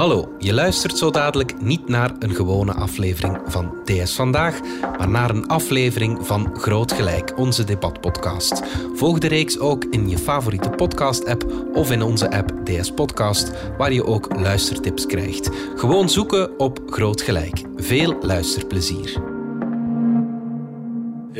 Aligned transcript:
Hallo, 0.00 0.34
je 0.38 0.52
luistert 0.52 0.98
zo 0.98 1.10
dadelijk 1.10 1.62
niet 1.62 1.88
naar 1.88 2.12
een 2.18 2.34
gewone 2.34 2.72
aflevering 2.72 3.38
van 3.46 3.74
DS 3.84 4.14
Vandaag, 4.14 4.60
maar 4.98 5.08
naar 5.08 5.30
een 5.30 5.46
aflevering 5.46 6.26
van 6.26 6.50
Groot 6.58 6.92
Gelijk, 6.92 7.38
onze 7.38 7.64
debatpodcast. 7.64 8.62
Volg 8.94 9.18
de 9.18 9.28
reeks 9.28 9.58
ook 9.58 9.84
in 9.84 10.08
je 10.08 10.18
favoriete 10.18 10.70
podcast-app 10.70 11.52
of 11.74 11.90
in 11.90 12.02
onze 12.02 12.30
app 12.30 12.52
DS 12.64 12.90
Podcast, 12.90 13.52
waar 13.78 13.92
je 13.92 14.04
ook 14.04 14.36
luistertips 14.36 15.06
krijgt. 15.06 15.50
Gewoon 15.76 16.08
zoeken 16.08 16.58
op 16.58 16.80
Groot 16.86 17.22
Gelijk. 17.22 17.62
Veel 17.76 18.16
luisterplezier. 18.20 19.29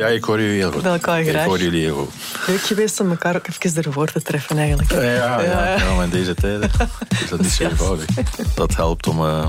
Ja, 0.01 0.07
ik 0.07 0.23
hoor 0.23 0.41
jullie 0.41 0.55
heel 0.55 0.71
goed. 0.71 1.01
Kan 1.01 1.19
je 1.19 1.23
ik 1.25 1.29
graag. 1.29 1.45
hoor 1.45 1.59
jullie 1.59 1.83
heel 1.83 1.95
goed. 1.95 2.47
Leuk 2.47 2.61
geweest 2.61 2.99
om 2.99 3.09
elkaar 3.09 3.35
ook 3.35 3.47
even 3.47 3.83
ervoor 3.83 4.11
te 4.11 4.21
treffen 4.21 4.57
eigenlijk. 4.57 4.91
Ja, 4.91 5.01
ja, 5.01 5.41
ja. 5.41 5.93
maar 5.95 6.03
in 6.03 6.09
deze 6.09 6.33
tijden 6.33 6.69
is 7.09 7.29
dat 7.29 7.41
niet 7.41 7.51
zo 7.51 7.63
eenvoudig. 7.69 8.05
Dat 8.55 8.75
helpt 8.75 9.07
om, 9.07 9.25
eh, 9.25 9.47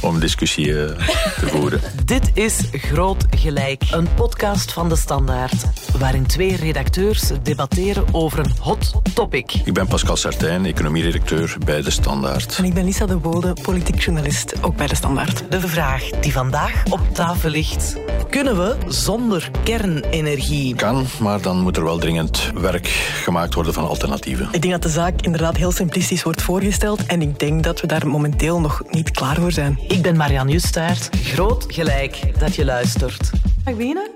om 0.00 0.20
discussie 0.20 0.84
eh, 0.84 1.06
te 1.40 1.46
voeren. 1.46 1.80
Dit 2.04 2.30
is 2.34 2.58
Groot 2.72 3.24
Gelijk, 3.30 3.82
een 3.90 4.08
podcast 4.14 4.72
van 4.72 4.88
De 4.88 4.96
Standaard, 4.96 5.64
waarin 5.98 6.26
twee 6.26 6.56
redacteurs 6.56 7.22
debatteren 7.42 8.04
over 8.12 8.38
een 8.38 8.52
hot 8.60 8.92
topic. 9.14 9.52
Ik 9.64 9.74
ben 9.74 9.86
Pascal 9.86 10.16
Sartijn, 10.16 10.66
economieredacteur 10.66 11.56
bij 11.64 11.82
De 11.82 11.90
Standaard. 11.90 12.56
En 12.56 12.64
ik 12.64 12.74
ben 12.74 12.84
Lisa 12.84 13.06
de 13.06 13.16
Bode, 13.16 13.52
politiek 13.62 14.00
journalist, 14.00 14.54
ook 14.60 14.76
bij 14.76 14.86
De 14.86 14.94
Standaard. 14.94 15.42
De 15.50 15.60
vraag 15.60 16.02
die 16.20 16.32
vandaag 16.32 16.82
op 16.90 17.00
tafel 17.12 17.50
ligt. 17.50 17.96
Kunnen 18.30 18.56
we 18.56 18.76
zonder 18.88 19.50
kernenergie? 19.62 20.74
Kan, 20.74 21.06
maar 21.20 21.40
dan 21.42 21.60
moet 21.60 21.76
er 21.76 21.84
wel 21.84 21.98
dringend 21.98 22.50
werk 22.54 22.86
gemaakt 23.22 23.54
worden 23.54 23.72
van 23.72 23.88
alternatieven. 23.88 24.48
Ik 24.52 24.60
denk 24.62 24.72
dat 24.72 24.82
de 24.82 24.88
zaak 24.88 25.20
inderdaad 25.22 25.56
heel 25.56 25.72
simplistisch 25.72 26.22
wordt 26.22 26.42
voorgesteld 26.42 27.06
en 27.06 27.22
ik 27.22 27.38
denk 27.38 27.62
dat 27.64 27.80
we 27.80 27.86
daar 27.86 28.06
momenteel 28.06 28.60
nog 28.60 28.82
niet 28.90 29.10
klaar 29.10 29.36
voor 29.36 29.52
zijn. 29.52 29.78
Ik 29.88 30.02
ben 30.02 30.16
Marianne 30.16 30.52
Justaert. 30.52 31.08
Groot 31.22 31.64
Gelijk 31.68 32.38
dat 32.38 32.54
je 32.54 32.64
luistert. 32.64 33.30
Mag 33.64 33.72
ik 33.72 33.76
beginnen? 33.76 34.10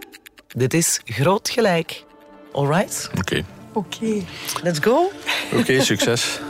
Dit 0.49 0.75
is 0.75 1.01
Groot 1.05 1.49
Gelijk. 1.51 2.05
Alright, 2.53 3.11
Oké, 3.19 3.45
Oké. 3.73 4.23
let's 4.63 4.79
go. 4.79 5.11
Oké, 5.55 5.81
succes. 5.83 6.41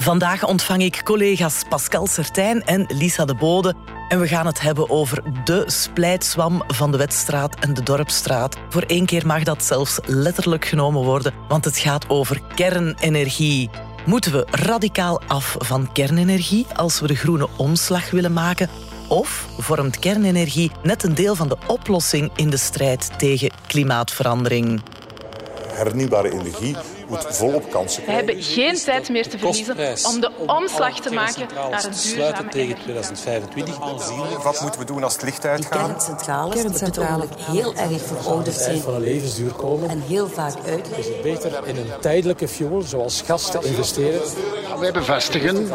Vandaag 0.00 0.46
ontvang 0.46 0.82
ik 0.82 1.00
collega's 1.04 1.62
Pascal 1.68 2.06
Sertijn 2.06 2.64
en 2.64 2.84
Lisa 2.88 3.24
de 3.24 3.34
Bode. 3.34 3.74
En 4.08 4.20
we 4.20 4.28
gaan 4.28 4.46
het 4.46 4.60
hebben 4.60 4.90
over 4.90 5.22
de 5.44 5.62
splijtswam 5.66 6.62
van 6.66 6.90
de 6.90 6.96
Wetstraat 6.96 7.54
en 7.54 7.74
de 7.74 7.82
Dorpstraat. 7.82 8.56
Voor 8.68 8.82
één 8.82 9.06
keer 9.06 9.26
mag 9.26 9.42
dat 9.42 9.64
zelfs 9.64 9.98
letterlijk 10.06 10.64
genomen 10.64 11.02
worden, 11.02 11.32
want 11.48 11.64
het 11.64 11.78
gaat 11.78 12.08
over 12.08 12.40
kernenergie. 12.54 13.70
Moeten 14.06 14.32
we 14.32 14.46
radicaal 14.50 15.20
af 15.26 15.56
van 15.58 15.92
kernenergie 15.92 16.66
als 16.76 17.00
we 17.00 17.06
de 17.06 17.16
groene 17.16 17.48
omslag 17.56 18.10
willen 18.10 18.32
maken? 18.32 18.68
Of 19.08 19.46
vormt 19.58 19.98
kernenergie 19.98 20.70
net 20.82 21.02
een 21.02 21.14
deel 21.14 21.34
van 21.34 21.48
de 21.48 21.58
oplossing 21.66 22.30
in 22.36 22.50
de 22.50 22.56
strijd 22.56 23.18
tegen 23.18 23.50
klimaatverandering? 23.66 24.82
hernieuwbare 25.72 26.30
energie 26.32 26.76
moet 27.10 27.26
volop 27.28 27.70
kansen 27.70 28.04
We 28.04 28.12
hebben 28.12 28.42
geen 28.42 28.74
tijd 28.76 29.08
meer 29.08 29.28
te 29.28 29.38
verliezen 29.38 29.76
om 30.12 30.20
de 30.20 30.30
omslag 30.46 31.00
te 31.00 31.12
maken 31.12 31.46
naar 31.54 31.84
een 31.84 31.90
duurzame 31.90 32.48
tegen 32.48 32.76
energie. 32.76 32.78
2025 32.82 33.80
aanzienlijk. 33.82 34.42
Wat 34.42 34.60
moeten 34.60 34.80
we 34.80 34.86
doen 34.86 35.04
als 35.04 35.12
het 35.12 35.22
licht 35.22 35.42
Die 35.42 35.50
uitgaat? 35.50 35.86
kerncentrales, 35.86 36.54
kerncentrales 36.54 37.26
heel 37.36 37.74
erg 37.74 38.02
verouderd 38.06 38.56
zijn 38.56 38.80
van 38.80 38.94
een 38.94 39.00
levensduur 39.00 39.52
komen. 39.52 39.88
en 39.88 40.00
heel 40.00 40.28
vaak 40.28 40.54
uit. 40.66 40.88
Beter 41.22 41.52
in 41.64 41.76
een 41.76 41.90
tijdelijke 42.00 42.48
fuel, 42.48 42.82
zoals 42.82 43.22
gas, 43.26 43.50
te 43.50 43.58
investeren. 43.62 44.20
Wij 44.78 44.92
bevestigen 44.92 45.70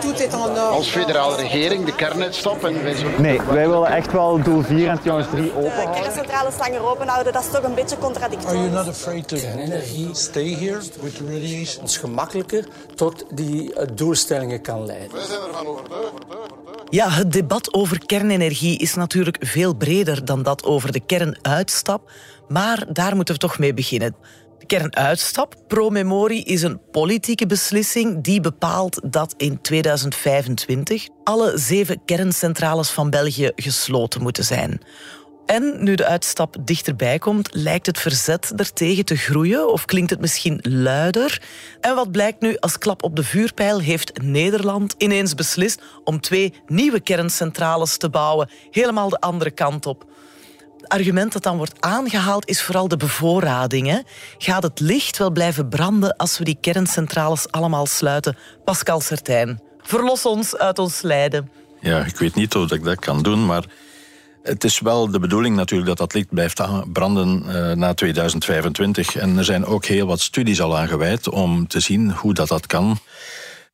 als 0.71 0.87
federale 0.87 1.35
regering 1.35 1.85
de 1.85 1.95
kernuitstap 1.95 2.63
en 2.63 2.83
wij 2.83 2.93
zullen 2.95 3.21
Nee, 3.21 3.41
wij 3.41 3.69
willen 3.69 3.87
echt 3.91 4.11
wel 4.11 4.43
doel 4.43 4.61
4 4.63 4.89
en 4.89 4.99
trouwens 5.01 5.27
3 5.31 5.51
open 5.55 5.71
houden. 5.71 6.01
kerncentrales 6.01 6.53
langer 6.59 6.83
open 6.89 7.07
houden, 7.07 7.33
dat 7.33 7.43
is 7.43 7.49
toch 7.51 7.63
een 7.63 7.73
beetje 7.73 7.97
contradictorisch. 7.97 8.71
not 8.71 8.87
afraid 8.87 9.27
to 9.27 9.35
energie 9.57 10.09
stay 10.13 10.55
here 10.59 10.79
with 11.01 11.19
radiation? 11.25 11.81
Ons 11.81 11.97
gemakkelijker 11.97 12.67
tot 12.95 13.25
die 13.29 13.73
eh, 13.73 13.87
doelstellingen 13.95 14.61
kan 14.61 14.85
leiden. 14.85 15.19
Ja, 16.89 17.09
het 17.09 17.31
debat 17.31 17.73
over 17.73 18.05
kernenergie 18.05 18.77
is 18.77 18.93
natuurlijk 18.95 19.37
veel 19.39 19.75
breder 19.75 20.25
dan 20.25 20.43
dat 20.43 20.63
over 20.63 20.91
de 20.91 20.99
kernuitstap. 20.99 22.11
Maar 22.47 22.85
daar 22.93 23.15
moeten 23.15 23.33
we 23.33 23.39
toch 23.39 23.59
mee 23.59 23.73
beginnen. 23.73 24.15
De 24.59 24.65
kernuitstap, 24.65 25.55
pro 25.67 25.89
memorie, 25.89 26.43
is 26.43 26.61
een 26.61 26.79
politieke 26.91 27.45
beslissing 27.45 28.23
die 28.23 28.41
bepaalt 28.41 29.01
dat 29.03 29.33
in 29.37 29.61
2025 29.61 31.07
alle 31.23 31.57
zeven 31.57 32.01
kerncentrales 32.05 32.89
van 32.89 33.09
België 33.09 33.51
gesloten 33.55 34.21
moeten 34.21 34.43
zijn. 34.43 34.81
En 35.45 35.83
nu 35.83 35.95
de 35.95 36.05
uitstap 36.05 36.55
dichterbij 36.59 37.19
komt, 37.19 37.49
lijkt 37.51 37.85
het 37.85 37.99
verzet 37.99 38.53
ertegen 38.55 39.05
te 39.05 39.15
groeien 39.15 39.71
of 39.71 39.85
klinkt 39.85 40.09
het 40.09 40.19
misschien 40.19 40.59
luider? 40.61 41.41
En 41.81 41.95
wat 41.95 42.11
blijkt 42.11 42.41
nu 42.41 42.57
als 42.57 42.77
klap 42.77 43.03
op 43.03 43.15
de 43.15 43.23
vuurpijl 43.23 43.79
heeft 43.79 44.21
Nederland 44.21 44.95
ineens 44.97 45.35
beslist 45.35 45.81
om 46.03 46.21
twee 46.21 46.53
nieuwe 46.67 46.99
kerncentrales 46.99 47.97
te 47.97 48.09
bouwen, 48.09 48.49
helemaal 48.71 49.09
de 49.09 49.19
andere 49.19 49.51
kant 49.51 49.85
op. 49.85 50.05
Het 50.77 50.89
argument 50.89 51.33
dat 51.33 51.43
dan 51.43 51.57
wordt 51.57 51.81
aangehaald 51.81 52.47
is 52.47 52.61
vooral 52.61 52.87
de 52.87 52.97
bevoorrading. 52.97 54.03
Gaat 54.37 54.63
het 54.63 54.79
licht 54.79 55.17
wel 55.17 55.31
blijven 55.31 55.69
branden 55.69 56.15
als 56.15 56.37
we 56.37 56.43
die 56.43 56.57
kerncentrales 56.61 57.51
allemaal 57.51 57.85
sluiten? 57.85 58.37
Pascal 58.63 59.01
Sertijn, 59.01 59.61
verlos 59.81 60.25
ons 60.25 60.57
uit 60.57 60.79
ons 60.79 61.01
lijden. 61.01 61.51
Ja, 61.81 62.05
ik 62.05 62.17
weet 62.17 62.35
niet 62.35 62.55
of 62.55 62.71
ik 62.71 62.83
dat 62.83 62.99
kan 62.99 63.21
doen, 63.21 63.45
maar 63.45 63.65
het 64.45 64.63
is 64.63 64.79
wel 64.79 65.11
de 65.11 65.19
bedoeling 65.19 65.55
natuurlijk 65.55 65.87
dat 65.87 65.97
dat 65.97 66.13
licht 66.13 66.29
blijft 66.29 66.61
branden 66.93 67.43
eh, 67.47 67.75
na 67.75 67.93
2025. 67.93 69.15
En 69.15 69.37
er 69.37 69.43
zijn 69.43 69.65
ook 69.65 69.85
heel 69.85 70.07
wat 70.07 70.19
studies 70.19 70.61
al 70.61 70.77
aan 70.77 70.87
gewijd 70.87 71.29
om 71.29 71.67
te 71.67 71.79
zien 71.79 72.11
hoe 72.11 72.33
dat, 72.33 72.47
dat 72.47 72.65
kan. 72.67 72.97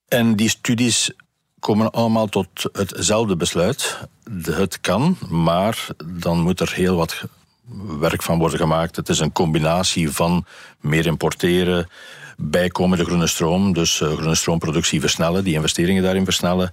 En 0.08 0.36
die 0.36 0.50
studies 0.50 1.12
komen 1.60 1.92
allemaal 1.92 2.28
tot 2.28 2.48
hetzelfde 2.72 3.36
besluit. 3.36 3.98
Het 4.44 4.82
kan, 4.82 5.18
maar 5.30 5.88
dan 6.06 6.40
moet 6.40 6.60
er 6.60 6.74
heel 6.74 6.96
wat 6.96 7.24
werk 8.00 8.22
van 8.22 8.38
worden 8.38 8.60
gemaakt. 8.60 8.96
Het 8.96 9.10
is 9.10 9.20
een 9.20 9.32
combinatie 9.32 10.12
van 10.12 10.46
meer 10.80 11.06
importeren, 11.06 11.90
bijkomende 12.38 13.06
groene 13.06 13.28
stroom, 13.28 13.74
dus 13.74 14.02
eh, 14.02 14.12
groene 14.12 14.36
stroomproductie 14.36 15.00
versnellen, 15.00 15.44
die 15.44 15.54
investeringen 15.54 16.04
daarin 16.04 16.26
versnellen 16.26 16.72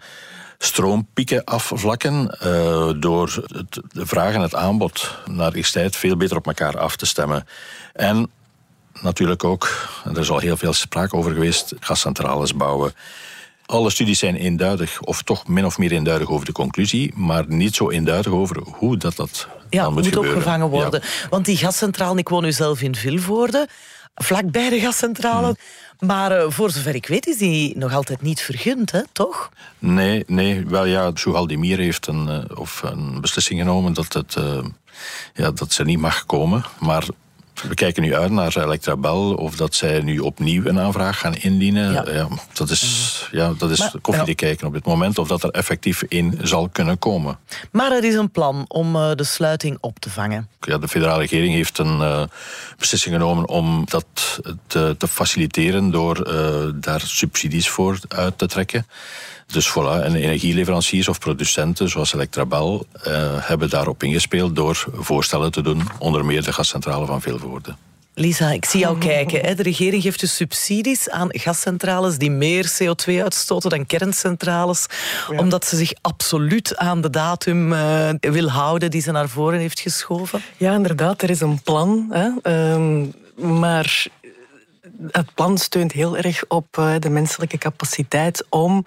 stroompieken 0.59 1.45
afvlakken 1.45 2.31
eh, 2.41 2.91
door 2.97 3.45
het, 3.47 3.81
de 3.93 4.07
vraag 4.07 4.35
en 4.35 4.41
het 4.41 4.55
aanbod 4.55 5.15
naar 5.27 5.39
elektriciteit 5.41 5.97
veel 5.97 6.17
beter 6.17 6.37
op 6.37 6.47
elkaar 6.47 6.79
af 6.79 6.97
te 6.97 7.07
stemmen. 7.07 7.47
En 7.93 8.31
natuurlijk 9.03 9.45
ook, 9.45 9.89
er 10.05 10.19
is 10.19 10.31
al 10.31 10.39
heel 10.39 10.57
veel 10.57 10.73
sprake 10.73 11.17
over 11.17 11.33
geweest, 11.33 11.75
gascentrales 11.81 12.55
bouwen. 12.55 12.93
Alle 13.67 13.91
studies 13.91 14.19
zijn 14.19 14.37
eenduidig, 14.37 15.01
of 15.01 15.23
toch 15.23 15.47
min 15.49 15.67
of 15.67 15.79
meer 15.79 15.93
eenduidig 15.93 16.29
over 16.29 16.47
de 16.47 16.53
conclusie, 16.53 17.13
maar 17.15 17.45
niet 17.49 17.75
zo 17.75 17.91
eenduidig 17.91 18.33
over 18.33 18.63
hoe 18.65 18.97
dat, 18.97 19.17
dat 19.17 19.49
Ja, 19.71 19.83
dan 19.83 19.93
moet, 19.93 20.03
moet 20.03 20.13
gebeuren. 20.13 20.37
opgevangen 20.37 20.69
worden. 20.69 21.01
Ja. 21.03 21.29
Want 21.31 21.45
die 21.45 21.57
gascentrale, 21.57 22.19
ik 22.19 22.29
woon 22.29 22.43
nu 22.43 22.53
zelf 22.53 22.83
in 22.83 22.95
Vilvoorde, 22.95 23.69
vlakbij 24.15 24.69
de 24.69 24.81
gascentrale. 24.81 25.57
Maar 25.99 26.33
eh, 26.33 26.51
voor 26.51 26.71
zover 26.71 26.95
ik 26.95 27.07
weet 27.07 27.27
is 27.27 27.37
die 27.37 27.79
nog 27.79 27.95
altijd 27.95 28.23
niet 28.23 28.41
vergund, 28.41 28.91
hè, 28.91 29.03
toch? 29.13 29.51
Nee, 29.79 30.25
nee, 30.27 30.67
wel 30.67 30.85
ja, 30.85 31.11
Soehaldemir 31.15 31.79
heeft 31.79 32.07
een, 32.07 32.29
eh, 32.29 32.59
of 32.59 32.83
een 32.83 33.21
beslissing 33.21 33.61
genomen 33.61 33.93
dat, 33.93 34.13
het, 34.13 34.37
eh, 34.37 34.65
ja, 35.35 35.51
dat 35.51 35.73
ze 35.73 35.85
niet 35.85 35.99
mag 35.99 36.27
komen. 36.27 36.65
Maar 36.81 37.07
we 37.63 37.75
kijken 37.75 38.03
nu 38.03 38.15
uit 38.15 38.31
naar 38.31 38.57
Electrabel 38.57 39.35
of 39.35 39.57
dat 39.57 39.75
zij 39.75 40.01
nu 40.01 40.19
opnieuw 40.19 40.65
een 40.65 40.79
aanvraag 40.81 41.19
gaan 41.19 41.35
indienen. 41.35 41.93
Ja. 41.93 42.05
Ja. 42.13 42.29
dat 42.53 42.71
is, 42.71 43.29
ja, 43.31 43.53
dat 43.59 43.71
is 43.71 43.79
Maar- 43.79 43.93
koffie 44.01 44.25
te 44.25 44.35
kijken 44.35 44.67
op 44.67 44.73
dit 44.73 44.85
moment 44.85 45.19
of 45.19 45.29
dat 45.29 45.43
er 45.43 45.51
effectief 45.51 46.03
in 46.09 46.39
zal 46.43 46.69
kunnen 46.69 46.99
komen. 46.99 47.39
Maar 47.71 47.93
er 47.93 48.05
is 48.05 48.15
een 48.15 48.31
plan 48.31 48.65
om 48.69 48.97
eh, 48.97 49.11
de 49.15 49.25
sluiting 49.25 49.79
op 49.81 49.99
te 49.99 50.11
vangen. 50.11 50.49
Ja, 50.61 50.79
de 50.79 50.89
federale 50.89 51.19
regering 51.21 51.55
heeft 51.55 51.79
een 51.79 52.01
eh, 52.01 52.23
beslissing 52.79 53.15
genomen 53.15 53.49
om 53.49 53.85
dat 53.89 54.41
te, 54.67 54.95
te 54.99 55.09
faciliteren 55.09 55.91
door 55.91 56.23
eh, 56.23 56.69
daar 56.75 57.01
subsidies 57.01 57.69
voor 57.69 57.99
uit 58.09 58.39
te 58.39 58.47
trekken. 58.47 58.87
Dus 59.53 59.71
voilà, 59.71 60.03
en 60.03 60.15
energieleveranciers 60.15 61.09
of 61.09 61.19
producenten 61.19 61.89
zoals 61.89 62.15
Electrabel 62.15 62.87
eh, 63.03 63.13
hebben 63.39 63.71
daarop 63.71 64.03
ingespeeld 64.03 64.57
door 64.57 64.87
voorstellen 64.93 65.53
te 65.53 65.63
doen, 65.63 65.83
onder 65.99 66.25
meer 66.25 66.43
de 66.43 66.53
gascentrale 66.53 67.07
van 67.07 67.21
Vilvoorde. 67.21 67.75
Lisa, 68.15 68.51
ik 68.51 68.65
zie 68.65 68.81
jou 68.81 68.99
kijken. 68.99 69.41
Hè. 69.41 69.55
De 69.55 69.63
regering 69.63 70.03
geeft 70.03 70.21
dus 70.21 70.35
subsidies 70.35 71.11
aan 71.11 71.29
gascentrales 71.31 72.19
die 72.19 72.31
meer 72.31 72.73
CO2 72.83 73.23
uitstoten 73.23 73.71
dan 73.71 73.87
kerncentrales, 73.87 74.87
omdat 75.37 75.67
ze 75.67 75.77
zich 75.77 75.93
absoluut 76.01 76.77
aan 76.77 77.01
de 77.01 77.11
datum 77.11 77.73
eh, 77.73 78.11
wil 78.21 78.49
houden 78.49 78.91
die 78.91 79.01
ze 79.01 79.11
naar 79.11 79.29
voren 79.29 79.59
heeft 79.59 79.81
geschoven. 79.81 80.43
Ja, 80.57 80.75
inderdaad, 80.75 81.23
er 81.23 81.31
is 81.31 81.41
een 81.41 81.63
plan. 81.63 82.07
Hè. 82.11 82.29
Ehm, 82.43 83.07
maar 83.59 84.07
het 85.11 85.35
plan 85.35 85.59
steunt 85.59 85.93
heel 85.93 86.17
erg 86.17 86.45
op 86.49 86.79
eh, 86.79 86.95
de 86.99 87.11
menselijke 87.11 87.59
capaciteit 87.59 88.47
om 88.49 88.87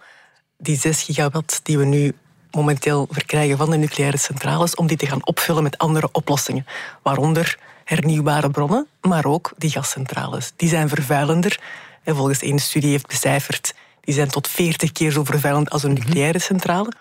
die 0.61 0.77
6 0.77 1.03
gigawatt 1.03 1.59
die 1.63 1.77
we 1.77 1.85
nu 1.85 2.13
momenteel 2.51 3.07
verkrijgen 3.11 3.57
van 3.57 3.69
de 3.69 3.77
nucleaire 3.77 4.17
centrales, 4.17 4.75
om 4.75 4.87
die 4.87 4.97
te 4.97 5.05
gaan 5.05 5.25
opvullen 5.25 5.63
met 5.63 5.77
andere 5.77 6.09
oplossingen. 6.11 6.65
Waaronder 7.01 7.59
hernieuwbare 7.83 8.49
bronnen, 8.49 8.87
maar 9.01 9.25
ook 9.25 9.53
die 9.57 9.69
gascentrales. 9.69 10.53
Die 10.55 10.69
zijn 10.69 10.89
vervuilender. 10.89 11.59
En 12.03 12.15
volgens 12.15 12.41
één 12.41 12.59
studie 12.59 12.89
heeft 12.89 13.07
becijferd, 13.07 13.73
die 14.01 14.13
zijn 14.13 14.27
tot 14.27 14.47
40 14.47 14.91
keer 14.91 15.11
zo 15.11 15.23
vervuilend 15.23 15.69
als 15.69 15.83
een 15.83 15.93
nucleaire 15.93 16.39
centrale. 16.39 16.91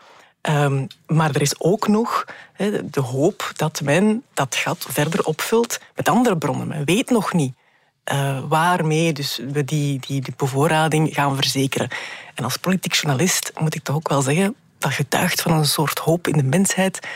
Um, 0.43 0.87
maar 1.07 1.31
er 1.35 1.41
is 1.41 1.61
ook 1.61 1.89
nog 1.89 2.25
he, 2.53 2.91
de 2.91 3.01
hoop 3.01 3.53
dat 3.57 3.81
men 3.81 4.23
dat 4.35 4.55
gat 4.55 4.87
verder 4.89 5.25
opvult 5.25 5.81
met 5.95 6.09
andere 6.09 6.37
bronnen. 6.37 6.69
Men 6.69 6.85
weet 6.85 7.11
nog 7.11 7.33
niet 7.33 7.55
uh, 8.13 8.39
waarmee 8.49 9.13
dus 9.13 9.41
we 9.53 9.65
die, 9.65 10.01
die, 10.07 10.21
die 10.21 10.35
bevoorrading 10.37 11.15
gaan 11.15 11.37
verzekeren. 11.37 11.89
En 12.35 12.45
als 12.45 12.57
politiek 12.57 12.95
journalist 12.95 13.53
moet 13.59 13.75
ik 13.75 13.83
toch 13.83 13.97
ook 13.97 14.09
wel 14.09 14.23
zeggen, 14.23 14.55
dat 14.79 14.93
getuigt 14.93 15.43
van 15.43 15.53
een 15.53 15.65
soort 15.65 15.99
hoop 15.99 16.27
in 16.27 16.37
de 16.37 16.43
mensheid, 16.43 17.09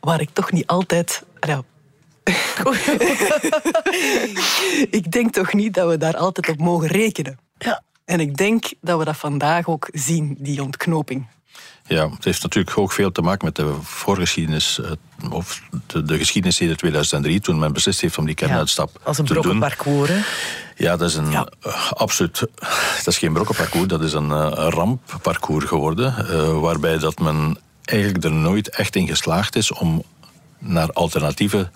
waar 0.00 0.20
ik 0.20 0.30
toch 0.32 0.52
niet 0.52 0.66
altijd. 0.66 1.24
Ja, 1.40 1.62
ik 4.98 5.12
denk 5.12 5.32
toch 5.32 5.52
niet 5.52 5.74
dat 5.74 5.88
we 5.88 5.96
daar 5.96 6.16
altijd 6.16 6.48
op 6.48 6.58
mogen 6.58 6.88
rekenen. 6.88 7.38
Ja. 7.58 7.82
En 8.04 8.20
ik 8.20 8.36
denk 8.36 8.72
dat 8.80 8.98
we 8.98 9.04
dat 9.04 9.16
vandaag 9.16 9.68
ook 9.68 9.88
zien, 9.92 10.36
die 10.38 10.62
ontknoping. 10.62 11.26
Ja, 11.86 12.10
het 12.10 12.24
heeft 12.24 12.42
natuurlijk 12.42 12.78
ook 12.78 12.92
veel 12.92 13.12
te 13.12 13.22
maken 13.22 13.44
met 13.44 13.56
de 13.56 13.74
voorgeschiedenis, 13.82 14.80
eh, 14.80 15.32
of 15.32 15.62
de, 15.86 16.02
de 16.02 16.18
geschiedenis 16.18 16.60
in 16.60 16.76
2003, 16.76 17.40
toen 17.40 17.58
men 17.58 17.72
beslist 17.72 18.00
heeft 18.00 18.18
om 18.18 18.26
die 18.26 18.34
kernuitstap 18.34 18.90
ja, 18.92 19.00
als 19.02 19.18
een 19.18 19.24
brokkenparcours, 19.24 20.10
hè? 20.10 20.20
Ja, 20.76 20.96
dat 20.96 21.08
is 21.08 21.14
een 21.14 21.30
ja. 21.30 21.48
uh, 21.66 21.92
absoluut. 21.92 22.38
Dat 23.04 23.06
is 23.06 23.18
geen 23.18 23.32
brokkenparcours, 23.32 23.86
dat 23.86 24.02
is 24.02 24.12
een 24.12 24.28
uh, 24.28 24.66
rampparcours 24.68 25.64
geworden, 25.64 26.14
uh, 26.30 26.60
waarbij 26.60 26.98
dat 26.98 27.18
men 27.18 27.58
eigenlijk 27.84 28.24
er 28.24 28.32
nooit 28.32 28.68
echt 28.68 28.96
in 28.96 29.06
geslaagd 29.06 29.56
is 29.56 29.72
om 29.72 30.02
naar 30.58 30.92
alternatieven 30.92 31.72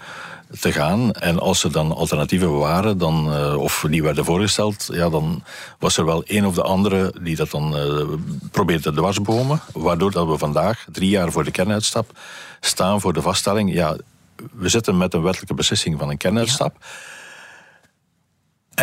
te 0.60 0.72
gaan. 0.72 1.12
En 1.12 1.38
als 1.38 1.64
er 1.64 1.72
dan 1.72 1.94
alternatieven 1.94 2.58
waren, 2.58 2.98
dan, 2.98 3.32
uh, 3.32 3.56
of 3.56 3.84
die 3.90 4.02
werden 4.02 4.24
voorgesteld, 4.24 4.88
ja, 4.92 5.08
dan 5.08 5.42
was 5.78 5.96
er 5.96 6.04
wel 6.04 6.22
een 6.26 6.46
of 6.46 6.54
de 6.54 6.62
andere 6.62 7.14
die 7.20 7.36
dat 7.36 7.50
dan 7.50 7.76
uh, 7.76 8.06
probeerde 8.50 8.82
te 8.82 8.92
dwarsbomen. 8.92 9.60
Waardoor 9.72 10.10
dat 10.10 10.26
we 10.26 10.38
vandaag, 10.38 10.86
drie 10.92 11.10
jaar 11.10 11.32
voor 11.32 11.44
de 11.44 11.50
kernuitstap, 11.50 12.18
staan 12.60 13.00
voor 13.00 13.12
de 13.12 13.22
vaststelling, 13.22 13.72
ja, 13.72 13.96
we 14.52 14.68
zitten 14.68 14.96
met 14.96 15.14
een 15.14 15.22
wettelijke 15.22 15.54
beslissing 15.54 15.98
van 15.98 16.10
een 16.10 16.16
kernuitstap. 16.16 16.76
Ja. 16.80 16.86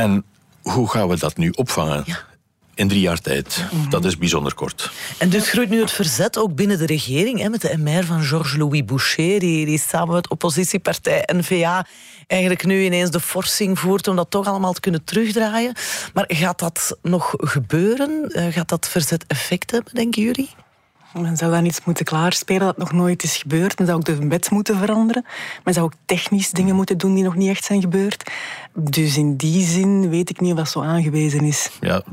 En 0.02 0.24
hoe 0.62 0.90
gaan 0.90 1.08
we 1.08 1.18
dat 1.18 1.38
nu 1.38 1.50
opvangen? 1.50 2.04
Ja 2.06 2.34
in 2.76 2.88
drie 2.88 3.02
jaar 3.02 3.22
tijd. 3.22 3.64
Mhm. 3.72 3.90
Dat 3.90 4.06
is 4.06 4.18
bijzonder 4.18 4.54
kort. 4.54 4.92
En 5.18 5.30
dus 5.30 5.50
groeit 5.50 5.70
nu 5.70 5.82
het 5.82 5.92
verzet 5.92 6.38
ook 6.38 6.56
binnen 6.56 6.78
de 6.78 6.86
regering, 6.86 7.40
hè, 7.40 7.50
met 7.50 7.62
de 7.62 7.78
MR 7.78 8.06
van 8.06 8.24
Georges-Louis 8.24 8.86
Boucher, 8.86 9.40
die, 9.40 9.66
die 9.66 9.80
samen 9.80 10.14
met 10.14 10.30
oppositiepartij 10.30 11.30
N-VA 11.34 11.86
eigenlijk 12.28 12.66
nu 12.66 12.84
ineens 12.84 13.10
de 13.10 13.20
forcing 13.20 13.80
voert 13.80 14.08
om 14.08 14.16
dat 14.16 14.30
toch 14.30 14.48
allemaal 14.48 14.74
te 14.74 14.80
kunnen 14.80 15.04
terugdraaien. 15.04 15.76
Maar 16.14 16.26
gaat 16.28 16.60
dat 16.60 16.98
nog 17.02 17.34
gebeuren? 17.38 18.30
Eh, 18.32 18.54
gaat 18.54 18.70
dat 18.70 18.88
verzet 18.88 19.26
effect 19.28 19.72
hebben, 19.72 19.94
denken 19.94 20.24
jullie? 20.24 20.50
Men 21.22 21.38
zou 21.38 21.52
dan 21.52 21.66
iets 21.66 21.86
moeten 21.86 22.06
klaarspelen 22.06 22.66
dat 22.66 22.78
nog 22.78 22.92
nooit 22.92 23.24
is 23.24 23.38
gebeurd. 23.38 23.78
Men 23.78 23.88
zou 23.88 24.00
ook 24.00 24.06
de 24.06 24.28
wet 24.28 24.50
moeten 24.50 24.78
veranderen. 24.78 25.26
Men 25.64 25.74
zou 25.74 25.86
ook 25.86 25.94
technisch 26.06 26.52
dingen 26.52 26.76
moeten 26.76 26.98
doen 26.98 27.14
die 27.14 27.24
nog 27.24 27.36
niet 27.36 27.50
echt 27.50 27.64
zijn 27.64 27.82
gebeurd. 27.82 28.32
Dus 28.74 29.18
in 29.18 29.36
die 29.36 29.66
zin 29.66 30.10
weet 30.10 30.30
ik 30.30 30.40
niet 30.40 30.52
of 30.52 30.58
dat 30.58 30.70
zo 30.70 30.82
aangewezen 30.82 31.44
is. 31.44 31.70
Ja, 31.82 32.04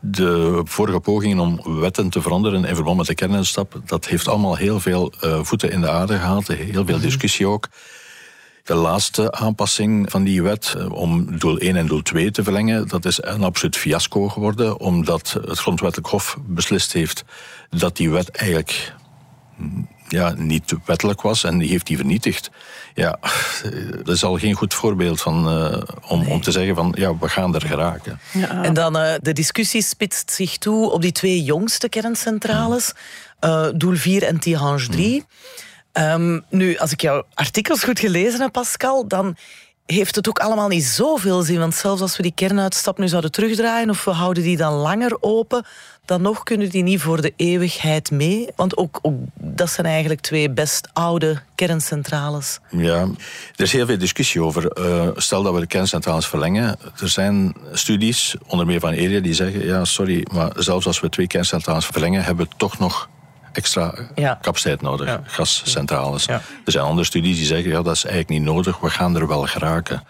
de 0.00 0.60
vorige 0.64 1.00
pogingen 1.00 1.38
om 1.38 1.80
wetten 1.80 2.10
te 2.10 2.22
veranderen 2.22 2.64
in 2.64 2.74
verband 2.74 2.96
met 2.96 3.06
de 3.06 3.14
kernuitstap, 3.14 3.80
dat 3.84 4.06
heeft 4.06 4.28
allemaal 4.28 4.56
heel 4.56 4.80
veel 4.80 5.12
uh, 5.24 5.42
voeten 5.42 5.70
in 5.70 5.80
de 5.80 5.90
aarde 5.90 6.18
gehad. 6.18 6.46
Heel 6.46 6.84
veel 6.84 6.96
mhm. 6.96 7.04
discussie 7.04 7.46
ook. 7.46 7.68
De 8.64 8.74
laatste 8.74 9.32
aanpassing 9.32 10.10
van 10.10 10.24
die 10.24 10.42
wet 10.42 10.74
eh, 10.76 10.92
om 10.92 11.38
doel 11.38 11.58
1 11.58 11.76
en 11.76 11.86
doel 11.86 12.02
2 12.02 12.30
te 12.30 12.42
verlengen, 12.42 12.88
dat 12.88 13.04
is 13.04 13.22
een 13.22 13.42
absoluut 13.42 13.76
fiasco 13.76 14.28
geworden, 14.28 14.78
omdat 14.80 15.38
het 15.46 15.58
Grondwettelijk 15.58 16.08
Hof 16.08 16.36
beslist 16.46 16.92
heeft 16.92 17.24
dat 17.70 17.96
die 17.96 18.10
wet 18.10 18.30
eigenlijk 18.30 18.94
mm, 19.56 19.88
ja, 20.08 20.34
niet 20.36 20.74
wettelijk 20.84 21.20
was 21.20 21.44
en 21.44 21.58
die 21.58 21.68
heeft 21.68 21.86
die 21.86 21.96
vernietigd. 21.96 22.50
Ja, 22.94 23.18
dat 24.04 24.14
is 24.14 24.24
al 24.24 24.38
geen 24.38 24.54
goed 24.54 24.74
voorbeeld 24.74 25.20
van, 25.20 25.58
uh, 25.58 25.82
om, 26.08 26.20
nee. 26.20 26.28
om 26.28 26.40
te 26.40 26.50
zeggen 26.50 26.74
van 26.74 26.94
ja, 26.98 27.18
we 27.18 27.28
gaan 27.28 27.54
er 27.54 27.66
geraken. 27.66 28.20
Ja. 28.32 28.62
En 28.62 28.74
dan 28.74 28.96
uh, 28.96 29.12
de 29.20 29.32
discussie 29.32 29.82
spitst 29.82 30.30
zich 30.30 30.58
toe 30.58 30.90
op 30.90 31.02
die 31.02 31.12
twee 31.12 31.42
jongste 31.42 31.88
kerncentrales, 31.88 32.92
uh, 33.40 33.66
Doel 33.74 33.96
4 33.96 34.22
en 34.22 34.38
Tihange 34.38 34.86
3. 34.86 35.14
Mm. 35.14 35.24
Um, 35.92 36.44
nu, 36.48 36.76
als 36.76 36.92
ik 36.92 37.00
jouw 37.00 37.22
artikels 37.34 37.82
goed 37.82 38.00
gelezen 38.00 38.40
heb, 38.40 38.52
Pascal, 38.52 39.08
dan 39.08 39.36
heeft 39.86 40.16
het 40.16 40.28
ook 40.28 40.38
allemaal 40.38 40.68
niet 40.68 40.84
zoveel 40.84 41.42
zin. 41.42 41.58
Want 41.58 41.74
zelfs 41.74 42.00
als 42.00 42.16
we 42.16 42.22
die 42.22 42.32
kernuitstap 42.34 42.98
nu 42.98 43.08
zouden 43.08 43.32
terugdraaien 43.32 43.90
of 43.90 44.04
we 44.04 44.10
houden 44.10 44.42
die 44.42 44.56
dan 44.56 44.72
langer 44.72 45.16
open, 45.20 45.66
dan 46.04 46.22
nog 46.22 46.42
kunnen 46.42 46.70
die 46.70 46.82
niet 46.82 47.00
voor 47.00 47.20
de 47.20 47.32
eeuwigheid 47.36 48.10
mee. 48.10 48.48
Want 48.56 48.76
ook, 48.76 49.00
dat 49.34 49.70
zijn 49.70 49.86
eigenlijk 49.86 50.20
twee 50.20 50.50
best 50.50 50.88
oude 50.92 51.42
kerncentrales. 51.54 52.58
Ja, 52.70 53.00
er 53.56 53.64
is 53.64 53.72
heel 53.72 53.86
veel 53.86 53.98
discussie 53.98 54.42
over. 54.42 54.78
Uh, 54.78 55.08
stel 55.16 55.42
dat 55.42 55.54
we 55.54 55.60
de 55.60 55.66
kerncentrales 55.66 56.26
verlengen. 56.26 56.76
Er 57.00 57.08
zijn 57.08 57.54
studies, 57.72 58.34
onder 58.46 58.66
meer 58.66 58.80
van 58.80 58.92
ERIA, 58.92 59.20
die 59.20 59.34
zeggen: 59.34 59.64
ja, 59.64 59.84
sorry, 59.84 60.26
maar 60.32 60.52
zelfs 60.56 60.86
als 60.86 61.00
we 61.00 61.08
twee 61.08 61.26
kerncentrales 61.26 61.86
verlengen, 61.86 62.24
hebben 62.24 62.46
we 62.46 62.52
toch 62.56 62.78
nog 62.78 63.08
extra 63.52 63.94
ja. 64.14 64.38
capaciteit 64.42 64.80
nodig, 64.80 65.06
ja. 65.06 65.20
gascentrales. 65.24 66.24
Ja. 66.24 66.40
Er 66.64 66.72
zijn 66.72 66.84
andere 66.84 67.06
studies 67.06 67.36
die 67.36 67.46
zeggen, 67.46 67.70
ja, 67.70 67.82
dat 67.82 67.94
is 67.94 68.04
eigenlijk 68.04 68.38
niet 68.38 68.54
nodig, 68.54 68.78
we 68.78 68.90
gaan 68.90 69.16
er 69.16 69.26
wel 69.26 69.46
geraken. 69.46 70.02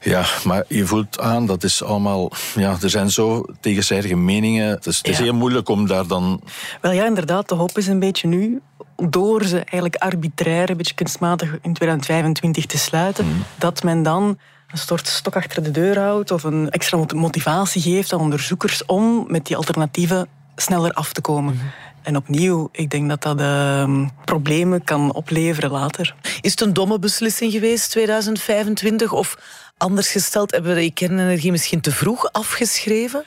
Ja, 0.00 0.24
maar 0.44 0.64
je 0.68 0.86
voelt 0.86 1.20
aan, 1.20 1.46
dat 1.46 1.64
is 1.64 1.82
allemaal... 1.82 2.32
Ja, 2.54 2.76
er 2.82 2.90
zijn 2.90 3.10
zo 3.10 3.44
tegenstrijdige 3.60 4.16
meningen. 4.16 4.68
Het 4.68 4.86
is, 4.86 4.96
het 4.96 5.08
is 5.08 5.18
heel 5.18 5.34
moeilijk 5.34 5.68
om 5.68 5.86
daar 5.86 6.06
dan... 6.06 6.40
Wel 6.80 6.92
ja, 6.92 7.06
inderdaad, 7.06 7.48
de 7.48 7.54
hoop 7.54 7.78
is 7.78 7.86
een 7.86 7.98
beetje 7.98 8.28
nu 8.28 8.60
door 8.96 9.44
ze 9.44 9.56
eigenlijk 9.56 9.96
arbitrair, 9.96 10.70
een 10.70 10.76
beetje 10.76 10.94
kunstmatig 10.94 11.58
in 11.62 11.72
2025 11.72 12.66
te 12.66 12.78
sluiten, 12.78 13.24
mm. 13.24 13.44
dat 13.58 13.82
men 13.82 14.02
dan 14.02 14.38
een 14.66 14.78
soort 14.78 15.08
stok 15.08 15.36
achter 15.36 15.62
de 15.62 15.70
deur 15.70 15.98
houdt 15.98 16.30
of 16.30 16.44
een 16.44 16.70
extra 16.70 17.04
motivatie 17.14 17.82
geeft 17.82 18.12
aan 18.12 18.20
onderzoekers 18.20 18.84
om 18.84 19.24
met 19.28 19.46
die 19.46 19.56
alternatieven 19.56 20.28
sneller 20.56 20.92
af 20.92 21.12
te 21.12 21.20
komen. 21.20 21.54
Mm. 21.54 21.60
En 22.06 22.16
opnieuw, 22.16 22.68
ik 22.72 22.90
denk 22.90 23.08
dat 23.08 23.22
dat 23.22 23.40
uh, 23.40 24.06
problemen 24.24 24.84
kan 24.84 25.12
opleveren 25.12 25.70
later. 25.70 26.14
Is 26.40 26.50
het 26.50 26.60
een 26.60 26.72
domme 26.72 26.98
beslissing 26.98 27.52
geweest, 27.52 27.90
2025? 27.90 29.12
Of 29.12 29.38
anders 29.76 30.10
gesteld, 30.10 30.50
hebben 30.50 30.74
we 30.74 30.80
die 30.80 30.92
kernenergie 30.92 31.50
misschien 31.50 31.80
te 31.80 31.92
vroeg 31.92 32.32
afgeschreven? 32.32 33.24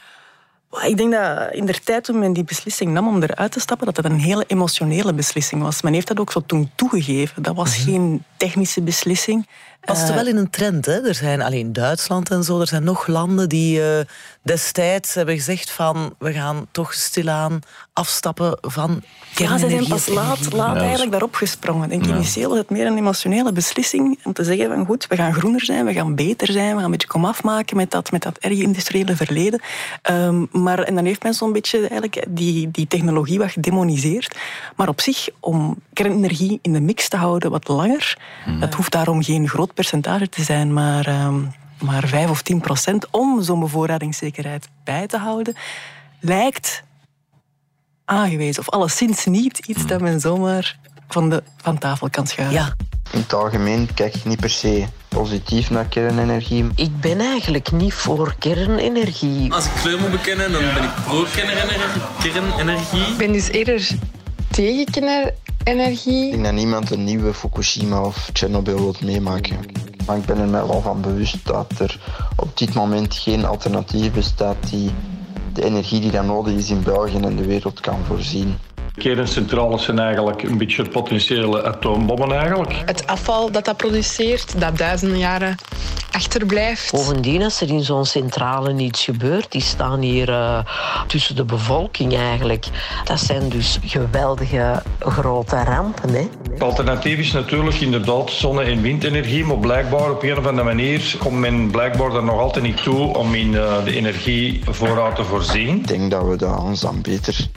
Ik 0.86 0.98
denk 0.98 1.12
dat 1.12 1.54
in 1.54 1.66
de 1.66 1.80
tijd 1.84 2.04
toen 2.04 2.20
men 2.20 2.34
die 2.34 2.44
beslissing 2.44 2.92
nam 2.92 3.08
om 3.08 3.24
eruit 3.24 3.52
te 3.52 3.60
stappen, 3.60 3.86
dat 3.86 3.96
dat 3.96 4.06
een 4.06 4.20
hele 4.20 4.44
emotionele 4.48 5.14
beslissing 5.14 5.62
was. 5.62 5.82
Men 5.82 5.94
heeft 5.94 6.08
dat 6.08 6.20
ook 6.20 6.32
zo 6.32 6.44
toen 6.46 6.72
toegegeven. 6.76 7.44
Dat 7.44 7.56
was 7.56 7.78
mhm. 7.78 7.90
geen 7.90 8.24
technische 8.38 8.82
beslissing. 8.82 9.48
Past 9.86 10.10
uh, 10.10 10.16
wel 10.16 10.28
in 10.28 10.38
een 10.38 10.50
trend. 10.50 10.86
Hè? 10.86 11.08
Er 11.08 11.16
zijn 11.16 11.42
alleen 11.42 11.74
Duitsland 11.74 12.30
en 12.30 12.44
zo. 12.44 12.60
Er 12.60 12.68
zijn 12.68 12.84
nog 12.84 13.08
landen 13.08 13.50
die 13.50 13.80
uh, 13.80 14.00
destijds 14.42 15.14
hebben 15.14 15.36
gezegd 15.36 15.72
van 15.72 16.16
we 16.20 16.34
gaan 16.34 16.68
toch 16.72 16.94
stilaan 16.94 17.60
afstappen 17.94 18.58
van 18.62 19.02
Ja, 19.36 19.58
ze 19.58 19.70
zijn 19.70 19.88
pas 19.88 20.08
laat, 20.08 20.54
laat 20.54 20.78
eigenlijk 20.78 21.12
daarop 21.12 21.36
gesprongen. 21.36 21.90
Denk, 21.90 22.06
ja. 22.06 22.14
Initieel 22.14 22.50
was 22.50 22.58
het 22.58 22.70
meer 22.70 22.86
een 22.86 22.98
emotionele 22.98 23.52
beslissing 23.52 24.20
om 24.24 24.34
te 24.34 24.44
zeggen 24.44 24.68
van 24.68 24.86
goed, 24.86 25.08
we 25.08 25.16
gaan 25.16 25.34
groener 25.34 25.64
zijn, 25.66 25.86
we 25.86 25.94
gaan 25.94 26.16
beter 26.16 26.52
zijn, 26.52 26.70
we 26.70 26.76
gaan 26.76 26.84
een 26.84 26.92
beetje 26.92 27.08
komaf 27.08 27.44
maken 27.44 27.78
met 27.78 27.92
dat, 27.92 28.12
met 28.12 28.22
dat 28.22 28.38
erge 28.38 28.62
industriële 28.62 29.16
verleden. 29.16 29.62
Um, 30.12 30.48
maar, 30.52 30.80
en 30.80 30.96
dan 30.96 31.06
heeft 31.06 31.24
men 31.24 31.34
zo'n 31.34 31.54
beetje 31.54 31.80
eigenlijk 31.80 32.26
die, 32.30 32.72
die 32.72 32.88
technologie 32.88 33.38
wat 33.38 33.52
gedemoniseerd. 33.52 34.38
Maar 34.76 34.88
op 34.88 35.02
zich, 35.02 35.30
om 35.40 35.76
kernenergie 35.94 36.60
in 36.62 36.74
de 36.74 36.82
mix 36.82 37.10
te 37.10 37.18
houden 37.18 37.52
wat 37.52 37.68
langer, 37.68 38.18
mm. 38.46 38.60
dat 38.60 38.74
hoeft 38.74 38.92
daarom 38.92 39.24
geen 39.24 39.48
groot 39.50 39.69
percentage 39.74 40.30
te 40.30 40.44
zijn, 40.44 40.74
maar, 40.74 41.24
um, 41.26 41.54
maar 41.82 42.08
5 42.08 42.30
of 42.30 42.42
10 42.42 42.62
procent 42.62 43.08
om 43.12 43.44
zo'n 43.44 43.60
bevoorradingszekerheid 43.60 44.68
bij 44.84 45.08
te 45.08 45.18
houden, 45.18 45.56
lijkt 46.20 46.84
aangewezen. 48.06 48.62
Of 48.62 48.70
alleszins 48.70 49.26
niet 49.26 49.58
iets 49.58 49.86
dat 49.86 50.02
men 50.02 50.20
zomaar 50.20 50.78
van, 51.08 51.30
de, 51.30 51.44
van 51.58 51.78
tafel 51.78 52.10
kan 52.10 52.28
schuiven. 52.28 52.58
Ja. 52.58 52.76
In 53.12 53.20
het 53.20 53.34
algemeen 53.34 53.90
kijk 53.94 54.16
ik 54.16 54.26
niet 54.26 54.40
per 54.40 54.50
se 54.50 54.86
positief 55.08 55.70
naar 55.70 55.86
kernenergie. 55.86 56.70
Ik 56.76 57.00
ben 57.00 57.20
eigenlijk 57.20 57.72
niet 57.72 57.94
voor 57.94 58.36
kernenergie. 58.40 59.54
Als 59.54 59.66
ik 59.66 59.72
kleur 59.82 60.00
moet 60.00 60.12
bekennen, 60.12 60.52
dan 60.52 60.62
ben 60.74 60.84
ik 60.84 60.90
pro 61.06 61.26
kernenergie. 61.34 63.02
Ik 63.02 63.18
ben 63.18 63.32
dus 63.32 63.48
eerder 63.48 63.90
tegen 64.52 65.34
kernenergie. 65.64 66.26
Ik 66.26 66.32
denk 66.32 66.44
dat 66.44 66.54
niemand 66.54 66.92
een 66.92 67.04
nieuwe 67.04 67.34
Fukushima 67.34 68.02
of 68.02 68.30
Chernobyl 68.34 68.76
wil 68.76 68.96
meemaken. 69.04 69.58
Maar 70.06 70.18
ik 70.18 70.26
ben 70.26 70.38
er 70.38 70.48
mij 70.48 70.66
wel 70.66 70.82
van 70.82 71.02
bewust 71.02 71.46
dat 71.46 71.80
er 71.80 72.00
op 72.36 72.58
dit 72.58 72.74
moment 72.74 73.16
geen 73.16 73.46
alternatief 73.46 74.12
bestaat 74.12 74.70
die 74.70 74.92
de 75.54 75.64
energie 75.64 76.00
die 76.00 76.12
dan 76.12 76.26
nodig 76.26 76.54
is 76.54 76.70
in 76.70 76.84
België 76.84 77.18
en 77.18 77.36
de 77.36 77.46
wereld 77.46 77.80
kan 77.80 78.06
voorzien. 78.06 78.58
Kerncentrales 79.00 79.84
zijn 79.84 80.00
eigenlijk 80.00 80.44
een 80.44 80.58
beetje 80.58 80.90
potentiële 80.90 81.64
atoombommen 81.64 82.32
eigenlijk. 82.32 82.82
Het 82.86 83.08
afval 83.08 83.52
dat 83.52 83.66
dat 83.66 83.78
produceert, 83.78 84.62
dat 84.62 84.78
duizenden 84.78 85.18
jaren 85.18 85.56
achterblijft. 86.12 86.92
Bovendien, 86.92 87.44
als 87.44 87.62
er 87.62 87.70
in 87.70 87.84
zo'n 87.84 88.06
centrale 88.06 88.74
niets 88.74 89.04
gebeurt, 89.04 89.52
die 89.52 89.62
staan 89.62 90.02
hier 90.02 90.30
uh, 90.30 90.60
tussen 91.08 91.36
de 91.36 91.44
bevolking 91.44 92.16
eigenlijk. 92.16 92.66
Dat 93.04 93.20
zijn 93.20 93.50
dus 93.50 93.80
geweldige 93.86 94.82
grote 95.00 95.64
rampen. 95.64 96.10
Hè? 96.10 96.28
Het 96.52 96.64
alternatief 96.64 97.18
is 97.18 97.32
natuurlijk 97.32 97.76
inderdaad 97.76 98.32
zonne- 98.32 98.64
en 98.64 98.82
windenergie, 98.82 99.46
maar 99.46 99.58
blijkbaar 99.58 100.12
op 100.12 100.24
een 100.24 100.38
of 100.38 100.46
andere 100.46 100.64
manier 100.64 101.16
komt 101.20 101.40
men 101.40 101.72
blijkbaar 101.72 102.16
er 102.16 102.24
nog 102.24 102.40
altijd 102.40 102.64
niet 102.64 102.84
toe 102.84 103.18
om 103.18 103.34
in 103.34 103.52
uh, 103.52 103.84
de 103.86 103.96
energievoorraad 103.96 105.16
te 105.16 105.24
voorzien. 105.24 105.78
Ik 105.78 105.88
denk 105.88 106.12
dat 106.12 106.28
we 106.28 106.36
dat 106.36 106.60
ons 106.60 106.82
dan 106.82 107.02
beter 107.02 107.50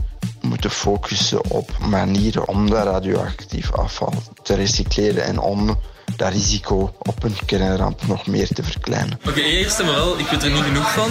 moeten 0.43 0.71
focussen 0.71 1.51
op 1.51 1.71
manieren 1.79 2.49
om 2.49 2.71
dat 2.71 2.85
radioactief 2.85 3.73
afval 3.73 4.23
te 4.43 4.55
recycleren 4.55 5.25
en 5.25 5.39
om 5.39 5.79
dat 6.17 6.33
risico 6.33 6.95
op 6.99 7.23
een 7.23 7.37
kernramp 7.47 8.07
nog 8.07 8.27
meer 8.27 8.49
te 8.49 8.63
verkleinen. 8.63 9.21
Oké, 9.27 9.41
eerst 9.41 9.79
en 9.79 9.87
vooral, 9.87 10.19
ik 10.19 10.27
weet 10.27 10.43
er 10.43 10.51
niet 10.51 10.63
genoeg 10.63 10.93
van. 10.93 11.11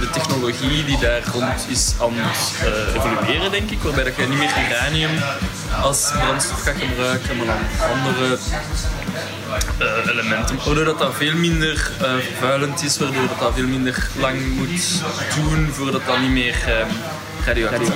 De 0.00 0.10
technologie 0.10 0.84
die 0.84 0.98
daar 0.98 1.22
rond 1.32 1.66
is 1.68 1.94
aan 2.00 2.12
het 2.14 2.68
uh, 2.68 2.94
evolueren, 2.94 3.50
denk 3.50 3.70
ik. 3.70 3.82
Waarbij 3.82 4.04
dat 4.04 4.16
je 4.16 4.26
niet 4.26 4.38
meer 4.38 4.54
uranium 4.68 5.10
als 5.82 6.10
brandstof 6.12 6.62
gaat 6.62 6.74
gebruiken, 6.78 7.36
maar 7.36 7.46
dan 7.46 7.90
andere 7.90 8.38
uh, 9.80 10.12
elementen. 10.12 10.56
Waardoor 10.64 10.84
dat, 10.84 10.98
dat 10.98 11.14
veel 11.14 11.34
minder 11.34 11.90
uh, 12.02 12.16
vervuilend 12.16 12.82
is, 12.82 12.98
waardoor 12.98 13.28
dat, 13.28 13.38
dat 13.38 13.54
veel 13.54 13.66
minder 13.66 14.08
lang 14.18 14.56
moet 14.56 15.02
doen 15.34 15.68
voordat 15.70 16.06
dat 16.06 16.20
niet 16.20 16.30
meer 16.30 16.86
radioactief. 17.48 17.92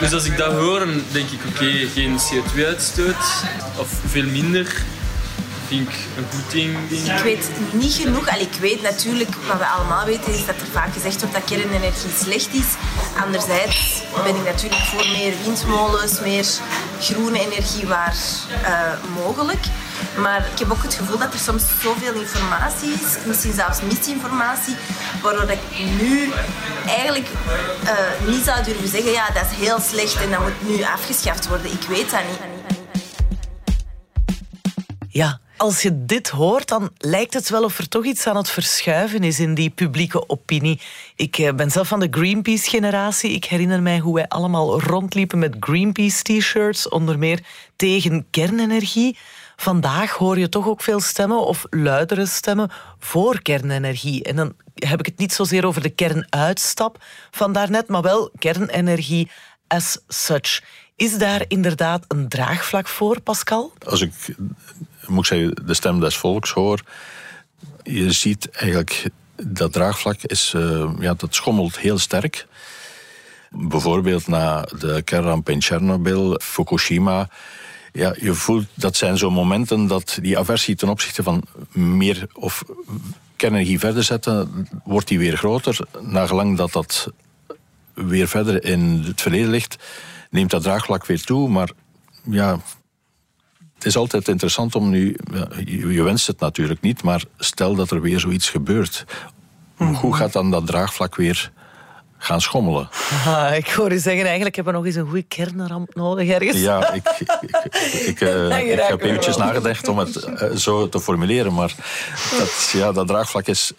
Dus 0.00 0.12
als 0.12 0.24
ik 0.24 0.36
dat 0.36 0.52
hoor, 0.52 0.78
dan 0.78 1.02
denk 1.12 1.30
ik 1.30 1.40
oké, 1.48 1.64
okay, 1.64 1.88
geen 1.94 2.18
CO2-uitstoot 2.18 3.44
of 3.76 3.88
veel 4.06 4.24
minder. 4.24 4.82
Vind 5.66 5.88
ik 5.88 5.94
een 6.16 6.24
goed 6.32 6.50
ding. 6.50 6.76
Ik 6.90 7.22
weet 7.22 7.50
niet 7.72 7.94
genoeg. 7.94 8.28
Allee, 8.28 8.48
ik 8.52 8.60
weet 8.60 8.82
natuurlijk, 8.82 9.34
wat 9.46 9.58
we 9.58 9.66
allemaal 9.66 10.04
weten, 10.04 10.32
is 10.32 10.46
dat 10.46 10.54
er 10.60 10.66
vaak 10.72 10.92
gezegd 10.92 11.20
wordt 11.20 11.34
dat 11.34 11.44
kernenergie 11.44 12.10
slecht 12.22 12.54
is. 12.54 12.66
Anderzijds 13.24 14.02
ben 14.24 14.36
ik 14.36 14.44
natuurlijk 14.44 14.82
voor 14.82 15.06
meer 15.06 15.32
windmolens, 15.44 16.20
meer 16.20 16.46
groene 17.00 17.40
energie 17.40 17.86
waar 17.86 18.14
uh, 18.62 19.24
mogelijk. 19.24 19.64
Maar 20.20 20.48
ik 20.52 20.58
heb 20.58 20.70
ook 20.70 20.82
het 20.82 20.94
gevoel 20.94 21.18
dat 21.18 21.32
er 21.32 21.38
soms 21.38 21.62
zoveel 21.82 22.14
informatie 22.14 22.92
is, 22.92 23.26
misschien 23.26 23.52
zelfs 23.52 23.80
misinformatie, 23.80 24.76
waardoor 25.26 25.50
ik 25.50 25.60
nu 26.00 26.30
eigenlijk 26.86 27.28
uh, 27.84 28.28
niet 28.28 28.44
zou 28.44 28.64
durven 28.64 28.88
zeggen, 28.88 29.12
ja, 29.12 29.26
dat 29.30 29.42
is 29.50 29.66
heel 29.66 29.80
slecht 29.80 30.22
en 30.22 30.30
dat 30.30 30.40
moet 30.40 30.76
nu 30.76 30.82
afgeschaft 30.82 31.48
worden. 31.48 31.72
Ik 31.72 31.82
weet 31.88 32.10
dat 32.10 32.20
niet. 32.28 32.38
Ja, 35.08 35.40
als 35.56 35.82
je 35.82 36.04
dit 36.04 36.28
hoort, 36.28 36.68
dan 36.68 36.90
lijkt 36.98 37.34
het 37.34 37.48
wel 37.48 37.64
of 37.64 37.78
er 37.78 37.88
toch 37.88 38.04
iets 38.04 38.26
aan 38.26 38.36
het 38.36 38.50
verschuiven 38.50 39.22
is 39.22 39.40
in 39.40 39.54
die 39.54 39.70
publieke 39.70 40.28
opinie. 40.28 40.80
Ik 41.16 41.52
ben 41.56 41.70
zelf 41.70 41.88
van 41.88 42.00
de 42.00 42.08
Greenpeace-generatie. 42.10 43.30
Ik 43.30 43.44
herinner 43.44 43.82
mij 43.82 43.98
hoe 43.98 44.14
wij 44.14 44.28
allemaal 44.28 44.80
rondliepen 44.80 45.38
met 45.38 45.56
Greenpeace-t-shirts, 45.60 46.88
onder 46.88 47.18
meer 47.18 47.40
tegen 47.76 48.26
kernenergie. 48.30 49.18
Vandaag 49.56 50.12
hoor 50.12 50.38
je 50.38 50.48
toch 50.48 50.66
ook 50.66 50.82
veel 50.82 51.00
stemmen, 51.00 51.46
of 51.46 51.64
luidere 51.70 52.26
stemmen, 52.26 52.70
voor 52.98 53.42
kernenergie. 53.42 54.24
En 54.24 54.36
dan 54.36 54.52
heb 54.74 54.98
ik 54.98 55.06
het 55.06 55.18
niet 55.18 55.32
zozeer 55.32 55.66
over 55.66 55.82
de 55.82 55.90
kernuitstap 55.90 57.04
van 57.30 57.52
daarnet, 57.52 57.88
maar 57.88 58.02
wel 58.02 58.30
kernenergie 58.38 59.30
as 59.66 59.98
such. 60.08 60.62
Is 60.96 61.18
daar 61.18 61.44
inderdaad 61.48 62.04
een 62.08 62.28
draagvlak 62.28 62.88
voor, 62.88 63.20
Pascal? 63.20 63.72
Als 63.86 64.00
ik, 64.00 64.12
moet 65.06 65.26
zeggen, 65.26 65.66
de 65.66 65.74
stem 65.74 66.00
des 66.00 66.16
volks 66.16 66.50
hoor, 66.50 66.80
je 67.82 68.12
ziet 68.12 68.50
eigenlijk 68.50 69.10
dat 69.42 69.72
draagvlak 69.72 70.22
is, 70.22 70.52
uh, 70.56 70.90
ja, 70.98 71.14
dat 71.14 71.34
schommelt 71.34 71.78
heel 71.78 71.98
sterk. 71.98 72.46
Bijvoorbeeld 73.50 74.26
na 74.26 74.62
de 74.78 75.02
kernramp 75.02 75.48
in 75.48 75.58
Tsjernobyl, 75.58 76.40
Fukushima 76.42 77.28
ja, 77.96 78.14
je 78.20 78.34
voelt 78.34 78.66
dat 78.74 78.96
zijn 78.96 79.18
zo 79.18 79.30
momenten 79.30 79.86
dat 79.86 80.18
die 80.22 80.38
aversie 80.38 80.74
ten 80.74 80.88
opzichte 80.88 81.22
van 81.22 81.42
meer 81.72 82.26
of 82.32 82.64
kernenergie 83.36 83.78
verder 83.78 84.02
zetten, 84.02 84.68
wordt 84.84 85.08
die 85.08 85.18
weer 85.18 85.36
groter. 85.36 85.78
Nagelang 86.00 86.56
dat 86.56 86.72
dat 86.72 87.12
weer 87.94 88.28
verder 88.28 88.64
in 88.64 89.02
het 89.06 89.20
verleden 89.20 89.50
ligt, 89.50 89.76
neemt 90.30 90.50
dat 90.50 90.62
draagvlak 90.62 91.06
weer 91.06 91.22
toe. 91.22 91.48
Maar 91.48 91.70
ja, 92.30 92.60
het 93.74 93.84
is 93.86 93.96
altijd 93.96 94.28
interessant 94.28 94.74
om 94.74 94.90
nu. 94.90 95.16
Je 95.64 96.02
wenst 96.02 96.26
het 96.26 96.40
natuurlijk 96.40 96.80
niet, 96.80 97.02
maar 97.02 97.24
stel 97.38 97.74
dat 97.74 97.90
er 97.90 98.00
weer 98.00 98.20
zoiets 98.20 98.50
gebeurt. 98.50 99.04
Hoe 99.76 100.16
gaat 100.16 100.32
dan 100.32 100.50
dat 100.50 100.66
draagvlak 100.66 101.16
weer 101.16 101.52
gaan 102.18 102.40
schommelen. 102.40 102.88
Ah, 103.26 103.56
ik 103.56 103.68
hoor 103.68 103.92
u 103.92 103.98
zeggen, 103.98 104.24
eigenlijk 104.24 104.56
hebben 104.56 104.72
we 104.72 104.78
nog 104.78 104.88
eens 104.88 104.96
een 104.96 105.06
goede 105.06 105.22
kernramp 105.22 105.94
nodig 105.94 106.28
ergens. 106.28 106.60
Ja, 106.60 106.92
ik, 106.92 107.08
ik, 108.06 108.20
uh, 108.20 108.58
ik 108.58 108.80
heb 108.88 109.02
eventjes 109.02 109.36
nagedacht 109.36 109.88
om 109.88 109.98
het 109.98 110.26
uh, 110.26 110.50
zo 110.50 110.88
te 110.88 111.00
formuleren, 111.00 111.54
maar 111.54 111.74
dat, 112.38 112.70
ja, 112.72 112.92
dat 112.92 113.06
draagvlak 113.06 113.46
is, 113.46 113.72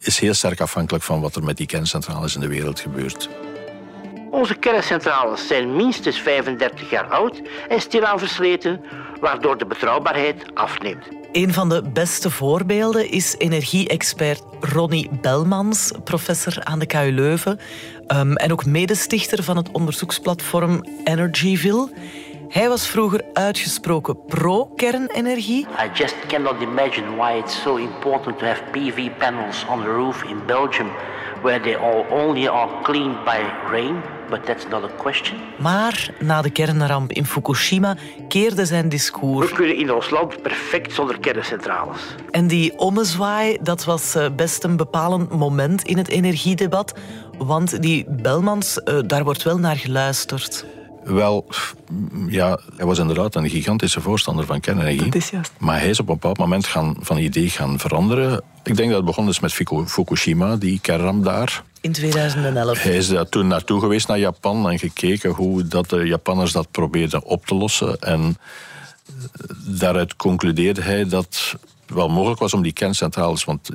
is 0.00 0.18
heel 0.18 0.34
sterk 0.34 0.60
afhankelijk 0.60 1.04
van 1.04 1.20
wat 1.20 1.36
er 1.36 1.44
met 1.44 1.56
die 1.56 1.66
kerncentrales 1.66 2.34
in 2.34 2.40
de 2.40 2.48
wereld 2.48 2.80
gebeurt. 2.80 3.28
Onze 4.30 4.54
kerncentrales 4.54 5.46
zijn 5.46 5.76
minstens 5.76 6.20
35 6.20 6.90
jaar 6.90 7.06
oud 7.06 7.42
en 7.68 7.80
stilaan 7.80 8.18
versleten, 8.18 8.80
waardoor 9.20 9.58
de 9.58 9.66
betrouwbaarheid 9.66 10.42
afneemt. 10.54 11.08
Een 11.38 11.52
van 11.52 11.68
de 11.68 11.82
beste 11.92 12.30
voorbeelden 12.30 13.10
is 13.10 13.34
energie-expert 13.38 14.42
Ronnie 14.60 15.10
Belmans, 15.20 15.92
professor 16.04 16.64
aan 16.64 16.78
de 16.78 16.86
KU 16.86 17.10
Leuven 17.12 17.60
um, 18.08 18.36
en 18.36 18.52
ook 18.52 18.64
medestichter 18.64 19.42
van 19.42 19.56
het 19.56 19.70
onderzoeksplatform 19.70 20.84
Energyville. 21.04 21.90
Hij 22.48 22.68
was 22.68 22.88
vroeger 22.88 23.24
uitgesproken 23.32 24.24
pro-kernenergie. 24.24 25.60
I 25.60 25.90
just 25.94 26.16
cannot 26.26 26.60
imagine 26.60 27.16
why 27.16 27.32
it's 27.44 27.62
so 27.62 27.76
important 27.76 28.38
to 28.38 28.44
have 28.44 28.62
PV 28.70 29.16
panels 29.18 29.66
on 29.68 29.80
the 29.80 29.90
roof 29.90 30.22
in 30.22 30.40
Belgium 30.46 30.90
where 31.42 31.60
they 31.60 31.76
all 31.76 32.04
only 32.10 32.48
are 32.48 32.70
cleaned 32.82 33.24
by 33.24 33.38
rain. 33.70 34.17
But 34.28 34.46
that's 34.46 34.66
not 34.70 34.82
a 34.82 34.90
question. 34.96 35.38
Maar 35.58 36.10
na 36.20 36.42
de 36.42 36.50
kernramp 36.50 37.12
in 37.12 37.26
Fukushima 37.26 37.96
keerde 38.28 38.66
zijn 38.66 38.88
discours. 38.88 39.48
We 39.48 39.54
kunnen 39.54 39.76
in 39.76 39.92
ons 39.92 40.10
land 40.10 40.42
perfect 40.42 40.92
zonder 40.92 41.18
kerncentrales. 41.18 41.98
En 42.30 42.46
die 42.46 42.78
ommezwaai, 42.78 43.58
dat 43.62 43.84
was 43.84 44.14
eh, 44.14 44.26
best 44.36 44.64
een 44.64 44.76
bepalend 44.76 45.30
moment 45.30 45.82
in 45.82 45.96
het 45.96 46.08
energiedebat. 46.08 46.94
Want 47.38 47.82
die 47.82 48.04
Belmans, 48.08 48.82
eh, 48.82 48.98
daar 49.06 49.24
wordt 49.24 49.42
wel 49.42 49.58
naar 49.58 49.76
geluisterd. 49.76 50.64
Wel, 51.04 51.46
ja, 52.26 52.58
hij 52.76 52.86
was 52.86 52.98
inderdaad 52.98 53.34
een 53.34 53.50
gigantische 53.50 54.00
voorstander 54.00 54.46
van 54.46 54.60
kernenergie. 54.60 55.04
Dat 55.04 55.14
is 55.14 55.30
juist. 55.30 55.52
Maar 55.58 55.78
hij 55.78 55.88
is 55.88 56.00
op 56.00 56.08
een 56.08 56.14
bepaald 56.14 56.38
moment 56.38 56.66
gaan, 56.66 56.96
van 57.00 57.18
idee 57.18 57.48
gaan 57.48 57.78
veranderen. 57.78 58.42
Ik 58.62 58.76
denk 58.76 58.88
dat 58.88 58.96
het 58.96 59.06
begonnen 59.06 59.32
is 59.32 59.40
met 59.40 59.52
Fukushima, 59.90 60.56
die 60.56 60.80
kernramp 60.80 61.24
daar. 61.24 61.62
In 61.80 61.92
2011. 61.92 62.82
Hij 62.82 62.96
is 62.96 63.08
daar 63.08 63.28
toen 63.28 63.46
naartoe 63.46 63.80
geweest 63.80 64.08
naar 64.08 64.18
Japan 64.18 64.70
en 64.70 64.78
gekeken 64.78 65.30
hoe 65.30 65.66
dat 65.66 65.90
de 65.90 66.06
Japanners 66.06 66.52
dat 66.52 66.70
probeerden 66.70 67.24
op 67.24 67.46
te 67.46 67.54
lossen. 67.54 67.98
En 67.98 68.36
daaruit 69.66 70.16
concludeerde 70.16 70.82
hij 70.82 71.08
dat 71.08 71.24
het 71.24 71.54
wel 71.86 72.08
mogelijk 72.08 72.40
was 72.40 72.52
om 72.52 72.62
die 72.62 72.72
kerncentrales, 72.72 73.44
want 73.44 73.70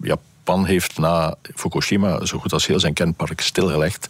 Japan 0.00 0.64
heeft 0.64 0.98
na 0.98 1.34
Fukushima 1.54 2.24
zo 2.24 2.38
goed 2.38 2.52
als 2.52 2.66
heel 2.66 2.80
zijn 2.80 2.94
kernpark 2.94 3.40
stilgelegd. 3.40 4.08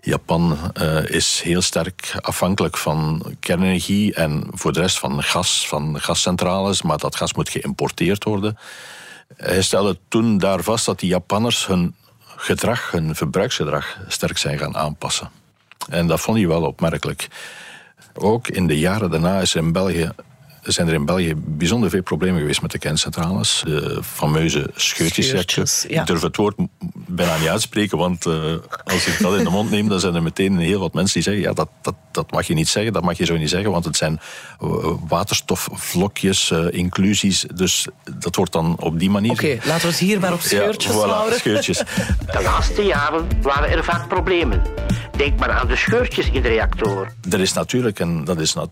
Japan 0.00 0.58
uh, 0.80 1.08
is 1.08 1.40
heel 1.44 1.62
sterk 1.62 2.16
afhankelijk 2.20 2.76
van 2.76 3.22
kernenergie 3.40 4.14
en 4.14 4.46
voor 4.52 4.72
de 4.72 4.80
rest 4.80 4.98
van 4.98 5.22
gas, 5.22 5.68
van 5.68 6.00
gascentrales, 6.00 6.82
maar 6.82 6.98
dat 6.98 7.16
gas 7.16 7.34
moet 7.34 7.48
geïmporteerd 7.48 8.24
worden. 8.24 8.58
Hij 9.36 9.62
stelde 9.62 9.98
toen 10.08 10.38
daar 10.38 10.62
vast 10.62 10.86
dat 10.86 11.00
die 11.00 11.08
Japanners 11.08 11.66
hun 11.66 11.94
gedrag, 12.36 12.90
hun 12.90 13.14
verbruiksgedrag 13.14 13.98
sterk 14.08 14.38
zijn 14.38 14.58
gaan 14.58 14.76
aanpassen. 14.76 15.30
En 15.88 16.06
dat 16.06 16.20
vond 16.20 16.38
hij 16.38 16.46
wel 16.46 16.62
opmerkelijk. 16.62 17.28
Ook 18.14 18.48
in 18.48 18.66
de 18.66 18.78
jaren 18.78 19.10
daarna 19.10 19.40
is 19.40 19.54
in 19.54 19.72
België 19.72 20.10
zijn 20.64 20.88
er 20.88 20.94
in 20.94 21.04
België 21.04 21.34
bijzonder 21.36 21.90
veel 21.90 22.02
problemen 22.02 22.40
geweest 22.40 22.62
met 22.62 22.70
de 22.70 22.78
kerncentrales. 22.78 23.62
De 23.66 24.00
fameuze 24.02 24.70
scheurtjesreactor. 24.74 25.66
Scheurtjes, 25.66 25.84
ja. 25.88 26.00
Ik 26.00 26.06
durf 26.06 26.22
het 26.22 26.36
woord 26.36 26.54
bijna 26.94 27.36
niet 27.36 27.48
uitspreken, 27.48 27.98
want 27.98 28.26
eh, 28.26 28.54
als 28.84 29.06
ik 29.06 29.16
dat 29.20 29.36
in 29.38 29.44
de 29.44 29.50
mond 29.50 29.70
neem, 29.70 29.88
dan 29.88 30.00
zijn 30.00 30.14
er 30.14 30.22
meteen 30.22 30.58
heel 30.58 30.80
wat 30.80 30.94
mensen 30.94 31.14
die 31.14 31.22
zeggen, 31.22 31.42
ja, 31.42 31.52
dat, 31.52 31.68
dat, 31.82 31.94
dat 32.12 32.30
mag 32.30 32.46
je 32.46 32.54
niet 32.54 32.68
zeggen, 32.68 32.92
dat 32.92 33.02
mag 33.02 33.18
je 33.18 33.24
zo 33.24 33.36
niet 33.36 33.48
zeggen, 33.48 33.70
want 33.70 33.84
het 33.84 33.96
zijn 33.96 34.20
eh, 34.60 34.68
waterstofvlokjes, 35.08 36.50
eh, 36.50 36.66
inclusies, 36.70 37.44
dus 37.54 37.86
dat 38.18 38.36
wordt 38.36 38.52
dan 38.52 38.76
op 38.80 38.98
die 38.98 39.10
manier... 39.10 39.30
Oké, 39.30 39.58
laten 39.64 39.80
we 39.80 39.86
het 39.86 39.98
hier 39.98 40.20
maar 40.20 40.32
op 40.32 40.40
scheurtjes 40.40 40.92
ja, 40.92 40.98
voilà, 40.98 41.10
houden. 41.10 41.38
scheurtjes. 41.38 41.78
De 42.32 42.42
laatste 42.42 42.82
jaren 42.82 43.28
waren 43.42 43.70
er 43.70 43.84
vaak 43.84 44.08
problemen. 44.08 44.62
Denk 45.16 45.38
maar 45.38 45.50
aan 45.50 45.66
de 45.68 45.76
scheurtjes 45.76 46.30
in 46.30 46.42
de 46.42 46.48
reactor. 46.48 47.12
Er 47.30 47.40
is 47.40 47.52
natuurlijk, 47.52 48.00
en 48.00 48.24
dat 48.24 48.40
is 48.40 48.54
nat- 48.54 48.70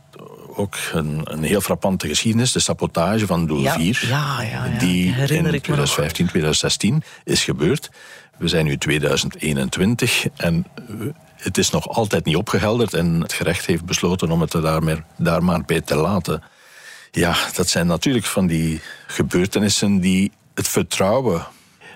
ook 0.57 0.77
een, 0.93 1.21
een 1.25 1.43
heel 1.43 1.61
frappante 1.61 2.09
geschiedenis, 2.09 2.53
de 2.53 2.61
sabotage 2.61 3.27
van 3.27 3.47
Doel 3.47 3.61
Ja, 3.61 3.75
4, 3.75 4.07
ja, 4.09 4.43
ja, 4.43 4.65
ja. 4.65 4.79
die 4.79 5.07
in 5.07 5.13
Herinner 5.13 5.55
ik 5.55 5.69
me 5.69 5.77
nog. 5.77 5.87
2015, 5.87 6.27
2016 6.27 7.03
is 7.25 7.45
gebeurd. 7.45 7.91
We 8.39 8.49
zijn 8.49 8.65
nu 8.65 8.79
2021 8.79 10.27
en 10.37 10.67
het 11.37 11.59
is 11.59 11.71
nog 11.71 11.89
altijd 11.89 12.25
niet 12.25 12.37
opgehelderd 12.37 12.95
en 12.95 13.21
het 13.21 13.33
gerecht 13.33 13.67
heeft 13.67 13.85
besloten 13.85 14.31
om 14.31 14.41
het 14.41 14.53
er 14.53 14.63
daar, 14.63 14.83
maar, 14.83 15.05
daar 15.17 15.45
maar 15.45 15.65
bij 15.65 15.81
te 15.81 15.97
laten. 15.97 16.43
Ja, 17.11 17.37
dat 17.55 17.69
zijn 17.69 17.87
natuurlijk 17.87 18.25
van 18.25 18.47
die 18.47 18.81
gebeurtenissen 19.07 20.01
die 20.01 20.33
het 20.55 20.69
vertrouwen 20.69 21.47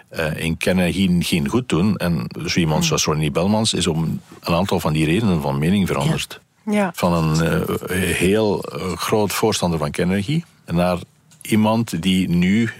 eh, 0.08 0.36
in 0.36 0.56
kernenergie 0.56 1.24
geen 1.24 1.48
goed 1.48 1.68
doen. 1.68 1.96
En 1.96 2.26
zo 2.46 2.58
iemand 2.58 2.84
zoals 2.84 3.04
Ronnie 3.04 3.30
Belmans 3.30 3.74
is 3.74 3.86
om 3.86 4.20
een 4.40 4.54
aantal 4.54 4.80
van 4.80 4.92
die 4.92 5.04
redenen 5.04 5.40
van 5.40 5.58
mening 5.58 5.86
veranderd. 5.86 6.40
Ja. 6.70 6.90
Van 6.94 7.12
een 7.12 7.40
eh, 7.40 8.00
heel 8.00 8.62
eh, 8.62 8.96
groot 8.96 9.32
voorstander 9.32 9.78
van 9.78 9.90
kernenergie 9.90 10.44
naar 10.66 10.98
iemand 11.42 12.02
die 12.02 12.28
nu 12.28 12.70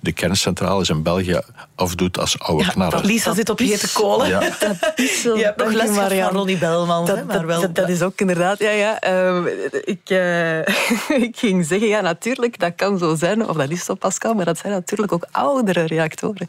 de 0.00 0.12
kerncentrales 0.12 0.88
in 0.88 1.02
België 1.02 1.40
afdoet 1.74 2.18
als 2.18 2.38
oude 2.38 2.70
knarren. 2.70 3.04
Lisa 3.04 3.34
zit 3.34 3.48
op 3.48 3.58
hete 3.58 3.92
kolen. 3.92 4.28
Ja. 4.28 4.40
is. 4.94 5.22
Je 5.22 5.40
hebt 5.42 5.64
nog 5.64 5.72
les 5.72 5.90
van 5.90 6.08
Ronnie 6.08 6.58
Belmans, 6.58 7.08
hè, 7.08 7.14
Dat, 7.14 7.24
maar 7.24 7.36
dat, 7.36 7.44
wel... 7.44 7.60
dat, 7.60 7.74
dat 7.74 7.88
is 7.88 8.02
ook 8.02 8.20
inderdaad, 8.20 8.58
ja, 8.58 8.70
ja. 8.70 9.00
Ehm, 9.00 9.46
ik, 9.84 10.00
eh, 10.04 10.58
ik 11.28 11.36
ging 11.36 11.66
zeggen, 11.66 11.88
ja, 11.88 12.00
natuurlijk, 12.00 12.58
dat 12.58 12.72
kan 12.76 12.98
zo 12.98 13.14
zijn, 13.14 13.48
of 13.48 13.56
dat 13.56 13.70
is 13.70 13.84
zo, 13.84 13.94
Pascal, 13.94 14.34
maar 14.34 14.44
dat 14.44 14.58
zijn 14.58 14.72
natuurlijk 14.72 15.12
ook 15.12 15.26
oudere 15.30 15.82
reactoren. 15.82 16.48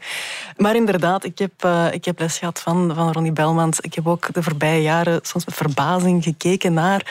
Maar 0.56 0.74
inderdaad, 0.74 1.24
ik 1.24 1.38
heb, 1.38 1.52
eh, 1.58 1.86
ik 1.92 2.04
heb 2.04 2.18
les 2.18 2.38
gehad 2.38 2.60
van, 2.60 2.92
van 2.94 3.12
Ronnie 3.12 3.32
Belmans. 3.32 3.80
Ik 3.80 3.94
heb 3.94 4.06
ook 4.06 4.32
de 4.32 4.42
voorbije 4.42 4.82
jaren 4.82 5.20
soms 5.22 5.44
met 5.44 5.54
verbazing 5.54 6.22
gekeken 6.22 6.72
naar 6.72 7.06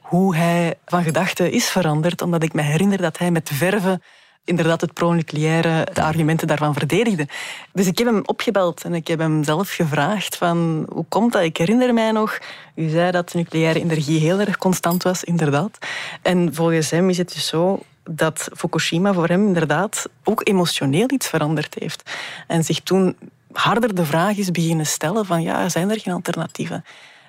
hoe 0.00 0.36
hij 0.36 0.74
van 0.86 1.02
gedachten 1.02 1.50
is 1.52 1.68
veranderd, 1.68 2.22
omdat 2.22 2.42
ik 2.42 2.52
me 2.52 2.62
herinner 2.62 2.98
dat 2.98 3.18
hij 3.18 3.30
met 3.30 3.50
verven 3.52 4.02
inderdaad 4.44 4.80
het 4.80 4.92
pro-nucleaire, 4.92 5.86
de 5.92 6.02
argumenten 6.02 6.46
daarvan 6.46 6.74
verdedigde. 6.74 7.28
Dus 7.72 7.86
ik 7.86 7.98
heb 7.98 8.06
hem 8.06 8.22
opgebeld 8.24 8.84
en 8.84 8.94
ik 8.94 9.06
heb 9.06 9.18
hem 9.18 9.44
zelf 9.44 9.70
gevraagd 9.70 10.36
van 10.36 10.86
hoe 10.92 11.04
komt 11.08 11.32
dat? 11.32 11.42
Ik 11.42 11.56
herinner 11.56 11.94
mij 11.94 12.10
nog, 12.10 12.38
u 12.74 12.88
zei 12.88 13.10
dat 13.10 13.34
nucleaire 13.34 13.80
energie 13.80 14.20
heel 14.20 14.40
erg 14.40 14.56
constant 14.56 15.02
was, 15.02 15.24
inderdaad. 15.24 15.78
En 16.22 16.54
volgens 16.54 16.90
hem 16.90 17.08
is 17.08 17.18
het 17.18 17.32
dus 17.32 17.46
zo 17.46 17.80
dat 18.04 18.48
Fukushima 18.56 19.12
voor 19.12 19.28
hem 19.28 19.46
inderdaad 19.46 20.08
ook 20.24 20.48
emotioneel 20.48 21.10
iets 21.10 21.28
veranderd 21.28 21.76
heeft. 21.78 22.10
En 22.46 22.64
zich 22.64 22.80
toen 22.80 23.16
harder 23.52 23.94
de 23.94 24.04
vraag 24.04 24.36
is 24.36 24.50
beginnen 24.50 24.86
stellen 24.86 25.26
van 25.26 25.42
ja, 25.42 25.68
zijn 25.68 25.90
er 25.90 26.00
geen 26.00 26.14
alternatieven? 26.14 26.84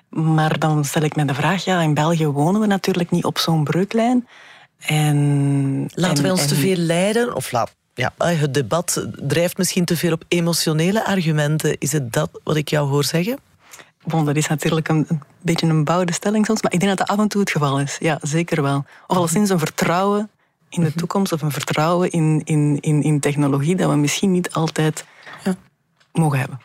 Maar 0.08 0.58
dan 0.58 0.84
stel 0.84 1.02
ik 1.02 1.16
me 1.16 1.24
de 1.24 1.34
vraag, 1.34 1.64
ja, 1.64 1.80
in 1.80 1.94
België 1.94 2.26
wonen 2.26 2.60
we 2.60 2.66
natuurlijk 2.66 3.10
niet 3.10 3.24
op 3.24 3.38
zo'n 3.38 3.64
breuklijn. 3.64 4.26
En, 4.86 5.18
Laten 5.94 6.16
en- 6.16 6.22
wij 6.22 6.30
ons 6.30 6.42
en- 6.42 6.48
te 6.48 6.54
veel 6.54 6.76
leiden? 6.76 7.34
Of 7.34 7.52
laat, 7.52 7.74
ja, 7.94 8.12
het 8.16 8.54
debat 8.54 9.06
drijft 9.16 9.58
misschien 9.58 9.84
te 9.84 9.96
veel 9.96 10.12
op 10.12 10.24
emotionele 10.28 11.04
argumenten. 11.06 11.78
Is 11.78 11.92
het 11.92 12.12
dat 12.12 12.30
wat 12.44 12.56
ik 12.56 12.68
jou 12.68 12.88
hoor 12.88 13.04
zeggen? 13.04 13.38
Bon, 14.04 14.24
dat 14.24 14.36
is 14.36 14.46
natuurlijk 14.48 14.88
een, 14.88 15.04
een 15.08 15.22
beetje 15.42 15.66
een 15.66 15.84
bouwde 15.84 16.12
stelling 16.12 16.46
soms, 16.46 16.62
maar 16.62 16.72
ik 16.72 16.80
denk 16.80 16.96
dat 16.96 17.06
dat 17.06 17.16
af 17.16 17.22
en 17.22 17.28
toe 17.28 17.40
het 17.40 17.50
geval 17.50 17.80
is. 17.80 17.96
Ja, 18.00 18.18
zeker 18.22 18.62
wel. 18.62 18.84
Of 19.06 19.16
alleszins 19.16 19.50
een 19.50 19.58
vertrouwen 19.58 20.30
in 20.68 20.84
de 20.84 20.92
toekomst 20.92 21.32
of 21.32 21.42
een 21.42 21.50
vertrouwen 21.50 22.10
in, 22.10 22.40
in, 22.44 22.78
in, 22.80 23.02
in 23.02 23.20
technologie 23.20 23.76
dat 23.76 23.90
we 23.90 23.96
misschien 23.96 24.32
niet 24.32 24.52
altijd 24.52 25.04
mogen 26.12 26.38
hebben. 26.38 26.60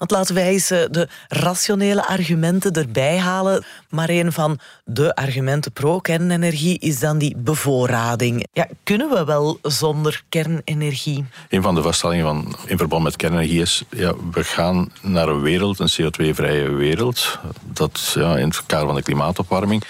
Want 0.00 0.12
laten 0.12 0.34
wij 0.34 0.48
eens 0.48 0.70
eh, 0.70 0.78
de 0.90 1.08
rationele 1.28 2.06
argumenten 2.06 2.72
erbij 2.72 3.18
halen. 3.18 3.64
Maar 3.88 4.08
een 4.08 4.32
van 4.32 4.58
de 4.84 5.14
argumenten 5.14 5.72
pro-kernenergie 5.72 6.78
is 6.78 6.98
dan 6.98 7.18
die 7.18 7.36
bevoorrading. 7.36 8.46
Ja, 8.52 8.68
kunnen 8.82 9.08
we 9.08 9.24
wel 9.24 9.58
zonder 9.62 10.22
kernenergie? 10.28 11.24
Een 11.48 11.62
van 11.62 11.74
de 11.74 11.82
vaststellingen 11.82 12.24
van, 12.24 12.56
in 12.66 12.76
verband 12.76 13.02
met 13.02 13.16
kernenergie 13.16 13.60
is... 13.60 13.82
Ja, 13.90 14.14
we 14.32 14.44
gaan 14.44 14.92
naar 15.02 15.28
een 15.28 15.40
wereld, 15.40 15.78
een 15.78 15.90
CO2-vrije 15.90 16.70
wereld. 16.70 17.38
Dat 17.64 18.12
ja, 18.14 18.36
in 18.36 18.48
het 18.48 18.66
kader 18.66 18.86
van 18.86 18.94
de 18.94 19.02
klimaatopwarming. 19.02 19.84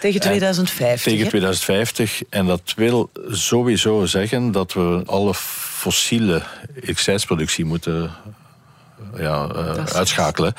Tegen 0.00 0.20
2050. 0.20 1.02
Tegen 1.02 1.24
hè? 1.24 1.28
2050. 1.28 2.22
En 2.30 2.46
dat 2.46 2.72
wil 2.76 3.10
sowieso 3.28 4.06
zeggen 4.06 4.52
dat 4.52 4.72
we 4.72 5.02
alle 5.06 5.34
fossiele 5.34 6.42
elektriciteitsproductie 6.74 7.64
moeten 7.64 8.10
ja, 9.16 9.48
eh, 9.48 9.84
uitschakelen. 9.84 10.54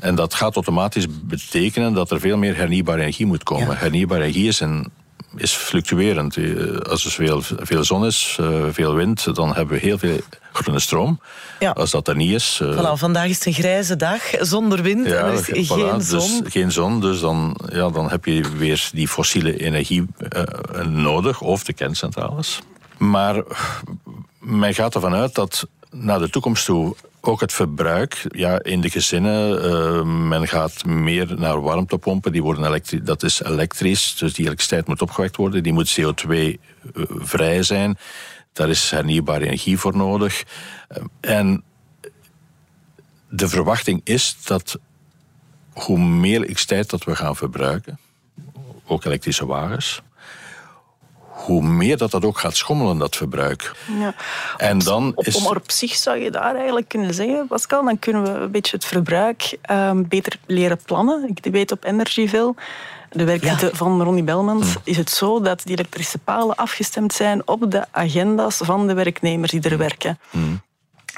En 0.00 0.14
dat 0.14 0.34
gaat 0.34 0.54
automatisch 0.54 1.06
betekenen 1.22 1.92
dat 1.92 2.10
er 2.10 2.20
veel 2.20 2.36
meer 2.36 2.56
hernieuwbare 2.56 3.00
energie 3.00 3.26
moet 3.26 3.42
komen. 3.42 3.76
Hernieuwbare 3.78 4.20
energie 4.22 4.48
is, 4.48 4.60
een, 4.60 4.86
is 5.36 5.52
fluctuerend. 5.52 6.36
Eh, 6.36 6.76
Als 6.90 7.04
er 7.04 7.10
veel, 7.10 7.42
veel 7.42 7.84
zon 7.84 8.06
is, 8.06 8.36
eh, 8.40 8.64
veel 8.70 8.94
wind, 8.94 9.34
dan 9.34 9.54
hebben 9.54 9.74
we 9.74 9.80
heel 9.80 9.98
veel 9.98 10.18
groene 10.52 10.80
stroom. 10.80 11.20
Ja. 11.58 11.70
Als 11.70 11.90
dat 11.90 12.08
er 12.08 12.16
niet 12.16 12.30
is... 12.32 12.58
eh, 12.62 12.78
Voilà, 12.78 12.92
vandaag 12.98 13.26
is 13.28 13.34
het 13.36 13.46
een 13.46 13.52
grijze 13.52 13.96
dag, 13.96 14.22
zonder 14.40 14.82
wind 14.82 15.06
en 15.06 15.12
er 15.12 15.32
is 15.32 15.44
ge- 15.44 15.64
geen 15.64 15.78
voilà, 16.00 16.04
zon. 16.04 16.42
Dus 16.42 16.52
geen 16.52 16.72
zon, 16.72 17.00
dus 17.00 17.20
dan, 17.20 17.56
ja, 17.72 17.88
dan 17.90 18.10
heb 18.10 18.24
je 18.24 18.50
weer 18.56 18.88
die 18.92 19.08
fossiele 19.08 19.56
energie 19.60 20.06
eh, 20.28 20.42
nodig, 20.86 21.40
of 21.40 21.64
de 21.64 21.72
kerncentrales. 21.72 22.60
Maar 22.98 23.42
men 24.38 24.74
gaat 24.74 24.94
ervan 24.94 25.14
uit 25.14 25.34
dat 25.34 25.66
naar 25.90 26.18
de 26.18 26.30
toekomst 26.30 26.64
toe 26.64 26.94
ook 27.24 27.40
het 27.40 27.52
verbruik 27.52 28.24
ja, 28.28 28.62
in 28.62 28.80
de 28.80 28.90
gezinnen, 28.90 29.62
eh, 29.62 30.02
men 30.04 30.48
gaat 30.48 30.84
meer 30.84 31.34
naar 31.38 31.60
warmtepompen, 31.60 32.32
die 32.32 32.42
worden 32.42 32.64
elektri- 32.64 33.02
dat 33.02 33.22
is 33.22 33.42
elektrisch, 33.42 34.16
dus 34.16 34.34
die 34.34 34.44
elektriciteit 34.44 34.86
moet 34.86 35.02
opgewekt 35.02 35.36
worden, 35.36 35.62
die 35.62 35.72
moet 35.72 36.00
CO2-vrij 36.00 37.62
zijn. 37.62 37.98
Daar 38.52 38.68
is 38.68 38.90
hernieuwbare 38.90 39.44
energie 39.44 39.78
voor 39.78 39.96
nodig. 39.96 40.42
Eh, 40.88 41.02
En 41.20 41.62
de 43.28 43.48
verwachting 43.48 44.00
is 44.04 44.36
dat 44.44 44.78
hoe 45.72 45.98
meer 45.98 46.36
elektriciteit 46.36 46.90
dat 46.90 47.04
we 47.04 47.16
gaan 47.16 47.36
verbruiken, 47.36 47.98
ook 48.86 49.04
elektrische 49.04 49.46
wagens, 49.46 50.02
hoe 51.42 51.62
meer 51.62 51.96
dat 51.96 52.10
dat 52.10 52.24
ook 52.24 52.38
gaat 52.38 52.56
schommelen, 52.56 52.98
dat 52.98 53.16
verbruik. 53.16 53.74
Ja. 53.98 54.14
En 54.56 54.78
dan 54.78 55.12
Op, 55.14 55.26
is... 55.26 55.36
om 55.36 55.46
op 55.46 55.70
zich 55.70 55.94
zou 55.94 56.18
je 56.18 56.30
daar 56.30 56.54
eigenlijk 56.54 56.88
kunnen 56.88 57.14
zeggen, 57.14 57.46
Pascal, 57.46 57.84
dan 57.84 57.98
kunnen 57.98 58.22
we 58.22 58.28
een 58.30 58.50
beetje 58.50 58.76
het 58.76 58.84
verbruik 58.84 59.58
ehm, 59.62 60.02
beter 60.08 60.38
leren 60.46 60.78
plannen. 60.84 61.30
Ik 61.34 61.52
weet 61.52 61.72
op 61.72 61.84
Energyville, 61.84 62.54
de 63.10 63.24
werkgroep 63.24 63.76
van 63.76 64.02
Ronnie 64.02 64.22
Belmans, 64.22 64.74
is 64.84 64.96
het 64.96 65.10
zo 65.10 65.40
dat 65.40 65.62
die 65.64 65.76
elektrische 65.76 66.18
palen 66.18 66.56
afgestemd 66.56 67.12
zijn 67.12 67.48
op 67.48 67.70
de 67.70 67.84
agenda's 67.90 68.56
van 68.56 68.86
de 68.86 68.94
werknemers 68.94 69.50
die 69.50 69.60
er 69.60 69.78
werken. 69.78 70.18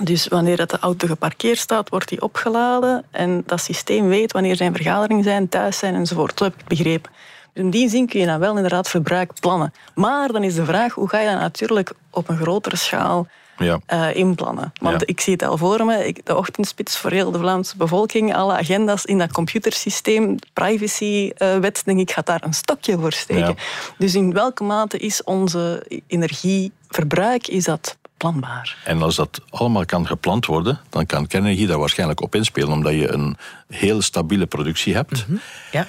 Dus 0.02 0.28
wanneer 0.28 0.56
dat 0.56 0.70
de 0.70 0.78
auto 0.78 1.06
geparkeerd 1.06 1.58
staat, 1.58 1.88
wordt 1.88 2.08
die 2.08 2.22
opgeladen 2.22 3.04
en 3.10 3.42
dat 3.46 3.60
systeem 3.60 4.08
weet 4.08 4.32
wanneer 4.32 4.56
zijn 4.56 4.74
vergaderingen 4.74 5.24
zijn, 5.24 5.48
thuis 5.48 5.78
zijn 5.78 5.94
enzovoort. 5.94 6.38
Dat 6.38 6.52
heb 6.52 6.60
ik 6.60 6.66
begrepen. 6.66 7.10
Dus 7.54 7.62
in 7.64 7.70
die 7.70 7.88
zin 7.88 8.06
kun 8.06 8.20
je 8.20 8.26
dan 8.26 8.38
wel 8.38 8.56
inderdaad 8.56 8.88
verbruik 8.88 9.40
plannen. 9.40 9.72
Maar 9.94 10.28
dan 10.32 10.42
is 10.44 10.54
de 10.54 10.64
vraag, 10.64 10.92
hoe 10.94 11.08
ga 11.08 11.18
je 11.20 11.30
dat 11.30 11.40
natuurlijk 11.40 11.92
op 12.10 12.28
een 12.28 12.36
grotere 12.36 12.76
schaal 12.76 13.26
Ja. 13.58 13.78
eh, 13.86 14.14
inplannen. 14.14 14.72
Want 14.80 15.00
Ja. 15.00 15.06
ik 15.06 15.20
zie 15.20 15.32
het 15.32 15.42
al 15.42 15.56
voor 15.58 15.84
me, 15.84 16.06
ik- 16.06 16.26
de 16.26 16.36
ochtendspits 16.36 16.98
voor 16.98 17.10
heel 17.10 17.30
de 17.30 17.38
Vlaamse 17.38 17.76
bevolking, 17.76 18.34
alle 18.34 18.56
agenda's 18.58 19.04
in 19.04 19.18
dat 19.18 19.32
computersysteem, 19.32 20.36
privacywet, 20.52 21.82
denk 21.84 22.00
ik, 22.00 22.10
gaat 22.10 22.26
daar 22.26 22.42
een 22.44 22.54
stokje 22.54 22.98
voor 22.98 23.12
steken. 23.12 23.46
Ja. 23.46 23.54
Dus 23.98 24.14
in 24.14 24.32
welke 24.32 24.64
mate 24.64 24.98
is 24.98 25.22
onze 25.24 25.86
energieverbruik, 26.06 27.48
is 27.48 27.64
dat 27.64 27.96
planbaar? 28.16 28.76
En 28.84 29.02
als 29.02 29.14
dat 29.16 29.40
allemaal 29.50 29.84
kan 29.84 30.06
gepland 30.06 30.46
worden, 30.46 30.80
dan 30.90 31.06
kan 31.06 31.26
kernenergie 31.26 31.66
daar 31.66 31.78
waarschijnlijk 31.78 32.20
op 32.22 32.34
inspelen, 32.34 32.68
omdat 32.72 32.92
je 32.92 33.12
een 33.12 33.36
heel 33.68 34.02
stabiele 34.02 34.46
productie 34.46 34.94
hebt. 34.94 35.26
Ja. 35.72 35.86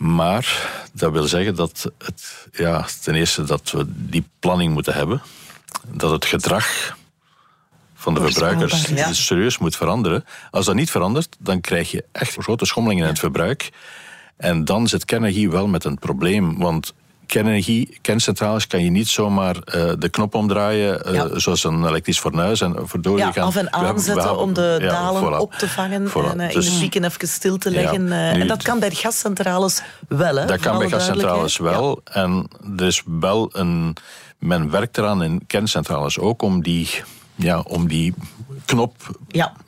Maar 0.00 0.70
dat 0.92 1.12
wil 1.12 1.22
zeggen 1.22 1.54
dat 1.54 1.92
het, 1.98 2.48
ja, 2.52 2.86
ten 3.02 3.14
eerste 3.14 3.44
dat 3.44 3.70
we 3.70 3.84
die 3.86 4.24
planning 4.38 4.72
moeten 4.72 4.94
hebben, 4.94 5.22
dat 5.88 6.10
het 6.10 6.24
gedrag 6.24 6.96
van 7.94 8.14
de 8.14 8.20
verbruikers 8.20 8.86
ja. 8.86 9.12
serieus 9.12 9.58
moet 9.58 9.76
veranderen. 9.76 10.24
Als 10.50 10.66
dat 10.66 10.74
niet 10.74 10.90
verandert, 10.90 11.36
dan 11.38 11.60
krijg 11.60 11.90
je 11.90 12.04
echt 12.12 12.36
grote 12.38 12.64
schommelingen 12.64 13.04
in 13.04 13.10
het 13.10 13.18
verbruik. 13.18 13.70
En 14.36 14.64
dan 14.64 14.88
zit 14.88 15.04
kernenergie 15.04 15.50
wel 15.50 15.66
met 15.66 15.84
een 15.84 15.98
probleem, 15.98 16.58
want 16.58 16.94
kernenergie, 17.30 17.98
kerncentrales 18.00 18.66
kan 18.66 18.84
je 18.84 18.90
niet 18.90 19.08
zomaar 19.08 19.56
uh, 19.56 19.92
de 19.98 20.08
knop 20.08 20.34
omdraaien, 20.34 21.02
uh, 21.06 21.14
ja. 21.14 21.38
zoals 21.38 21.64
een 21.64 21.86
elektrisch 21.86 22.18
fornuis 22.18 22.60
en 22.60 22.76
verdorie 22.88 23.24
ja, 23.24 23.32
gaan. 23.32 23.46
Of 23.46 23.56
en 23.56 23.72
aanzetten 23.72 24.24
hebben, 24.24 24.42
om 24.42 24.52
de 24.52 24.76
ja, 24.80 24.88
dalen 24.88 25.22
voilà. 25.22 25.36
op 25.36 25.52
te 25.52 25.68
vangen 25.68 26.08
voilà. 26.08 26.38
en 26.38 26.40
uh, 26.40 26.52
dus, 26.52 26.66
in 26.66 26.72
de 26.72 26.78
pieken 26.78 27.04
even 27.04 27.28
stil 27.28 27.58
te 27.58 27.70
leggen. 27.70 28.04
Nu, 28.04 28.10
en 28.10 28.46
dat 28.46 28.62
kan 28.62 28.78
bij 28.78 28.90
gascentrales 28.90 29.82
wel, 30.08 30.36
hè? 30.36 30.46
Dat 30.46 30.60
kan 30.60 30.78
bij 30.78 30.88
gascentrales 30.88 31.56
wel. 31.56 32.00
En 32.04 32.48
er 32.76 32.86
is 32.86 33.02
wel 33.20 33.50
een... 33.52 33.96
Men 34.38 34.70
werkt 34.70 34.98
eraan 34.98 35.22
in 35.22 35.46
kerncentrales 35.46 36.18
ook 36.18 36.42
om 36.42 36.62
die, 36.62 36.88
ja, 37.34 37.60
om 37.60 37.88
die 37.88 38.14
knop 38.64 39.20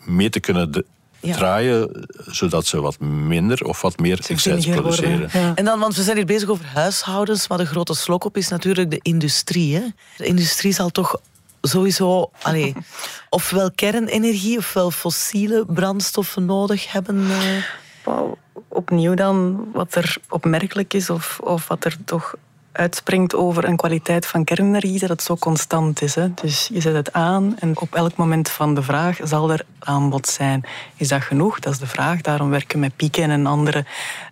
mee 0.05 0.31
te 0.31 0.41
kunnen 0.41 0.85
ja. 1.23 1.37
draaien, 1.37 2.07
zodat 2.27 2.67
ze 2.67 2.81
wat 2.81 3.01
minder 3.01 3.65
of 3.65 3.81
wat 3.81 3.99
meer 3.99 4.21
excess 4.29 4.67
produceren. 4.67 5.29
Ja. 5.33 5.55
En 5.55 5.65
dan, 5.65 5.79
want 5.79 5.97
we 5.97 6.03
zijn 6.03 6.17
hier 6.17 6.27
bezig 6.27 6.49
over 6.49 6.65
huishoudens, 6.65 7.49
maar 7.49 7.59
de 7.59 7.67
grote 7.67 7.95
slok 7.95 8.25
op 8.25 8.37
is 8.37 8.49
natuurlijk 8.49 8.91
de 8.91 9.01
industrie. 9.03 9.75
Hè? 9.75 9.83
De 10.17 10.25
industrie 10.25 10.73
zal 10.73 10.91
toch 10.91 11.21
sowieso 11.61 12.31
allee, 12.43 12.75
ofwel 13.31 13.71
kernenergie 13.71 14.59
ofwel 14.59 14.91
fossiele 14.91 15.65
brandstoffen 15.67 16.45
nodig 16.45 16.93
hebben. 16.93 17.17
Uh... 17.17 18.21
Opnieuw 18.69 19.15
dan, 19.15 19.67
wat 19.73 19.95
er 19.95 20.17
opmerkelijk 20.29 20.95
is, 20.95 21.11
of, 21.11 21.41
of 21.41 21.69
wat 21.69 21.85
er 21.85 21.97
toch 22.05 22.35
uitspringt 22.73 23.35
over 23.35 23.65
een 23.65 23.77
kwaliteit 23.77 24.27
van 24.27 24.45
kernenergie, 24.45 24.99
dat 24.99 25.09
het 25.09 25.23
zo 25.23 25.37
constant 25.37 26.03
is. 26.03 26.15
Hè. 26.15 26.35
Dus 26.35 26.71
je 26.73 26.81
zet 26.81 26.95
het 26.95 27.13
aan 27.13 27.57
en 27.59 27.81
op 27.81 27.95
elk 27.95 28.17
moment 28.17 28.49
van 28.49 28.75
de 28.75 28.83
vraag 28.83 29.19
zal 29.23 29.51
er 29.51 29.65
aanbod 29.79 30.29
zijn. 30.29 30.65
Is 30.97 31.09
dat 31.09 31.23
genoeg? 31.23 31.59
Dat 31.59 31.73
is 31.73 31.79
de 31.79 31.87
vraag. 31.87 32.21
Daarom 32.21 32.51
werken 32.51 32.75
we 32.75 32.85
met 32.85 32.97
pieken 32.97 33.31
en 33.31 33.47
andere, 33.47 33.85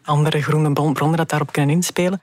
andere 0.05 0.43
groene 0.43 0.73
bronnen 0.73 1.17
dat 1.17 1.29
daarop 1.29 1.53
kunnen 1.53 1.75
inspelen. 1.75 2.23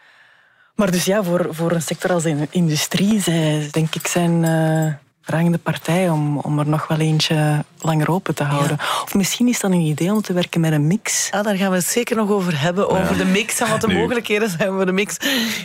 Maar 0.75 0.91
dus 0.91 1.05
ja, 1.05 1.23
voor, 1.23 1.47
voor 1.49 1.71
een 1.71 1.81
sector 1.81 2.11
als 2.11 2.23
de 2.23 2.47
industrie, 2.49 3.21
zij, 3.21 3.67
denk 3.71 3.95
ik, 3.95 4.07
zijn... 4.07 4.43
Uh, 4.43 5.06
vragende 5.27 5.57
partij 5.57 6.09
om, 6.09 6.37
om 6.37 6.59
er 6.59 6.67
nog 6.67 6.87
wel 6.87 6.99
eentje 6.99 7.65
langer 7.81 8.11
open 8.11 8.35
te 8.35 8.43
houden. 8.43 8.77
Of 9.03 9.13
misschien 9.13 9.47
is 9.47 9.59
dat 9.59 9.71
een 9.71 9.79
idee 9.79 10.11
om 10.11 10.21
te 10.21 10.33
werken 10.33 10.61
met 10.61 10.71
een 10.71 10.87
mix. 10.87 11.29
Ah, 11.31 11.43
daar 11.43 11.55
gaan 11.55 11.69
we 11.69 11.75
het 11.75 11.85
zeker 11.85 12.15
nog 12.15 12.29
over 12.29 12.61
hebben, 12.61 12.89
over 12.89 13.17
de 13.17 13.25
mix 13.25 13.59
en 13.59 13.69
wat 13.69 13.81
de 13.81 13.93
mogelijkheden 13.99 14.49
zijn 14.49 14.71
voor 14.71 14.85
de 14.85 14.91
mix. 14.91 15.17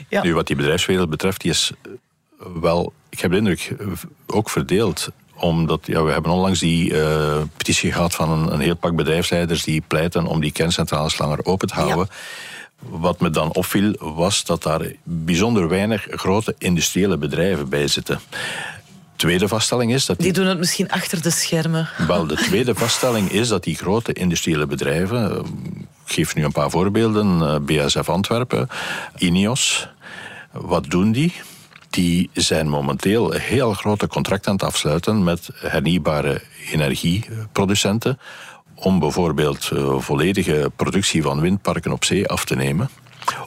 Ja. 0.09 0.22
Nu, 0.22 0.35
wat 0.35 0.46
die 0.46 0.57
bedrijfswereld 0.57 1.11
betreft, 1.11 1.40
die 1.40 1.51
is 1.51 1.72
wel, 2.61 2.92
ik 3.11 3.20
heb 3.20 3.31
de 3.31 3.37
indruk, 3.37 3.77
ook 4.27 4.51
verdeeld 4.51 5.09
omdat 5.35 5.87
ja, 5.87 6.03
we 6.03 6.12
hebben 6.12 6.33
onlangs 6.33 6.61
die 6.61 6.92
uh, 6.92 7.42
petitie 7.57 7.92
gehad 7.92 8.14
van 8.14 8.31
een, 8.31 8.53
een, 8.53 8.61
heel 8.61 8.77
pak 8.77 8.96
bedrijfsleiders 8.96 9.62
die 9.62 9.83
pleiten 9.87 10.27
om 10.27 10.40
die 10.40 10.53
kerncentrales 10.53 11.18
langer 11.18 11.44
open 11.44 11.68
te 11.68 11.75
houden. 11.75 12.09
Wat 12.79 13.20
me 13.20 13.31
dan 13.31 13.55
opviel 13.55 13.94
was 13.98 14.44
dat 14.44 14.62
daar 14.62 14.92
bijzonder 15.03 15.68
weinig 15.68 16.07
grote 16.11 16.55
industriële 16.59 17.16
bedrijven 17.16 17.68
bij 17.68 17.87
zitten 17.87 18.20
tweede 19.23 19.49
vaststelling 19.49 19.93
is 19.93 20.07
dat... 20.07 20.17
Die, 20.17 20.33
die, 20.33 20.43
doen 20.43 20.47
het 20.47 20.59
misschien 20.59 20.91
achter 20.91 21.23
de 21.23 21.31
schermen. 21.31 21.89
Wel, 22.07 22.27
de 22.27 22.35
tweede 22.49 22.75
vaststelling 22.75 23.31
is 23.31 23.49
dat 23.49 23.65
die 23.65 23.77
grote 23.77 24.13
industriële 24.13 24.67
bedrijven... 24.67 25.31
Eh, 25.31 25.37
ik 26.07 26.13
geef 26.13 26.35
nu 26.35 26.45
een 26.45 26.53
paar 26.53 26.71
voorbeelden. 26.71 27.43
Eh, 27.43 27.87
BSF 27.87 28.09
Antwerpen, 28.09 28.69
INEOS. 29.17 29.89
Wat 30.53 30.91
doen 30.91 31.13
die? 31.13 31.33
Die 31.91 32.31
zijn 32.33 32.69
momenteel 32.69 33.31
heel 33.31 33.73
grote 33.73 34.07
contracten 34.07 34.51
aan 34.51 34.57
het 34.57 34.65
afsluiten 34.65 35.25
met 35.25 35.49
hernieuwbare 35.55 36.43
energieproducenten 36.73 38.19
om 38.75 38.99
bijvoorbeeld 38.99 39.71
uh, 39.73 39.99
volledige 39.99 40.71
productie 40.77 41.23
van 41.23 41.41
windparken 41.41 41.93
op 41.93 42.05
zee 42.05 42.29
af 42.29 42.45
te 42.45 42.55
nemen. 42.55 42.89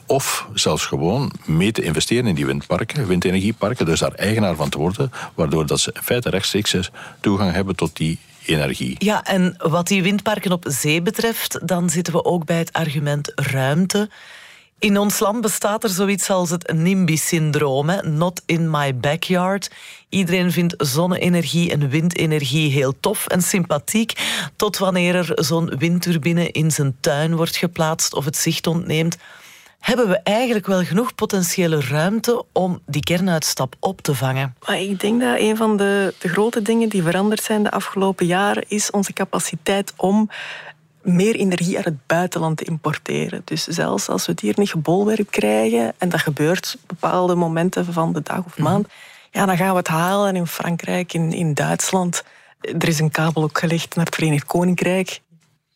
Of 0.06 0.46
zelfs 0.54 0.86
gewoon 0.86 1.30
mee 1.44 1.72
te 1.72 1.82
investeren 1.82 2.26
in 2.26 2.34
die 2.34 2.46
windparken, 2.46 3.06
windenergieparken, 3.06 3.86
dus 3.86 4.00
daar 4.00 4.12
eigenaar 4.12 4.54
van 4.54 4.68
te 4.68 4.78
worden, 4.78 5.12
waardoor 5.34 5.66
dat 5.66 5.80
ze 5.80 5.90
in 5.94 6.02
feite 6.02 6.30
rechtstreeks 6.30 6.90
toegang 7.20 7.52
hebben 7.52 7.76
tot 7.76 7.96
die 7.96 8.18
energie. 8.44 8.96
Ja, 8.98 9.24
en 9.24 9.54
wat 9.58 9.86
die 9.86 10.02
windparken 10.02 10.52
op 10.52 10.64
zee 10.68 11.02
betreft, 11.02 11.68
dan 11.68 11.90
zitten 11.90 12.12
we 12.12 12.24
ook 12.24 12.44
bij 12.44 12.58
het 12.58 12.72
argument 12.72 13.32
ruimte. 13.34 14.08
In 14.78 14.98
ons 14.98 15.18
land 15.18 15.40
bestaat 15.40 15.84
er 15.84 15.90
zoiets 15.90 16.30
als 16.30 16.50
het 16.50 16.72
NIMBY-syndroom, 16.72 17.90
not 18.02 18.42
in 18.46 18.70
my 18.70 18.96
backyard. 18.96 19.70
Iedereen 20.08 20.52
vindt 20.52 20.74
zonne-energie 20.76 21.70
en 21.70 21.88
windenergie 21.88 22.70
heel 22.70 22.94
tof 23.00 23.26
en 23.26 23.42
sympathiek, 23.42 24.12
tot 24.56 24.78
wanneer 24.78 25.14
er 25.14 25.32
zo'n 25.34 25.76
windturbine 25.78 26.50
in 26.50 26.70
zijn 26.70 26.96
tuin 27.00 27.36
wordt 27.36 27.56
geplaatst 27.56 28.14
of 28.14 28.24
het 28.24 28.36
zicht 28.36 28.66
ontneemt 28.66 29.16
hebben 29.78 30.08
we 30.08 30.20
eigenlijk 30.22 30.66
wel 30.66 30.84
genoeg 30.84 31.14
potentiële 31.14 31.80
ruimte 31.80 32.44
om 32.52 32.80
die 32.86 33.02
kernuitstap 33.02 33.76
op 33.80 34.00
te 34.00 34.14
vangen? 34.14 34.54
Maar 34.66 34.80
ik 34.80 35.00
denk 35.00 35.20
dat 35.20 35.38
een 35.38 35.56
van 35.56 35.76
de, 35.76 36.14
de 36.18 36.28
grote 36.28 36.62
dingen 36.62 36.88
die 36.88 37.02
veranderd 37.02 37.42
zijn 37.42 37.62
de 37.62 37.70
afgelopen 37.70 38.26
jaren 38.26 38.64
is 38.68 38.90
onze 38.90 39.12
capaciteit 39.12 39.92
om 39.96 40.30
meer 41.02 41.34
energie 41.34 41.76
uit 41.76 41.84
het 41.84 42.06
buitenland 42.06 42.56
te 42.56 42.64
importeren. 42.64 43.42
Dus 43.44 43.66
zelfs 43.66 44.08
als 44.08 44.26
we 44.26 44.32
het 44.32 44.40
hier 44.40 44.54
niet 44.56 44.70
gebolwerkt 44.70 45.30
krijgen, 45.30 45.94
en 45.98 46.08
dat 46.08 46.20
gebeurt 46.20 46.76
op 46.82 46.88
bepaalde 46.88 47.34
momenten 47.34 47.92
van 47.92 48.12
de 48.12 48.22
dag 48.22 48.44
of 48.44 48.58
mhm. 48.58 48.62
maand, 48.62 48.88
ja, 49.30 49.46
dan 49.46 49.56
gaan 49.56 49.70
we 49.70 49.76
het 49.76 49.88
halen 49.88 50.36
in 50.36 50.46
Frankrijk, 50.46 51.12
in, 51.12 51.32
in 51.32 51.54
Duitsland. 51.54 52.24
Er 52.60 52.88
is 52.88 52.98
een 52.98 53.10
kabel 53.10 53.42
ook 53.42 53.58
gelegd 53.58 53.94
naar 53.94 54.04
het 54.04 54.14
Verenigd 54.14 54.44
Koninkrijk. 54.44 55.20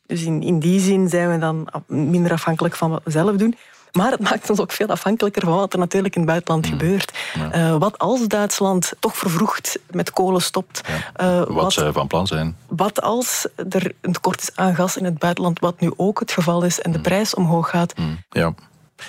Dus 0.07 0.23
in, 0.23 0.43
in 0.43 0.59
die 0.59 0.81
zin 0.81 1.09
zijn 1.09 1.31
we 1.31 1.39
dan 1.39 1.69
minder 1.87 2.33
afhankelijk 2.33 2.77
van 2.77 2.91
wat 2.91 3.01
we 3.05 3.11
zelf 3.11 3.37
doen. 3.37 3.57
Maar 3.93 4.11
het 4.11 4.21
maakt 4.21 4.51
ons 4.51 4.61
ook 4.61 4.73
veel 4.73 4.87
afhankelijker 4.87 5.43
van 5.43 5.55
wat 5.55 5.73
er 5.73 5.79
natuurlijk 5.79 6.15
in 6.15 6.21
het 6.21 6.31
buitenland 6.31 6.67
mm. 6.67 6.71
gebeurt. 6.73 7.13
Uh, 7.55 7.77
wat 7.77 7.99
als 7.99 8.27
Duitsland 8.27 8.93
toch 8.99 9.17
vervroegd 9.17 9.79
met 9.91 10.11
kolen 10.11 10.43
stopt? 10.43 10.81
Uh, 11.21 11.39
wat, 11.39 11.49
wat, 11.49 11.73
ze 11.73 11.93
van 11.93 12.07
plan 12.07 12.27
zijn. 12.27 12.57
Wat 12.69 13.03
als 13.03 13.47
er 13.71 13.93
een 14.01 14.13
tekort 14.13 14.41
is 14.41 14.51
aan 14.55 14.75
gas 14.75 14.97
in 14.97 15.05
het 15.05 15.19
buitenland, 15.19 15.59
wat 15.59 15.81
nu 15.81 15.93
ook 15.97 16.21
het 16.21 16.33
geval 16.33 16.63
is, 16.63 16.81
en 16.81 16.91
de 16.91 16.97
mm. 16.97 17.03
prijs 17.03 17.35
omhoog 17.35 17.71
gaat? 17.71 17.99
Mm. 17.99 18.23
Ja. 18.31 18.55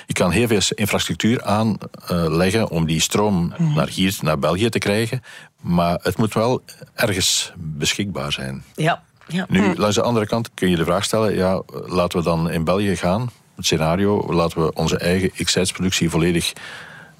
Je 0.05 0.13
kan 0.13 0.31
heel 0.31 0.47
veel 0.47 0.61
infrastructuur 0.75 1.43
aanleggen 1.43 2.69
om 2.69 2.85
die 2.85 3.01
stroom 3.01 3.53
naar 3.57 3.87
hier, 3.87 4.17
naar 4.21 4.39
België 4.39 4.69
te 4.69 4.79
krijgen. 4.79 5.23
Maar 5.61 5.99
het 6.01 6.17
moet 6.17 6.33
wel 6.33 6.61
ergens 6.93 7.51
beschikbaar 7.57 8.31
zijn. 8.31 8.63
Ja. 8.75 9.03
ja. 9.27 9.45
Nu, 9.49 9.75
langs 9.75 9.95
de 9.95 10.01
andere 10.01 10.27
kant 10.27 10.49
kun 10.53 10.69
je 10.69 10.75
de 10.75 10.83
vraag 10.83 11.03
stellen: 11.03 11.35
ja, 11.35 11.61
laten 11.85 12.17
we 12.17 12.23
dan 12.23 12.49
in 12.49 12.63
België 12.63 12.95
gaan 12.95 13.29
scenario, 13.65 14.33
laten 14.33 14.61
we 14.61 14.73
onze 14.73 14.97
eigen 14.97 15.45
X-productie 15.45 16.09
volledig 16.09 16.53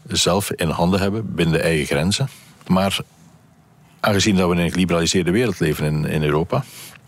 zelf 0.08 0.52
in 0.52 0.70
handen 0.70 1.00
hebben, 1.00 1.36
binnen 1.36 1.56
de 1.56 1.62
eigen 1.62 1.86
grenzen. 1.86 2.30
Maar 2.68 3.00
aangezien 4.00 4.36
dat 4.36 4.50
we 4.50 4.56
in 4.56 4.62
een 4.62 4.72
geliberaliseerde 4.72 5.32
wereld 5.32 5.60
leven 5.60 5.86
in, 5.86 6.06
in 6.06 6.24
Europa, 6.24 6.64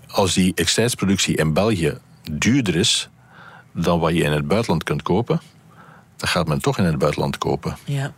als 0.07 0.33
die 0.33 0.53
productie 0.95 1.35
in 1.35 1.53
België 1.53 1.97
duurder 2.31 2.75
is 2.75 3.09
dan 3.71 3.99
wat 3.99 4.13
je 4.13 4.23
in 4.23 4.31
het 4.31 4.47
buitenland 4.47 4.83
kunt 4.83 5.01
kopen, 5.01 5.41
dan 6.17 6.27
gaat 6.29 6.47
men 6.47 6.61
toch 6.61 6.77
in 6.77 6.83
het 6.83 6.97
buitenland 6.97 7.37
kopen. 7.37 7.77
Ja. 7.85 8.13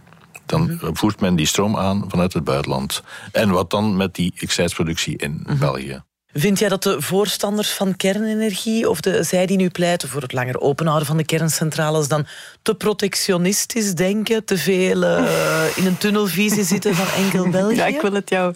Dan 0.45 0.79
voert 0.81 1.19
men 1.19 1.35
die 1.35 1.45
stroom 1.45 1.77
aan 1.77 2.03
vanuit 2.07 2.33
het 2.33 2.43
buitenland. 2.43 3.03
En 3.31 3.49
wat 3.49 3.69
dan 3.69 3.97
met 3.97 4.15
die 4.15 4.33
productie 4.73 5.17
in 5.17 5.43
mhm. 5.45 5.57
België? 5.57 6.03
Vind 6.37 6.59
jij 6.59 6.69
dat 6.69 6.83
de 6.83 7.01
voorstanders 7.01 7.71
van 7.71 7.95
kernenergie, 7.95 8.89
of 8.89 9.01
de, 9.01 9.23
zij 9.23 9.45
die 9.45 9.57
nu 9.57 9.69
pleiten 9.69 10.09
voor 10.09 10.21
het 10.21 10.33
langer 10.33 10.59
openhouden 10.59 11.07
van 11.07 11.17
de 11.17 11.25
kerncentrales, 11.25 12.07
dan 12.07 12.25
te 12.61 12.75
protectionistisch 12.75 13.93
denken, 13.93 14.45
te 14.45 14.57
veel 14.57 15.03
uh, 15.03 15.63
in 15.75 15.85
een 15.85 15.97
tunnelvisie 15.97 16.63
zitten 16.73 16.95
van 16.95 17.23
enkel 17.23 17.49
België? 17.49 17.75
Ja, 17.75 17.85
ik 17.85 18.01
wil 18.01 18.13
het 18.13 18.29
jou, 18.29 18.53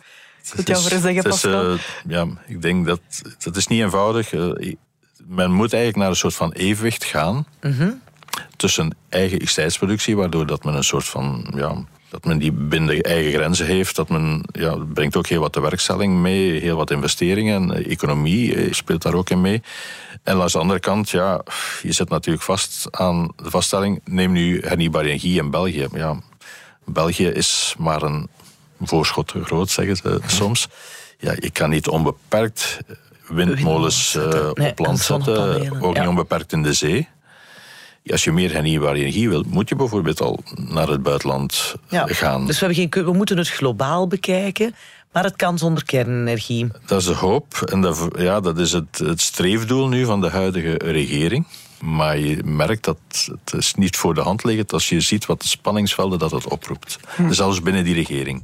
ik 0.55 0.65
wil 0.65 0.75
jou 0.75 0.99
zeggen, 0.99 1.23
Pascal. 1.23 1.71
Uh, 1.71 1.79
ja, 2.07 2.27
ik 2.47 2.61
denk 2.61 2.85
dat 2.85 3.01
dat 3.37 3.55
is 3.55 3.67
niet 3.67 3.81
eenvoudig. 3.81 4.31
Uh, 4.31 4.73
men 5.27 5.51
moet 5.51 5.73
eigenlijk 5.73 6.03
naar 6.03 6.09
een 6.09 6.15
soort 6.15 6.35
van 6.35 6.51
evenwicht 6.51 7.03
gaan 7.03 7.47
mm 7.61 7.71
-hmm. 7.71 8.01
tussen 8.55 8.95
eigen 9.09 9.31
elektriciteitsproductie, 9.31 10.15
waardoor 10.15 10.45
dat 10.45 10.63
men 10.63 10.73
een 10.73 10.83
soort 10.83 11.05
van 11.05 11.53
ja, 11.55 11.83
dat 12.09 12.25
men 12.25 12.37
die 12.37 12.51
binnen 12.51 12.95
de 12.95 13.03
eigen 13.03 13.31
grenzen 13.31 13.65
heeft. 13.65 13.95
Dat 13.95 14.09
men 14.09 14.43
ja, 14.51 14.75
brengt 14.93 15.15
ook 15.15 15.27
heel 15.27 15.41
wat 15.41 15.53
de 15.53 15.59
werkstelling 15.59 16.13
mee, 16.13 16.59
heel 16.59 16.77
wat 16.77 16.91
investeringen. 16.91 17.85
Economie 17.85 18.55
eh, 18.55 18.73
speelt 18.73 19.01
daar 19.01 19.13
ook 19.13 19.29
in 19.29 19.41
mee. 19.41 19.61
En 20.23 20.41
aan 20.41 20.47
de 20.47 20.57
andere 20.57 20.79
kant, 20.79 21.09
ja, 21.09 21.41
je 21.81 21.91
zit 21.91 22.09
natuurlijk 22.09 22.45
vast 22.45 22.87
aan 22.91 23.31
de 23.35 23.49
vaststelling: 23.49 24.01
neem 24.03 24.31
nu 24.31 24.61
hernieuwbare 24.61 25.07
energie 25.07 25.39
in 25.39 25.49
België. 25.49 25.87
Ja, 25.93 26.21
België 26.85 27.27
is 27.27 27.75
maar 27.77 28.01
een 28.01 28.29
voorschot 28.81 29.33
groot, 29.43 29.69
zeggen 29.69 29.95
ze 29.95 30.19
soms. 30.25 30.67
Ja, 31.17 31.33
je 31.39 31.49
kan 31.49 31.69
niet 31.69 31.87
onbeperkt 31.87 32.79
windmolens 33.27 34.15
uh, 34.15 34.49
op 34.49 34.79
land 34.79 34.99
zetten, 34.99 35.81
ook 35.81 35.97
niet 35.97 36.07
onbeperkt 36.07 36.51
in 36.51 36.63
de 36.63 36.73
zee 36.73 37.07
als 38.11 38.23
je 38.23 38.31
meer 38.31 38.53
hernieuwbare 38.53 38.99
energie 38.99 39.29
wilt, 39.29 39.51
moet 39.51 39.69
je 39.69 39.75
bijvoorbeeld 39.75 40.21
al 40.21 40.39
naar 40.55 40.87
het 40.87 41.03
buitenland 41.03 41.75
ja, 41.89 42.05
gaan. 42.07 42.45
Dus 42.45 42.59
we, 42.59 42.65
hebben 42.65 42.89
geen, 42.89 43.05
we 43.05 43.13
moeten 43.13 43.37
het 43.37 43.49
globaal 43.49 44.07
bekijken. 44.07 44.75
Maar 45.11 45.23
het 45.23 45.35
kan 45.35 45.57
zonder 45.57 45.85
kernenergie. 45.85 46.67
Dat 46.85 46.99
is 46.99 47.07
de 47.07 47.13
hoop. 47.13 47.61
En 47.71 47.81
dat, 47.81 48.07
ja, 48.17 48.39
dat 48.39 48.57
is 48.57 48.71
het, 48.71 48.97
het 48.97 49.21
streefdoel 49.21 49.87
nu 49.87 50.05
van 50.05 50.21
de 50.21 50.29
huidige 50.29 50.77
regering. 50.77 51.47
Maar 51.81 52.17
je 52.17 52.43
merkt 52.43 52.83
dat 52.83 52.97
het 53.43 53.53
is 53.53 53.73
niet 53.73 53.97
voor 53.97 54.13
de 54.13 54.21
hand 54.21 54.43
ligt 54.43 54.73
als 54.73 54.89
je 54.89 55.01
ziet 55.01 55.25
wat 55.25 55.41
de 55.41 55.47
spanningsvelden 55.47 56.19
dat 56.19 56.31
het 56.31 56.47
oproept. 56.47 56.99
Hm. 57.15 57.31
Zelfs 57.31 57.61
binnen 57.61 57.83
die 57.83 57.93
regering. 57.93 58.41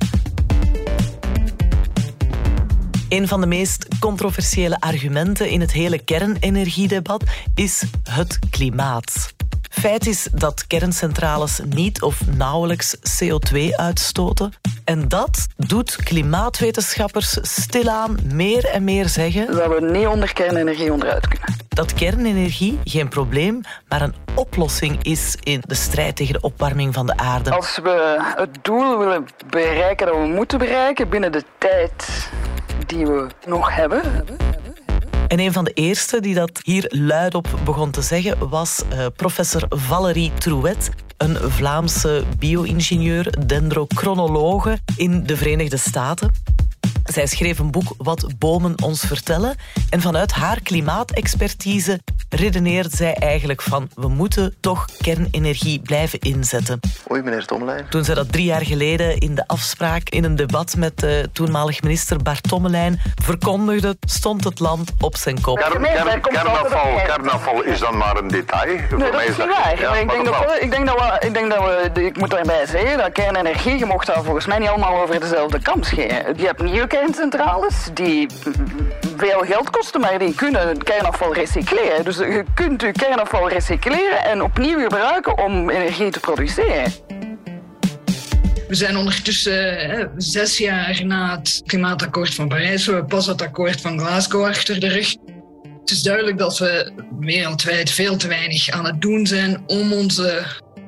Een 3.09 3.27
van 3.27 3.41
de 3.41 3.47
meest 3.47 3.87
controversiële 3.99 4.79
argumenten 4.79 5.49
in 5.49 5.61
het 5.61 5.71
hele 5.71 5.99
kernenergiedebat 5.99 7.23
is 7.55 7.83
het 8.09 8.39
klimaat. 8.49 9.33
Feit 9.69 10.07
is 10.07 10.27
dat 10.31 10.67
kerncentrales 10.67 11.59
niet 11.69 12.01
of 12.01 12.21
nauwelijks 12.37 12.95
CO2 12.95 13.59
uitstoten. 13.75 14.53
En 14.85 15.07
dat 15.07 15.47
doet 15.57 15.95
klimaatwetenschappers 15.95 17.37
stilaan 17.41 18.17
meer 18.33 18.65
en 18.65 18.83
meer 18.83 19.07
zeggen... 19.09 19.55
Dat 19.55 19.79
we 19.79 19.91
niet 19.91 20.07
onder 20.07 20.33
kernenergie 20.33 20.91
onderuit 20.91 21.27
kunnen. 21.27 21.55
Dat 21.67 21.93
kernenergie 21.93 22.79
geen 22.83 23.09
probleem, 23.09 23.61
maar 23.87 24.01
een 24.01 24.15
oplossing 24.35 25.03
is 25.03 25.37
in 25.43 25.63
de 25.65 25.75
strijd 25.75 26.15
tegen 26.15 26.33
de 26.33 26.41
opwarming 26.41 26.93
van 26.93 27.05
de 27.05 27.17
aarde. 27.17 27.51
Als 27.51 27.79
we 27.83 28.33
het 28.35 28.57
doel 28.61 28.97
willen 28.97 29.25
bereiken 29.49 30.07
dat 30.07 30.15
we 30.15 30.25
moeten 30.25 30.57
bereiken 30.57 31.09
binnen 31.09 31.31
de 31.31 31.43
tijd 31.57 32.29
die 32.87 33.05
we 33.05 33.27
nog 33.45 33.75
hebben... 33.75 34.01
En 35.27 35.39
een 35.39 35.53
van 35.53 35.63
de 35.63 35.73
eerste 35.73 36.21
die 36.21 36.35
dat 36.35 36.59
hier 36.63 36.85
luidop 36.89 37.47
begon 37.63 37.91
te 37.91 38.01
zeggen 38.01 38.49
was 38.49 38.83
uh, 38.93 39.05
professor 39.15 39.65
Valérie 39.69 40.31
Trouet, 40.33 40.89
een 41.17 41.35
Vlaamse 41.35 42.23
bio-ingenieur, 42.39 43.45
dendrochronologe 43.47 44.79
in 44.95 45.23
de 45.23 45.37
Verenigde 45.37 45.77
Staten. 45.77 46.31
Zij 47.05 47.25
schreef 47.27 47.59
een 47.59 47.71
boek 47.71 47.93
Wat 47.97 48.27
bomen 48.37 48.83
ons 48.83 49.05
vertellen. 49.05 49.55
En 49.89 50.01
vanuit 50.01 50.31
haar 50.31 50.61
klimaatexpertise 50.61 51.99
redeneert 52.29 52.91
zij 52.91 53.13
eigenlijk 53.13 53.61
van 53.61 53.89
we 53.95 54.07
moeten 54.07 54.55
toch 54.59 54.85
kernenergie 55.01 55.79
blijven 55.79 56.19
inzetten. 56.19 56.79
Oei, 57.11 57.21
meneer 57.21 57.45
Tommelijn. 57.45 57.85
Toen 57.89 58.03
zij 58.03 58.15
dat 58.15 58.31
drie 58.31 58.45
jaar 58.45 58.65
geleden 58.65 59.17
in 59.17 59.35
de 59.35 59.47
afspraak 59.47 60.09
in 60.09 60.23
een 60.23 60.35
debat 60.35 60.75
met 60.77 60.99
de 60.99 61.29
toenmalig 61.33 61.81
minister 61.81 62.23
Bart 62.23 62.43
Tommelijn 62.43 63.01
verkondigde, 63.23 63.97
stond 64.07 64.43
het 64.43 64.59
land 64.59 64.91
op 64.99 65.15
zijn 65.17 65.41
kop. 65.41 65.57
Kern, 65.57 65.81
kern, 65.81 66.21
kernafval, 66.21 67.01
kernafval 67.05 67.63
is 67.63 67.79
dan 67.79 67.97
maar 67.97 68.17
een 68.17 68.27
detail. 68.27 68.75
Nee, 68.75 69.11
dat 69.11 69.21
is 69.21 69.27
niet 69.27 69.37
waar. 69.37 69.79
Ja, 69.79 69.95
ik, 69.95 70.09
denk 70.09 70.25
dat 70.25 70.39
we, 70.39 70.57
ik, 70.61 70.71
denk 70.71 70.85
dat 70.85 70.95
we, 70.95 71.27
ik 71.27 71.33
denk 71.33 71.49
dat 71.51 71.59
we, 71.93 72.05
ik 72.05 72.17
moet 72.17 72.29
daarbij 72.29 72.65
zeggen 72.65 72.97
dat 72.97 73.11
kernenergie, 73.11 73.77
je 73.77 73.85
mocht 73.85 74.07
daar 74.07 74.23
volgens 74.23 74.45
mij 74.45 74.57
niet 74.57 74.69
allemaal 74.69 75.01
over 75.01 75.19
dezelfde 75.19 75.59
kam 75.59 75.83
scheren. 75.83 76.37
Je 76.37 76.45
hebt 76.45 76.61
nieuwe 76.61 76.87
kerncentrales 76.95 77.89
die 77.93 78.27
veel 79.17 79.39
geld 79.39 79.69
kosten, 79.69 80.01
maar 80.01 80.19
die 80.19 80.35
kunnen 80.35 80.83
kernafval 80.83 81.33
recycleren. 81.33 82.03
Dus 82.03 82.17
je 82.17 82.43
kunt 82.53 82.81
je 82.81 82.91
kernafval 82.91 83.49
recycleren 83.49 84.25
en 84.25 84.43
opnieuw 84.43 84.79
gebruiken 84.79 85.37
om 85.37 85.69
energie 85.69 86.09
te 86.09 86.19
produceren. 86.19 86.91
We 88.67 88.75
zijn 88.75 88.97
ondertussen 88.97 90.11
zes 90.17 90.57
jaar 90.57 91.05
na 91.05 91.37
het 91.37 91.61
klimaatakkoord 91.65 92.35
van 92.35 92.47
Parijs. 92.47 92.85
We 92.85 92.91
hebben 92.91 93.09
pas 93.09 93.25
het 93.25 93.41
akkoord 93.41 93.81
van 93.81 93.99
Glasgow 93.99 94.45
achter 94.45 94.79
de 94.79 94.87
rug. 94.87 95.15
Het 95.79 95.91
is 95.91 96.01
duidelijk 96.01 96.37
dat 96.37 96.57
we 96.57 96.91
wereldwijd 97.19 97.89
veel 97.89 98.17
te 98.17 98.27
weinig 98.27 98.69
aan 98.69 98.85
het 98.85 99.01
doen 99.01 99.27
zijn 99.27 99.63
om 99.67 99.93
onze 99.93 100.43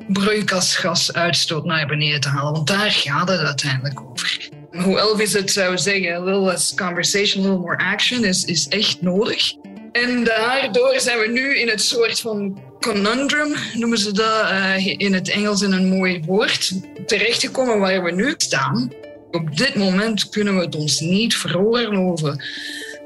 broeikasgasuitstoot 0.08 1.65
naar 1.65 1.88
beneden 1.88 2.22
te 2.22 2.30
halen. 2.30 2.54
Want 2.54 2.67
daar 2.67 2.91
gaat 2.91 3.30
het 3.30 3.39
uiteindelijk 3.39 4.02
over. 4.02 4.57
Hoe 4.83 4.99
Elvis 4.99 5.33
het 5.33 5.51
zou 5.51 5.77
zeggen, 5.77 6.13
a 6.13 6.19
little 6.19 6.41
less 6.41 6.73
conversation, 6.75 7.43
a 7.43 7.47
little 7.47 7.61
more 7.61 7.77
action, 7.77 8.23
is, 8.23 8.45
is 8.45 8.67
echt 8.67 9.01
nodig. 9.01 9.53
En 9.91 10.23
daardoor 10.23 10.99
zijn 10.99 11.19
we 11.19 11.27
nu 11.27 11.59
in 11.59 11.69
het 11.69 11.81
soort 11.81 12.19
van 12.19 12.61
conundrum, 12.79 13.55
noemen 13.73 13.97
ze 13.97 14.11
dat 14.11 14.43
uh, 14.43 14.87
in 14.87 15.13
het 15.13 15.29
Engels 15.29 15.61
in 15.61 15.71
een 15.71 15.87
mooi 15.87 16.23
woord, 16.25 16.71
terechtgekomen 17.05 17.79
waar 17.79 18.03
we 18.03 18.11
nu 18.11 18.33
staan. 18.37 18.91
Op 19.31 19.57
dit 19.57 19.75
moment 19.75 20.29
kunnen 20.29 20.55
we 20.55 20.61
het 20.61 20.75
ons 20.75 20.99
niet 20.99 21.35
veroorloven. 21.35 22.43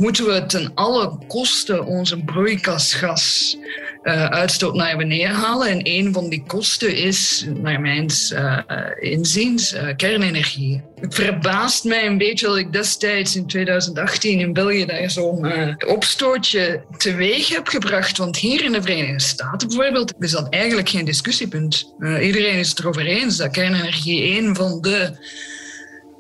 Moeten 0.02 0.26
we 0.26 0.46
ten 0.46 0.72
alle 0.74 1.18
kosten 1.28 1.86
onze 1.86 2.24
broeikasgas 2.24 3.58
uh, 4.04 4.26
uitstoot 4.26 4.74
naar 4.74 4.98
beneden 4.98 5.30
halen. 5.30 5.70
En 5.70 5.80
een 5.84 6.14
van 6.14 6.30
die 6.30 6.44
kosten 6.48 6.96
is, 6.96 7.46
naar 7.54 7.82
mijn 7.82 8.10
uh, 8.34 8.58
inziens, 9.00 9.74
uh, 9.74 9.88
kernenergie. 9.96 10.84
Het 10.96 11.16
verbaast 11.16 11.84
mij 11.84 12.06
een 12.06 12.18
beetje 12.18 12.48
dat 12.48 12.58
ik 12.58 12.74
destijds 12.74 13.36
in 13.36 13.48
2018 13.48 14.40
in 14.40 14.54
België 14.54 14.86
daar 14.86 15.10
zo'n 15.10 15.76
opstootje 15.88 16.84
teweeg 16.98 17.50
heb 17.50 17.68
gebracht. 17.68 18.18
Want 18.18 18.38
hier 18.38 18.64
in 18.64 18.72
de 18.72 18.82
Verenigde 18.82 19.22
Staten 19.22 19.68
bijvoorbeeld 19.68 20.14
is 20.20 20.32
dat 20.32 20.50
eigenlijk 20.50 20.90
geen 20.90 21.06
discussiepunt. 21.06 21.94
iedereen 22.22 22.58
is 22.58 22.70
het 22.70 22.80
erover 22.80 23.06
eens 23.06 23.38
dat 23.38 23.52
kernenergie 23.52 24.38
een 24.38 24.56
van 24.56 24.82
de 24.82 25.12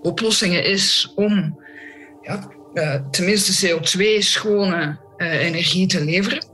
oplossingen 0.01 0.63
is 0.63 1.11
om 1.15 1.59
ja, 2.21 2.59
tenminste 3.11 3.67
CO2-schone 3.67 4.99
energie 5.17 5.87
te 5.87 6.03
leveren. 6.03 6.45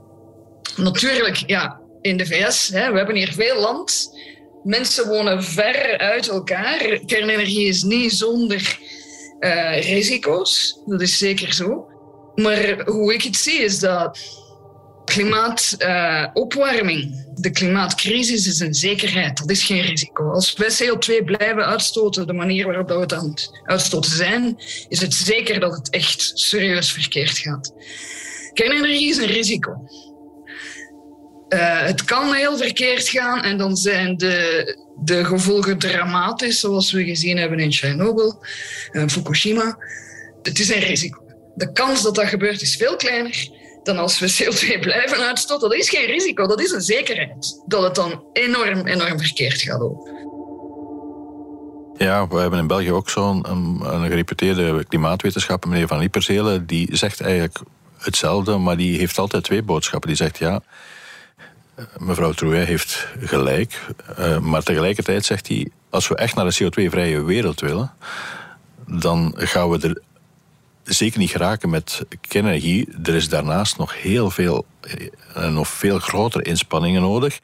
Natuurlijk, 0.76 1.42
ja, 1.46 1.80
in 2.00 2.16
de 2.16 2.26
VS, 2.26 2.68
hè, 2.68 2.90
we 2.90 2.96
hebben 2.96 3.16
hier 3.16 3.32
veel 3.32 3.60
land. 3.60 4.16
Mensen 4.62 5.08
wonen 5.08 5.44
ver 5.44 5.98
uit 5.98 6.28
elkaar. 6.28 7.00
Kernenergie 7.06 7.68
is 7.68 7.82
niet 7.82 8.12
zonder 8.12 8.78
uh, 9.40 9.80
risico's, 9.80 10.80
dat 10.86 11.00
is 11.00 11.18
zeker 11.18 11.52
zo. 11.52 11.86
Maar 12.34 12.82
hoe 12.84 13.14
ik 13.14 13.22
het 13.22 13.36
zie 13.36 13.60
is 13.60 13.78
dat 13.78 14.18
klimaatopwarming, 15.04 17.27
de 17.40 17.50
klimaatcrisis 17.50 18.46
is 18.46 18.60
een 18.60 18.74
zekerheid, 18.74 19.38
dat 19.38 19.50
is 19.50 19.64
geen 19.64 19.80
risico. 19.80 20.30
Als 20.30 20.52
we 20.52 20.76
CO2 20.82 21.24
blijven 21.24 21.66
uitstoten, 21.66 22.26
de 22.26 22.32
manier 22.32 22.66
waarop 22.66 22.88
we 22.88 22.94
het 22.94 23.12
aan 23.12 23.28
het 23.28 23.60
uitstoten 23.64 24.10
zijn, 24.10 24.56
is 24.88 25.00
het 25.00 25.14
zeker 25.14 25.60
dat 25.60 25.72
het 25.72 25.90
echt 25.90 26.30
serieus 26.34 26.92
verkeerd 26.92 27.38
gaat. 27.38 27.72
Kernenergie 28.52 29.10
is 29.10 29.16
een 29.16 29.26
risico. 29.26 29.88
Uh, 31.48 31.82
het 31.82 32.04
kan 32.04 32.34
heel 32.34 32.56
verkeerd 32.56 33.08
gaan 33.08 33.42
en 33.42 33.58
dan 33.58 33.76
zijn 33.76 34.16
de, 34.16 34.76
de 35.04 35.24
gevolgen 35.24 35.78
dramatisch, 35.78 36.60
zoals 36.60 36.92
we 36.92 37.04
gezien 37.04 37.36
hebben 37.36 37.58
in 37.58 37.72
Chernobyl 37.72 38.44
en 38.90 39.10
Fukushima. 39.10 39.78
Het 40.42 40.58
is 40.58 40.74
een 40.74 40.80
risico. 40.80 41.22
De 41.54 41.72
kans 41.72 42.02
dat 42.02 42.14
dat 42.14 42.26
gebeurt 42.26 42.62
is 42.62 42.76
veel 42.76 42.96
kleiner 42.96 43.57
dan 43.88 43.98
als 43.98 44.18
we 44.18 44.32
CO2 44.32 44.80
blijven 44.80 45.18
uitstoten. 45.18 45.68
Dat 45.68 45.78
is 45.78 45.88
geen 45.88 46.06
risico, 46.06 46.46
dat 46.46 46.60
is 46.60 46.70
een 46.70 46.80
zekerheid. 46.80 47.62
Dat 47.66 47.82
het 47.82 47.94
dan 47.94 48.24
enorm, 48.32 48.86
enorm 48.86 49.18
verkeerd 49.18 49.60
gaat 49.60 49.80
ook. 49.80 50.08
Ja, 51.96 52.28
we 52.28 52.38
hebben 52.38 52.58
in 52.58 52.66
België 52.66 52.92
ook 52.92 53.10
zo'n 53.10 53.50
een, 53.50 53.80
een 53.80 54.06
gereputeerde 54.06 54.84
klimaatwetenschapper, 54.84 55.70
meneer 55.70 55.86
Van 55.86 55.98
Lieperzelen, 55.98 56.66
die 56.66 56.96
zegt 56.96 57.20
eigenlijk 57.20 57.58
hetzelfde, 57.98 58.56
maar 58.56 58.76
die 58.76 58.98
heeft 58.98 59.18
altijd 59.18 59.44
twee 59.44 59.62
boodschappen. 59.62 60.08
Die 60.08 60.18
zegt 60.18 60.38
ja, 60.38 60.60
mevrouw 61.98 62.32
Trouet 62.32 62.66
heeft 62.66 63.06
gelijk. 63.20 63.80
Uh, 64.18 64.38
maar 64.38 64.62
tegelijkertijd 64.62 65.24
zegt 65.24 65.48
hij, 65.48 65.68
als 65.90 66.08
we 66.08 66.16
echt 66.16 66.34
naar 66.34 66.46
een 66.46 66.64
CO2-vrije 66.64 67.22
wereld 67.22 67.60
willen, 67.60 67.92
dan 68.86 69.34
gaan 69.36 69.70
we 69.70 69.88
er 69.88 70.02
zeker 70.88 71.18
niet 71.18 71.30
geraken 71.30 71.70
met 71.70 72.02
kernenergie. 72.20 72.88
Er 73.02 73.14
is 73.14 73.28
daarnaast 73.28 73.78
nog 73.78 74.02
heel 74.02 74.30
veel, 74.30 74.66
uh, 75.36 75.48
nog 75.48 75.68
veel 75.68 75.98
grotere 75.98 76.42
inspanningen 76.42 77.02
nodig 77.02 77.40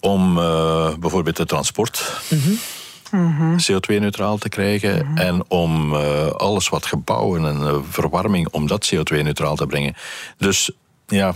om 0.00 0.38
uh, 0.38 0.94
bijvoorbeeld 0.96 1.38
het 1.38 1.48
transport. 1.48 2.20
Mm 3.10 3.36
-hmm. 3.36 3.56
CO2-neutraal 3.58 4.38
te 4.38 4.48
krijgen. 4.48 4.94
Mm 4.94 5.06
-hmm. 5.06 5.16
En 5.16 5.44
om 5.48 5.94
uh, 5.94 6.26
alles 6.26 6.68
wat 6.68 6.86
gebouwen 6.86 7.46
en 7.46 7.84
verwarming, 7.90 8.48
om 8.48 8.66
dat 8.66 8.92
CO2-neutraal 8.94 9.56
te 9.56 9.66
brengen. 9.66 9.94
Dus 10.36 10.70
ja, 11.06 11.34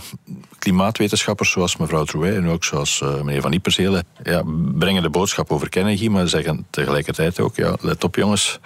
klimaatwetenschappers 0.59 1.51
zoals 1.51 1.77
mevrouw 1.77 2.03
Trouet 2.03 2.35
en 2.35 2.47
ook 2.47 2.63
zoals 2.63 3.01
uh, 3.03 3.21
meneer 3.21 3.41
Van 3.41 3.53
Ieperselen 3.53 4.05
ja, 4.23 4.43
brengen 4.77 5.01
de 5.01 5.09
boodschap 5.09 5.51
over 5.51 5.69
kernenergie, 5.69 6.09
maar 6.09 6.27
zeggen 6.27 6.65
tegelijkertijd 6.69 7.39
ook, 7.39 7.55
ja, 7.55 7.75
let 7.81 8.03
op 8.03 8.15
jongens, 8.15 8.59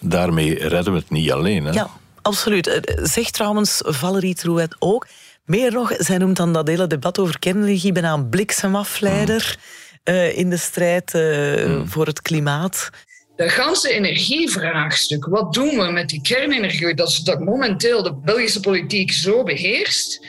daarmee 0.00 0.68
redden 0.68 0.92
we 0.92 0.98
het 0.98 1.10
niet 1.10 1.32
alleen. 1.32 1.64
Hè? 1.64 1.72
Ja, 1.72 1.90
absoluut. 2.22 2.80
Zegt 3.02 3.32
trouwens 3.32 3.80
Valerie 3.84 4.34
Trouet 4.34 4.76
ook, 4.78 5.06
meer 5.44 5.72
nog, 5.72 5.94
zij 5.98 6.18
noemt 6.18 6.36
dan 6.36 6.52
dat 6.52 6.68
hele 6.68 6.86
debat 6.86 7.18
over 7.18 7.38
kernenergie 7.38 7.92
bijna 7.92 8.12
een 8.12 8.28
bliksemafleider 8.28 9.58
mm. 10.04 10.14
uh, 10.14 10.38
in 10.38 10.50
de 10.50 10.56
strijd 10.56 11.14
uh, 11.14 11.66
mm. 11.66 11.88
voor 11.88 12.06
het 12.06 12.22
klimaat. 12.22 12.90
De 13.36 13.48
ganse 13.48 13.90
energievraagstuk, 13.90 15.26
wat 15.26 15.54
doen 15.54 15.76
we 15.76 15.90
met 15.92 16.08
die 16.08 16.20
kernenergie, 16.22 16.94
dat 16.94 17.08
is 17.08 17.18
dat 17.18 17.40
momenteel 17.40 18.02
de 18.02 18.14
Belgische 18.14 18.60
politiek 18.60 19.12
zo 19.12 19.42
beheerst 19.42 20.26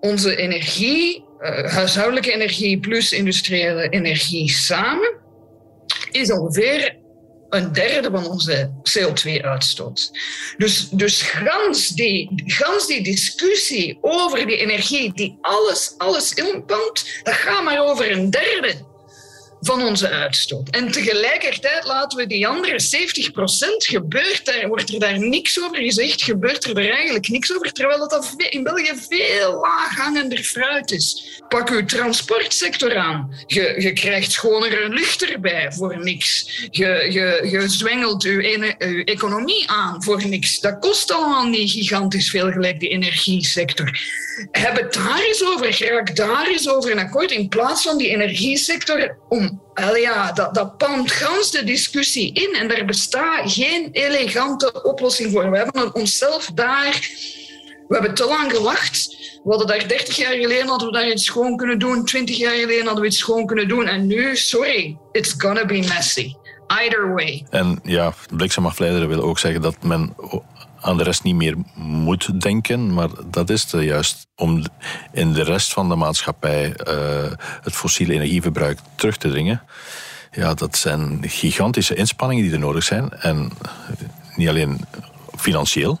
onze 0.00 0.36
energie, 0.36 1.24
uh, 1.40 1.72
huishoudelijke 1.72 2.32
energie 2.32 2.80
plus 2.80 3.12
industriële 3.12 3.88
energie 3.88 4.50
samen, 4.50 5.20
is 6.10 6.32
ongeveer 6.32 6.96
een 7.52 7.72
derde 7.72 8.10
van 8.10 8.26
onze 8.26 8.70
CO2-uitstoot. 8.98 10.10
Dus, 10.56 10.88
dus 10.88 11.22
gans, 11.22 11.88
die, 11.88 12.42
gans 12.46 12.86
die 12.86 13.02
discussie 13.02 13.98
over 14.00 14.46
die 14.46 14.56
energie 14.56 15.12
die 15.14 15.38
alles, 15.40 15.94
alles 15.98 16.34
dat 17.22 17.34
gaat 17.34 17.64
maar 17.64 17.78
over 17.78 18.10
een 18.10 18.30
derde 18.30 18.74
van 19.62 19.82
onze 19.82 20.08
uitstoot. 20.08 20.68
En 20.70 20.92
tegelijkertijd 20.92 21.84
laten 21.84 22.18
we 22.18 22.26
die 22.26 22.46
andere 22.46 22.80
70% 22.80 23.36
gebeurt 23.76 24.44
daar, 24.44 24.68
wordt 24.68 24.92
er 24.92 25.00
daar 25.00 25.18
niks 25.18 25.62
over 25.62 25.76
gezegd, 25.76 26.22
gebeurt 26.22 26.64
er, 26.64 26.78
er 26.78 26.90
eigenlijk 26.90 27.28
niks 27.28 27.54
over, 27.54 27.72
terwijl 27.72 28.08
dat 28.08 28.34
in 28.50 28.62
België 28.62 28.92
veel 29.08 29.60
laaghangender 29.60 30.38
fruit 30.38 30.90
is. 30.90 31.40
Pak 31.48 31.70
uw 31.70 31.84
transportsector 31.84 32.96
aan. 32.96 33.34
Je, 33.46 33.74
je 33.78 33.92
krijgt 33.92 34.32
schonere 34.32 34.88
lucht 34.88 35.30
erbij 35.30 35.72
voor 35.72 35.98
niks. 36.04 36.60
Je, 36.70 36.86
je, 37.10 37.48
je 37.50 37.68
zwengelt 37.68 38.24
uw, 38.24 38.40
uw 38.78 39.04
economie 39.04 39.68
aan 39.70 40.02
voor 40.02 40.26
niks. 40.26 40.60
Dat 40.60 40.78
kost 40.78 41.12
allemaal 41.12 41.46
niet 41.46 41.70
gigantisch 41.70 42.30
veel, 42.30 42.50
gelijk 42.50 42.80
die 42.80 42.88
energiesector. 42.88 43.90
Heb 44.50 44.76
het 44.76 44.92
daar 44.92 45.22
eens 45.22 45.44
over, 45.44 45.88
raak 45.88 46.16
daar 46.16 46.46
eens 46.46 46.68
over 46.68 46.90
een 46.90 46.98
akkoord, 46.98 47.30
in 47.30 47.48
plaats 47.48 47.82
van 47.82 47.98
die 47.98 48.08
energiesector 48.08 49.16
om 49.28 49.51
ja, 49.94 50.32
dat, 50.32 50.54
dat 50.54 50.76
pand 50.76 51.12
gans 51.12 51.50
de 51.50 51.64
discussie 51.64 52.32
in 52.34 52.54
en 52.54 52.76
er 52.76 52.84
bestaat 52.84 53.52
geen 53.52 53.88
elegante 53.92 54.82
oplossing 54.82 55.32
voor. 55.32 55.50
We 55.50 55.56
hebben 55.56 55.94
onszelf 55.94 56.50
daar... 56.54 57.10
We 57.88 57.98
hebben 57.98 58.14
te 58.14 58.26
lang 58.26 58.52
gewacht. 58.52 59.16
We 59.44 59.50
hadden 59.50 59.66
daar 59.66 59.88
30 59.88 60.16
jaar 60.16 60.32
geleden 60.32 60.66
hadden 60.66 60.88
we 60.88 60.94
daar 60.94 61.10
iets 61.10 61.24
schoon 61.24 61.56
kunnen 61.56 61.78
doen. 61.78 62.04
20 62.04 62.36
jaar 62.36 62.54
geleden 62.54 62.84
hadden 62.84 63.00
we 63.00 63.08
iets 63.08 63.18
schoon 63.18 63.46
kunnen 63.46 63.68
doen. 63.68 63.86
En 63.86 64.06
nu, 64.06 64.36
sorry, 64.36 64.98
it's 65.12 65.34
gonna 65.38 65.64
be 65.64 65.78
messy. 65.78 66.34
Either 66.66 67.14
way. 67.14 67.46
En 67.50 67.80
ja, 67.82 68.14
bliksemafleider 68.36 69.08
wil 69.08 69.22
ook 69.22 69.38
zeggen 69.38 69.62
dat 69.62 69.82
men 69.82 70.14
aan 70.82 70.96
de 70.96 71.02
rest 71.02 71.22
niet 71.22 71.34
meer 71.34 71.56
moet 71.74 72.40
denken, 72.40 72.94
maar 72.94 73.08
dat 73.30 73.50
is 73.50 73.72
het 73.72 73.82
juist 73.82 74.26
om 74.36 74.64
in 75.12 75.32
de 75.32 75.42
rest 75.42 75.72
van 75.72 75.88
de 75.88 75.94
maatschappij 75.94 76.74
uh, 76.88 77.32
het 77.62 77.74
fossiele 77.74 78.12
energieverbruik 78.12 78.78
terug 78.94 79.16
te 79.16 79.28
dringen. 79.28 79.62
Ja, 80.32 80.54
dat 80.54 80.76
zijn 80.76 81.18
gigantische 81.22 81.94
inspanningen 81.94 82.44
die 82.44 82.52
er 82.52 82.58
nodig 82.58 82.84
zijn. 82.84 83.10
En 83.10 83.50
niet 84.36 84.48
alleen 84.48 84.84
financieel, 85.36 86.00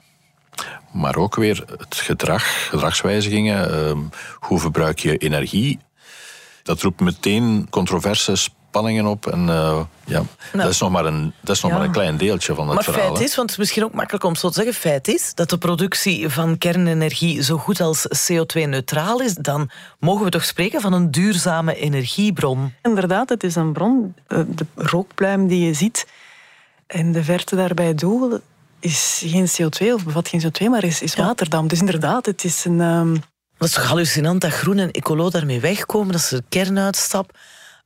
maar 0.92 1.16
ook 1.16 1.34
weer 1.34 1.64
het 1.78 1.96
gedrag, 1.96 2.68
gedragswijzigingen. 2.68 3.70
Uh, 3.70 3.98
hoe 4.38 4.58
verbruik 4.58 4.98
je 4.98 5.16
energie? 5.16 5.78
Dat 6.62 6.80
roept 6.80 7.00
meteen 7.00 7.66
controverse 7.70 8.36
spanningen 8.72 9.06
op. 9.06 9.26
En 9.26 9.40
uh, 9.40 9.80
ja, 10.04 10.22
nou, 10.22 10.26
dat 10.52 10.68
is 10.68 10.80
nog 10.80 10.90
maar 10.90 11.04
een, 11.04 11.32
dat 11.40 11.56
is 11.56 11.62
nog 11.62 11.72
maar 11.72 11.82
een 11.82 11.92
klein 11.92 12.16
deeltje 12.16 12.54
van 12.54 12.66
het 12.66 12.74
maar 12.74 12.84
verhaal. 12.84 13.02
Maar 13.02 13.16
feit 13.16 13.28
is, 13.28 13.36
want 13.36 13.50
het 13.50 13.58
is 13.58 13.64
misschien 13.64 13.84
ook 13.84 13.94
makkelijk 13.94 14.24
om 14.24 14.36
zo 14.36 14.48
te 14.48 14.54
zeggen, 14.54 14.74
feit 14.74 15.08
is 15.08 15.34
dat 15.34 15.50
de 15.50 15.58
productie 15.58 16.28
van 16.28 16.58
kernenergie 16.58 17.42
zo 17.42 17.56
goed 17.56 17.80
als 17.80 18.06
CO2-neutraal 18.06 19.20
is, 19.20 19.34
dan 19.34 19.70
mogen 19.98 20.24
we 20.24 20.30
toch 20.30 20.44
spreken 20.44 20.80
van 20.80 20.92
een 20.92 21.10
duurzame 21.10 21.74
energiebron. 21.74 22.74
Inderdaad, 22.82 23.28
het 23.28 23.44
is 23.44 23.54
een 23.54 23.72
bron. 23.72 24.14
De 24.26 24.66
rookpluim 24.74 25.46
die 25.46 25.66
je 25.66 25.74
ziet 25.74 26.06
in 26.86 27.12
de 27.12 27.24
verte 27.24 27.56
daarbij 27.56 27.94
doel 27.94 28.40
is 28.80 29.22
geen 29.24 29.48
CO2 29.48 29.92
of 29.94 30.04
bevat 30.04 30.28
geen 30.28 30.42
CO2, 30.42 30.66
maar 30.70 30.84
is, 30.84 31.02
is 31.02 31.14
waterdamp. 31.14 31.68
Dus 31.68 31.80
inderdaad, 31.80 32.26
het 32.26 32.44
is 32.44 32.64
een... 32.64 32.80
Um... 32.80 33.22
Dat 33.58 33.68
is 33.68 33.74
toch 33.74 33.86
hallucinant 33.86 34.40
dat 34.40 34.52
Groen 34.52 34.78
en 34.78 34.90
Ecolo 34.90 35.30
daarmee 35.30 35.60
wegkomen, 35.60 36.12
dat 36.12 36.20
ze 36.20 36.36
de 36.36 36.42
kernuitstap 36.48 37.32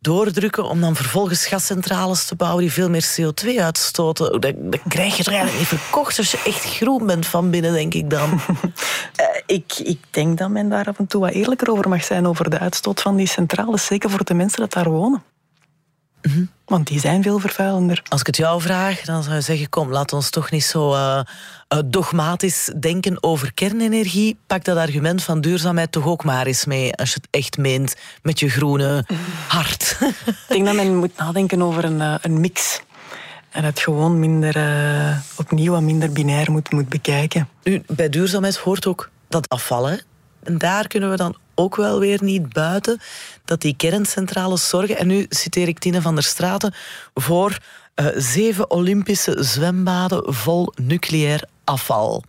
doordrukken 0.07 0.65
om 0.65 0.81
dan 0.81 0.97
vervolgens 0.97 1.47
gascentrales 1.47 2.25
te 2.25 2.35
bouwen 2.35 2.63
die 2.63 2.73
veel 2.73 2.91
meer 2.91 3.09
CO2 3.21 3.61
uitstoten. 3.61 4.41
Dat, 4.41 4.55
krijg 4.89 5.17
je 5.17 5.23
toch 5.25 5.35
eigenlijk 5.35 5.71
niet 5.71 5.81
verkocht 5.81 6.19
als 6.19 6.31
je 6.31 6.43
echt 6.45 6.65
groen 6.65 7.07
bent 7.07 7.27
van 7.27 7.51
binnen, 7.51 7.73
denk 7.73 7.95
ik 7.95 8.11
dan. 8.11 8.33
uh, 8.33 9.27
ik, 9.57 9.73
ik 9.79 9.99
denk 10.11 10.39
dat 10.39 10.51
men 10.51 10.69
daar 10.69 10.87
af 10.89 10.99
en 10.99 11.07
toe 11.07 11.21
wat 11.21 11.33
eerlijker 11.33 11.71
over 11.71 11.89
mag 11.89 12.05
zijn 12.05 12.27
over 12.27 12.51
de 12.51 12.59
uitstoot 12.59 13.01
van 13.01 13.17
die 13.17 13.29
centrales, 13.29 13.87
zeker 13.87 14.11
voor 14.11 14.25
de 14.25 14.35
mensen 14.35 14.61
dat 14.61 14.73
daar 14.73 14.91
wonen. 14.91 15.23
Mhm. 16.27 16.45
Want 16.65 16.87
die 16.87 17.01
zijn 17.01 17.23
veel 17.23 17.39
vervuilender. 17.39 18.03
Als 18.09 18.21
ik 18.21 18.27
het 18.27 18.37
jou 18.37 18.61
vraag, 18.61 19.01
dan 19.01 19.23
zou 19.23 19.35
je 19.35 19.41
zeggen: 19.41 19.69
kom, 19.69 19.91
laat 19.91 20.13
ons 20.13 20.31
toch 20.31 20.51
niet 20.51 20.65
zo 20.65 20.95
uh, 20.95 21.21
dogmatisch 21.85 22.73
denken 22.79 23.23
over 23.23 23.53
kernenergie. 23.55 24.39
Pak 24.47 24.65
dat 24.65 24.77
argument 24.77 25.23
van 25.23 25.41
duurzaamheid 25.41 25.93
toch 25.93 26.07
ook 26.07 26.25
maar 26.25 26.47
eens 26.47 26.65
mee 26.65 26.95
als 26.95 27.09
je 27.09 27.19
het 27.21 27.29
echt 27.31 27.59
meent 27.59 27.97
met 28.23 28.41
je 28.41 28.49
groene 28.49 29.05
hart. 29.49 29.97
ik 30.27 30.45
denk 30.49 30.65
dat 30.65 30.75
men 30.75 30.97
moet 30.97 31.17
nadenken 31.17 31.63
over 31.63 31.85
een, 31.85 32.01
uh, 32.01 32.15
een 32.21 32.41
mix. 32.41 32.81
En 33.51 33.65
het 33.65 33.81
gewoon 33.81 34.19
minder 34.19 34.57
uh, 34.57 35.17
opnieuw 35.37 35.73
wat 35.73 35.83
minder 35.83 36.13
binair 36.13 36.51
moet, 36.51 36.73
moet 36.73 36.89
bekijken. 36.89 37.49
Nu, 37.63 37.83
bij 37.87 38.09
duurzaamheid 38.09 38.57
hoort 38.57 38.87
ook 38.87 39.11
dat 39.29 39.49
afvallen. 39.49 40.01
En 40.43 40.59
daar 40.59 40.87
kunnen 40.87 41.11
we 41.11 41.17
dan 41.17 41.37
ook 41.57 41.77
wel 41.77 41.99
weer 41.99 42.23
niet 42.23 42.53
buiten 42.53 43.01
dat 43.45 43.61
die 43.61 43.77
kerncentrales 43.77 44.69
zorgen, 44.69 44.97
en 44.97 45.07
nu 45.07 45.27
citeer 45.29 45.69
ik 45.69 45.79
Tine 45.79 46.03
van 46.03 46.15
der 46.15 46.25
Straten, 46.25 46.75
voor 47.15 47.59
uh, 47.97 48.07
zeven 48.15 48.71
Olympische 48.71 49.45
zwembaden 49.45 50.35
vol 50.35 50.73
nucleair 50.75 51.45
afval. 51.65 52.23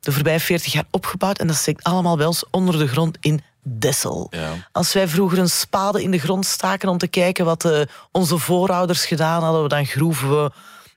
De 0.00 0.12
voorbije 0.12 0.40
40 0.40 0.72
jaar 0.72 0.84
opgebouwd 0.90 1.38
en 1.38 1.46
dat 1.46 1.56
steekt 1.56 1.82
allemaal 1.82 2.16
bij 2.16 2.26
ons 2.26 2.44
onder 2.50 2.78
de 2.78 2.88
grond 2.88 3.16
in 3.20 3.40
Dessel. 3.62 4.26
Ja. 4.30 4.52
Als 4.72 4.92
wij 4.92 5.08
vroeger 5.08 5.38
een 5.38 5.50
spade 5.50 6.02
in 6.02 6.10
de 6.10 6.18
grond 6.18 6.46
staken 6.46 6.88
om 6.88 6.98
te 6.98 7.06
kijken 7.06 7.44
wat 7.44 7.64
uh, 7.64 7.80
onze 8.12 8.38
voorouders 8.38 9.06
gedaan 9.06 9.42
hadden, 9.42 9.68
dan 9.68 9.86
groeven 9.86 10.30
we 10.30 10.50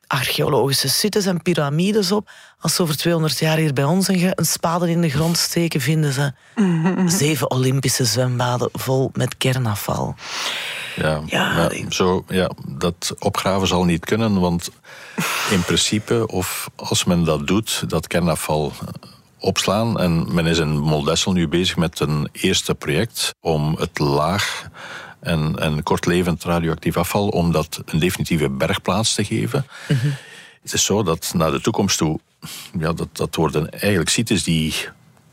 archeologische 0.07 0.89
sites 0.89 1.25
en 1.25 1.41
piramides 1.41 2.11
op. 2.11 2.29
Als 2.59 2.75
ze 2.75 2.81
over 2.81 2.97
200 2.97 3.39
jaar 3.39 3.57
hier 3.57 3.73
bij 3.73 3.83
ons 3.83 4.07
een, 4.07 4.31
een 4.35 4.45
spade 4.45 4.89
in 4.89 5.01
de 5.01 5.09
grond 5.09 5.37
steken, 5.37 5.81
vinden 5.81 6.13
ze 6.13 6.33
zeven 7.05 7.51
Olympische 7.51 8.05
zwembaden 8.05 8.69
vol 8.73 9.09
met 9.13 9.37
kernafval. 9.37 10.15
Ja, 10.95 11.21
ja, 11.25 11.69
zo, 11.89 12.23
ja, 12.27 12.51
dat 12.67 13.15
opgraven 13.19 13.67
zal 13.67 13.83
niet 13.83 14.05
kunnen, 14.05 14.39
want 14.39 14.69
in 15.49 15.61
principe, 15.61 16.27
of 16.27 16.69
als 16.75 17.03
men 17.03 17.23
dat 17.23 17.47
doet, 17.47 17.83
dat 17.87 18.07
kernafval 18.07 18.73
opslaan. 19.39 19.99
En 19.99 20.33
men 20.33 20.45
is 20.45 20.57
in 20.57 20.77
Moldessel 20.77 21.31
nu 21.31 21.47
bezig 21.47 21.75
met 21.75 21.99
een 21.99 22.29
eerste 22.31 22.75
project 22.75 23.35
om 23.41 23.75
het 23.79 23.99
laag 23.99 24.69
en, 25.19 25.59
en 25.59 25.83
kortlevend 25.83 26.43
radioactief 26.43 26.97
afval, 26.97 27.27
om 27.27 27.51
dat 27.51 27.81
een 27.85 27.99
definitieve 27.99 28.49
bergplaats 28.49 29.13
te 29.13 29.23
geven. 29.23 29.65
Mhm. 29.87 30.07
Het 30.61 30.73
is 30.73 30.85
zo 30.85 31.03
dat 31.03 31.31
naar 31.35 31.51
de 31.51 31.61
toekomst 31.61 31.97
toe, 31.97 32.19
ja, 32.79 32.93
dat, 32.93 33.07
dat 33.11 33.35
worden 33.35 33.71
eigenlijk 33.71 34.09
sites 34.09 34.43
die 34.43 34.73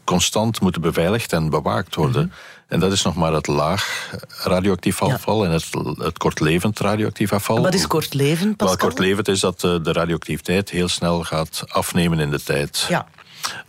constant 0.04 0.60
moeten 0.60 0.82
beveiligd 0.82 1.32
en 1.32 1.50
bewaakt 1.50 1.94
worden. 1.94 2.26
Mhm. 2.26 2.34
En 2.68 2.80
dat 2.80 2.92
is 2.92 3.02
nog 3.02 3.14
maar 3.14 3.32
het 3.32 3.46
laag 3.46 4.10
radioactief 4.28 5.02
afval 5.02 5.44
en 5.44 5.50
het, 5.50 5.66
het 5.98 6.18
kortlevend 6.18 6.78
radioactief 6.78 7.32
afval. 7.32 7.62
wat 7.62 7.74
is 7.74 7.86
kortlevend, 7.86 8.56
Pascal? 8.56 8.78
Wel, 8.78 8.88
kortlevend 8.88 9.28
is 9.28 9.40
dat 9.40 9.64
eh, 9.64 9.76
de 9.82 9.92
radioactiviteit 9.92 10.70
heel 10.70 10.88
snel 10.88 11.22
gaat 11.22 11.64
afnemen 11.68 12.18
in 12.18 12.30
de 12.30 12.42
tijd. 12.42 12.86
Ja. 12.88 13.06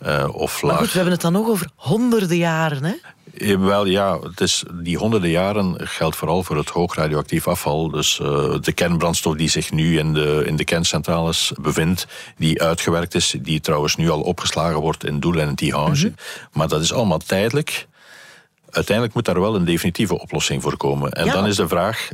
Uh, 0.06 0.28
of 0.32 0.62
maar 0.62 0.76
goed, 0.76 0.88
we 0.88 0.94
hebben 0.94 1.14
het 1.14 1.22
dan 1.22 1.32
nog 1.32 1.48
over 1.48 1.70
honderden 1.76 2.38
jaren, 2.38 2.84
hè? 2.84 2.94
Eh, 3.38 3.56
wel 3.58 3.86
ja, 3.86 4.20
het 4.20 4.42
is, 4.42 4.64
die 4.74 4.98
honderden 4.98 5.30
jaren 5.30 5.76
geldt 5.78 6.16
vooral 6.16 6.44
voor 6.44 6.58
het 6.58 6.70
hoog 6.70 6.96
radioactief 6.96 7.48
afval. 7.48 7.90
Dus 7.90 8.20
uh, 8.22 8.28
de 8.62 8.72
kernbrandstof 8.72 9.36
die 9.36 9.50
zich 9.50 9.72
nu 9.72 10.00
in 10.00 10.14
de, 10.14 10.44
in 10.46 10.56
de 10.56 10.64
kerncentrales 10.64 11.52
bevindt, 11.62 12.08
die 12.38 12.62
uitgewerkt 12.62 13.16
is, 13.16 13.36
die 13.42 13.60
trouwens 13.60 13.96
nu 13.96 14.10
al 14.10 14.22
opgeslagen 14.22 14.80
wordt 14.80 15.06
in 15.06 15.20
Doel 15.20 15.40
en 15.40 15.56
Tihange. 15.56 16.08
Mm 16.08 16.16
Maar 16.52 16.68
dat 16.68 16.82
is 16.82 16.94
allemaal 16.94 17.18
tijdelijk. 17.18 17.88
Uiteindelijk 18.70 19.16
moet 19.16 19.26
daar 19.26 19.40
wel 19.40 19.56
een 19.56 19.66
definitieve 19.66 20.20
oplossing 20.20 20.62
voor 20.62 20.78
komen. 20.78 21.12
En 21.12 21.28
dan 21.28 21.48
is 21.48 21.56
de 21.56 21.68
vraag, 21.68 22.10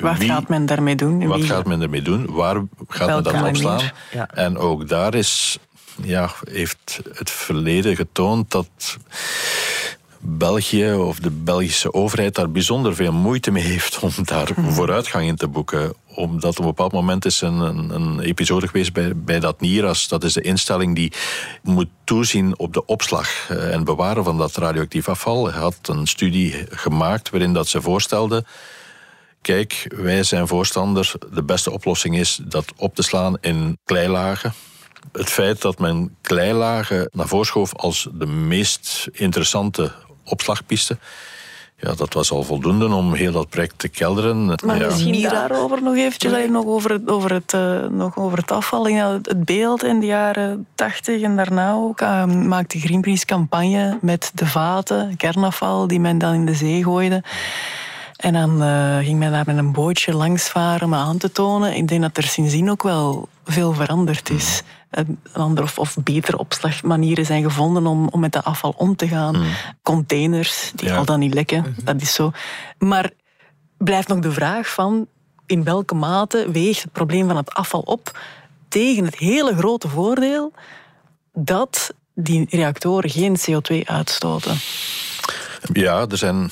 wat 0.00 0.24
gaat 0.24 0.48
men 0.48 0.66
daarmee 0.66 0.96
doen? 0.96 1.26
Wat 1.26 1.44
gaat 1.44 1.66
men 1.66 1.82
ermee 1.82 2.02
doen? 2.02 2.26
Waar 2.32 2.62
gaat 2.88 3.08
men 3.08 3.22
dat 3.22 3.48
opslaan? 3.48 3.90
Ja. 4.12 4.28
En 4.34 4.58
ook 4.58 4.88
daar 4.88 5.14
is, 5.14 5.58
ja, 6.02 6.30
heeft 6.50 7.00
het 7.14 7.30
verleden 7.30 7.96
getoond 7.96 8.50
dat 8.50 8.68
België 10.22 10.92
of 10.92 11.18
de 11.18 11.30
Belgische 11.30 11.92
overheid 11.92 12.34
daar 12.34 12.50
bijzonder 12.50 12.94
veel 12.94 13.12
moeite 13.12 13.50
mee 13.50 13.62
heeft 13.62 13.98
om 13.98 14.10
daar 14.24 14.50
mhm. 14.56 14.70
vooruitgang 14.70 15.26
in 15.26 15.36
te 15.36 15.48
boeken. 15.48 15.92
Omdat 16.14 16.52
op 16.52 16.58
een 16.58 16.64
bepaald 16.64 16.92
moment 16.92 17.24
is 17.24 17.40
een, 17.40 17.60
een, 17.60 17.90
een 17.90 18.20
episode 18.20 18.66
geweest 18.66 18.92
bij, 18.92 19.16
bij 19.16 19.40
dat 19.40 19.60
NIRAS. 19.60 20.08
Dat 20.08 20.24
is 20.24 20.32
de 20.32 20.40
instelling 20.40 20.94
die 20.94 21.12
moet 21.62 21.88
toezien 22.04 22.58
op 22.58 22.72
de 22.72 22.86
opslag 22.86 23.48
eh, 23.48 23.74
en 23.74 23.84
bewaren 23.84 24.24
van 24.24 24.38
dat 24.38 24.56
radioactief 24.56 25.08
afval. 25.08 25.50
Hij 25.50 25.60
had 25.60 25.78
een 25.82 26.06
studie 26.06 26.54
gemaakt 26.70 27.30
waarin 27.30 27.52
dat 27.52 27.68
ze 27.68 27.82
voorstelde 27.82 28.44
kijk, 29.42 29.86
wij 29.96 30.22
zijn 30.22 30.48
voorstander, 30.48 31.12
de 31.32 31.42
beste 31.42 31.70
oplossing 31.70 32.18
is 32.18 32.40
dat 32.42 32.72
op 32.76 32.94
te 32.94 33.02
slaan 33.02 33.36
in 33.40 33.78
kleilagen. 33.84 34.52
Het 35.12 35.30
feit 35.30 35.62
dat 35.62 35.78
men 35.78 36.16
kleilagen 36.20 37.08
naar 37.12 37.28
voren 37.28 37.46
schoof 37.46 37.74
als 37.74 38.08
de 38.12 38.26
meest 38.26 39.08
interessante 39.12 39.92
opslagpiste, 40.30 40.98
ja, 41.80 41.94
dat 41.94 42.12
was 42.14 42.30
al 42.30 42.42
voldoende 42.42 42.94
om 42.94 43.14
heel 43.14 43.32
dat 43.32 43.48
project 43.48 43.78
te 43.78 43.88
kelderen. 43.88 44.44
Maar 44.64 44.78
ja. 44.78 44.86
misschien 44.86 45.22
daarover 45.22 45.82
nog 45.82 45.96
eventjes, 45.96 46.48
nog 46.48 46.64
over 46.64 46.90
het, 46.90 47.08
over 47.08 47.32
het, 47.32 47.52
uh, 47.52 47.86
nog 47.86 48.16
over 48.16 48.38
het 48.38 48.50
afval. 48.50 48.84
Het 48.84 49.44
beeld 49.44 49.84
in 49.84 50.00
de 50.00 50.06
jaren 50.06 50.66
tachtig 50.74 51.22
en 51.22 51.36
daarna 51.36 51.72
ook 51.72 52.00
uh, 52.00 52.24
maakte 52.24 52.78
Greenpeace 52.78 53.24
campagne 53.24 53.98
met 54.00 54.30
de 54.34 54.46
vaten, 54.46 55.16
kernafval, 55.16 55.86
die 55.86 56.00
men 56.00 56.18
dan 56.18 56.34
in 56.34 56.46
de 56.46 56.54
zee 56.54 56.82
gooide. 56.82 57.22
En 58.20 58.32
dan 58.32 58.62
uh, 58.62 58.98
ging 58.98 59.18
men 59.18 59.30
daar 59.30 59.46
met 59.46 59.56
een 59.56 59.72
bootje 59.72 60.14
langs 60.14 60.48
varen 60.48 60.86
om 60.86 60.94
aan 60.94 61.18
te 61.18 61.32
tonen. 61.32 61.74
Ik 61.74 61.88
denk 61.88 62.02
dat 62.02 62.16
er 62.16 62.22
sindsdien 62.22 62.70
ook 62.70 62.82
wel 62.82 63.28
veel 63.44 63.72
veranderd 63.72 64.30
is. 64.30 64.62
Een 64.90 65.20
andere 65.32 65.66
of, 65.66 65.78
of 65.78 65.96
betere 66.04 66.38
opslagmanieren 66.38 67.26
zijn 67.26 67.42
gevonden 67.42 67.86
om, 67.86 68.08
om 68.08 68.20
met 68.20 68.32
dat 68.32 68.44
afval 68.44 68.74
om 68.76 68.96
te 68.96 69.08
gaan. 69.08 69.36
Mm. 69.36 69.46
Containers, 69.82 70.72
die 70.74 70.92
al 70.92 71.04
dan 71.04 71.18
niet 71.18 71.34
lekken, 71.34 71.58
mm-hmm. 71.58 71.84
dat 71.84 72.00
is 72.00 72.14
zo. 72.14 72.30
Maar 72.78 73.10
blijft 73.78 74.08
nog 74.08 74.18
de 74.18 74.32
vraag 74.32 74.68
van 74.68 75.06
in 75.46 75.64
welke 75.64 75.94
mate 75.94 76.50
weegt 76.50 76.82
het 76.82 76.92
probleem 76.92 77.26
van 77.26 77.36
het 77.36 77.54
afval 77.54 77.80
op 77.80 78.18
tegen 78.68 79.04
het 79.04 79.18
hele 79.18 79.56
grote 79.56 79.88
voordeel 79.88 80.52
dat 81.32 81.94
die 82.14 82.46
reactoren 82.50 83.10
geen 83.10 83.36
CO2 83.38 83.84
uitstoten? 83.84 84.56
Ja, 85.72 86.06
er 86.08 86.18
zijn 86.18 86.50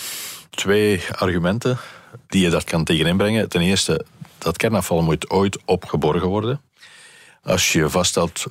twee 0.59 1.02
argumenten 1.18 1.78
die 2.26 2.42
je 2.42 2.50
daar 2.50 2.64
kan 2.64 2.84
tegen 2.84 3.06
inbrengen. 3.06 3.48
Ten 3.48 3.61
eerste, 3.61 4.04
dat 4.38 4.56
kernafval 4.56 5.02
moet 5.02 5.30
ooit 5.30 5.59
opgeborgen 5.64 6.28
worden. 6.28 6.61
Als 7.42 7.72
je 7.72 7.90
vaststelt 7.90 8.44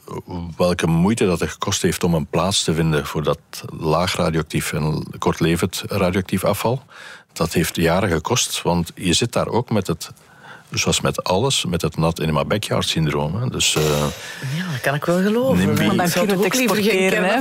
welke 0.58 0.88
moeite 0.88 1.26
dat 1.26 1.41
er 1.41 1.49
gekost 1.49 1.82
heeft 1.82 2.03
om 2.03 2.14
een 2.14 2.28
plaats 2.28 2.64
te 2.64 2.74
vinden 2.74 3.05
voor 3.05 3.24
dat 3.24 3.39
laag 3.80 4.16
radioactief 4.16 4.74
en 4.74 5.08
kortlevend 5.18 5.84
radioactief 5.88 6.43
afval, 6.43 6.84
dat 7.34 7.53
heeft 7.53 7.76
jaren 7.76 8.10
gekost, 8.10 8.62
want 8.62 8.91
je 8.95 9.14
zit 9.14 9.34
daar 9.34 9.47
ook 9.47 9.70
met 9.70 9.88
het 9.88 10.12
zoals 10.72 11.01
met 11.01 11.24
alles, 11.24 11.65
met 11.65 11.82
het 11.82 11.97
not 11.97 12.20
in 12.20 12.34
my 12.34 12.45
backyard 12.45 12.88
syndroom. 12.88 13.51
Dus, 13.51 13.76
uh, 13.76 13.84
ja, 14.55 14.72
dat 14.72 14.82
kan 14.82 14.95
ik 14.95 15.05
wel 15.05 15.22
geloven. 15.22 15.74
Maar 15.74 15.95
dan 15.95 16.09
kun 16.09 16.28
je 16.28 16.34
het 16.34 16.43
exporteren. 16.43 17.24
Hè? 17.24 17.36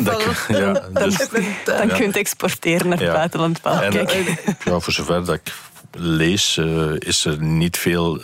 ja, 0.59 0.73
dus, 1.05 1.17
dan 1.65 1.89
kun 1.89 1.97
je 1.97 2.07
het 2.07 2.17
exporteren 2.17 2.89
naar 2.89 2.99
het 2.99 3.13
buitenland. 3.13 3.61
En, 3.63 3.91
Kijk. 3.91 4.43
Ja, 4.65 4.79
voor 4.81 4.93
zover 4.93 5.25
dat 5.25 5.35
ik 5.35 5.53
lees, 5.93 6.57
uh, 6.57 6.93
is 6.99 7.25
er 7.25 7.43
niet 7.43 7.79
veel 7.79 8.21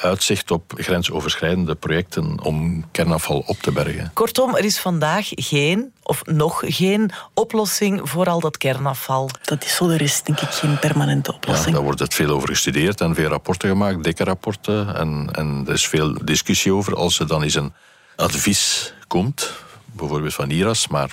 uitzicht 0.00 0.50
op 0.50 0.72
grensoverschrijdende 0.76 1.74
projecten 1.74 2.42
om 2.42 2.84
kernafval 2.90 3.42
op 3.46 3.56
te 3.56 3.72
bergen. 3.72 4.10
Kortom, 4.14 4.56
er 4.56 4.64
is 4.64 4.78
vandaag 4.78 5.28
geen, 5.30 5.92
of 6.02 6.24
nog 6.24 6.62
geen, 6.66 7.10
oplossing 7.34 8.00
voor 8.08 8.26
al 8.26 8.40
dat 8.40 8.56
kernafval. 8.56 9.30
Dat 9.42 9.64
is 9.64 9.74
zo, 9.74 9.88
er 9.88 10.00
is 10.00 10.22
denk 10.22 10.40
ik 10.40 10.48
geen 10.48 10.78
permanente 10.78 11.34
oplossing. 11.34 11.66
Ja, 11.68 11.72
daar 11.72 11.82
wordt 11.82 12.00
het 12.00 12.14
veel 12.14 12.30
over 12.30 12.48
gestudeerd 12.48 13.00
en 13.00 13.14
veel 13.14 13.28
rapporten 13.28 13.68
gemaakt, 13.68 14.04
dikke 14.04 14.24
rapporten. 14.24 14.94
En, 14.96 15.28
en 15.32 15.64
er 15.66 15.72
is 15.72 15.88
veel 15.88 16.24
discussie 16.24 16.72
over. 16.72 16.94
Als 16.96 17.18
er 17.18 17.26
dan 17.26 17.42
eens 17.42 17.54
een 17.54 17.72
advies 18.16 18.94
komt, 19.06 19.52
bijvoorbeeld 19.84 20.34
van 20.34 20.50
IRAS, 20.50 20.88
maar 20.88 21.10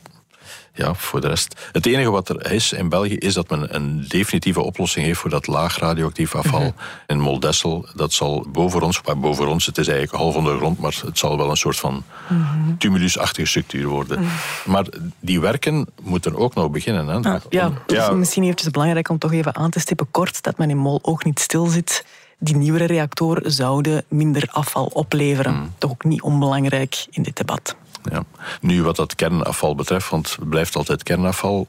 ja, 0.77 0.93
voor 0.93 1.21
de 1.21 1.27
rest. 1.27 1.69
Het 1.71 1.85
enige 1.85 2.09
wat 2.09 2.29
er 2.29 2.51
is 2.51 2.73
in 2.73 2.89
België 2.89 3.15
is 3.15 3.33
dat 3.33 3.49
men 3.49 3.75
een 3.75 4.05
definitieve 4.07 4.61
oplossing 4.61 5.05
heeft 5.05 5.19
voor 5.19 5.29
dat 5.29 5.47
laag 5.47 5.79
radioactief 5.79 6.35
afval 6.35 6.59
mhm. 6.59 6.71
in 7.07 7.19
Moldessel. 7.19 7.87
Dat 7.95 8.13
zal 8.13 8.45
boven 8.51 8.81
ons, 8.81 9.01
maar 9.01 9.19
boven 9.19 9.47
ons, 9.47 9.65
het 9.65 9.77
is 9.77 9.87
eigenlijk 9.87 10.17
half 10.17 10.35
onder 10.35 10.53
de 10.53 10.59
grond, 10.59 10.79
maar 10.79 10.99
het 11.05 11.17
zal 11.17 11.37
wel 11.37 11.49
een 11.49 11.57
soort 11.57 11.77
van 11.77 12.03
mm 12.27 12.65
tumulusachtige 12.77 13.47
structuur 13.47 13.87
worden. 13.87 14.19
Mhm. 14.19 14.29
Maar 14.65 14.85
die 15.19 15.39
werken 15.39 15.87
moeten 16.01 16.35
ook 16.35 16.53
nog 16.53 16.71
beginnen. 16.71 17.07
Hè? 17.07 17.31
Ah, 17.31 17.41
ja, 17.49 17.71
ja. 17.87 18.11
misschien 18.11 18.43
eventjes 18.43 18.69
belangrijk 18.69 19.09
om 19.09 19.17
toch 19.17 19.33
even 19.33 19.55
aan 19.55 19.69
te 19.69 19.79
stippen 19.79 20.07
kort 20.11 20.43
dat 20.43 20.57
men 20.57 20.69
in 20.69 20.77
Mol 20.77 20.99
ook 21.01 21.23
niet 21.23 21.39
stil 21.39 21.65
zit 21.65 22.03
die 22.39 22.55
nieuwere 22.55 22.85
reactoren 22.85 23.51
zouden 23.51 24.05
minder 24.07 24.47
afval 24.51 24.85
opleveren. 24.85 25.53
Mm. 25.53 25.73
Toch 25.77 25.91
ook 25.91 26.03
niet 26.03 26.21
onbelangrijk 26.21 27.05
in 27.09 27.23
dit 27.23 27.37
debat. 27.37 27.75
Ja. 28.11 28.23
Nu, 28.61 28.83
wat 28.83 28.95
dat 28.95 29.15
kernafval 29.15 29.75
betreft, 29.75 30.09
want 30.09 30.35
het 30.35 30.49
blijft 30.49 30.75
altijd 30.75 31.03
kernafval. 31.03 31.67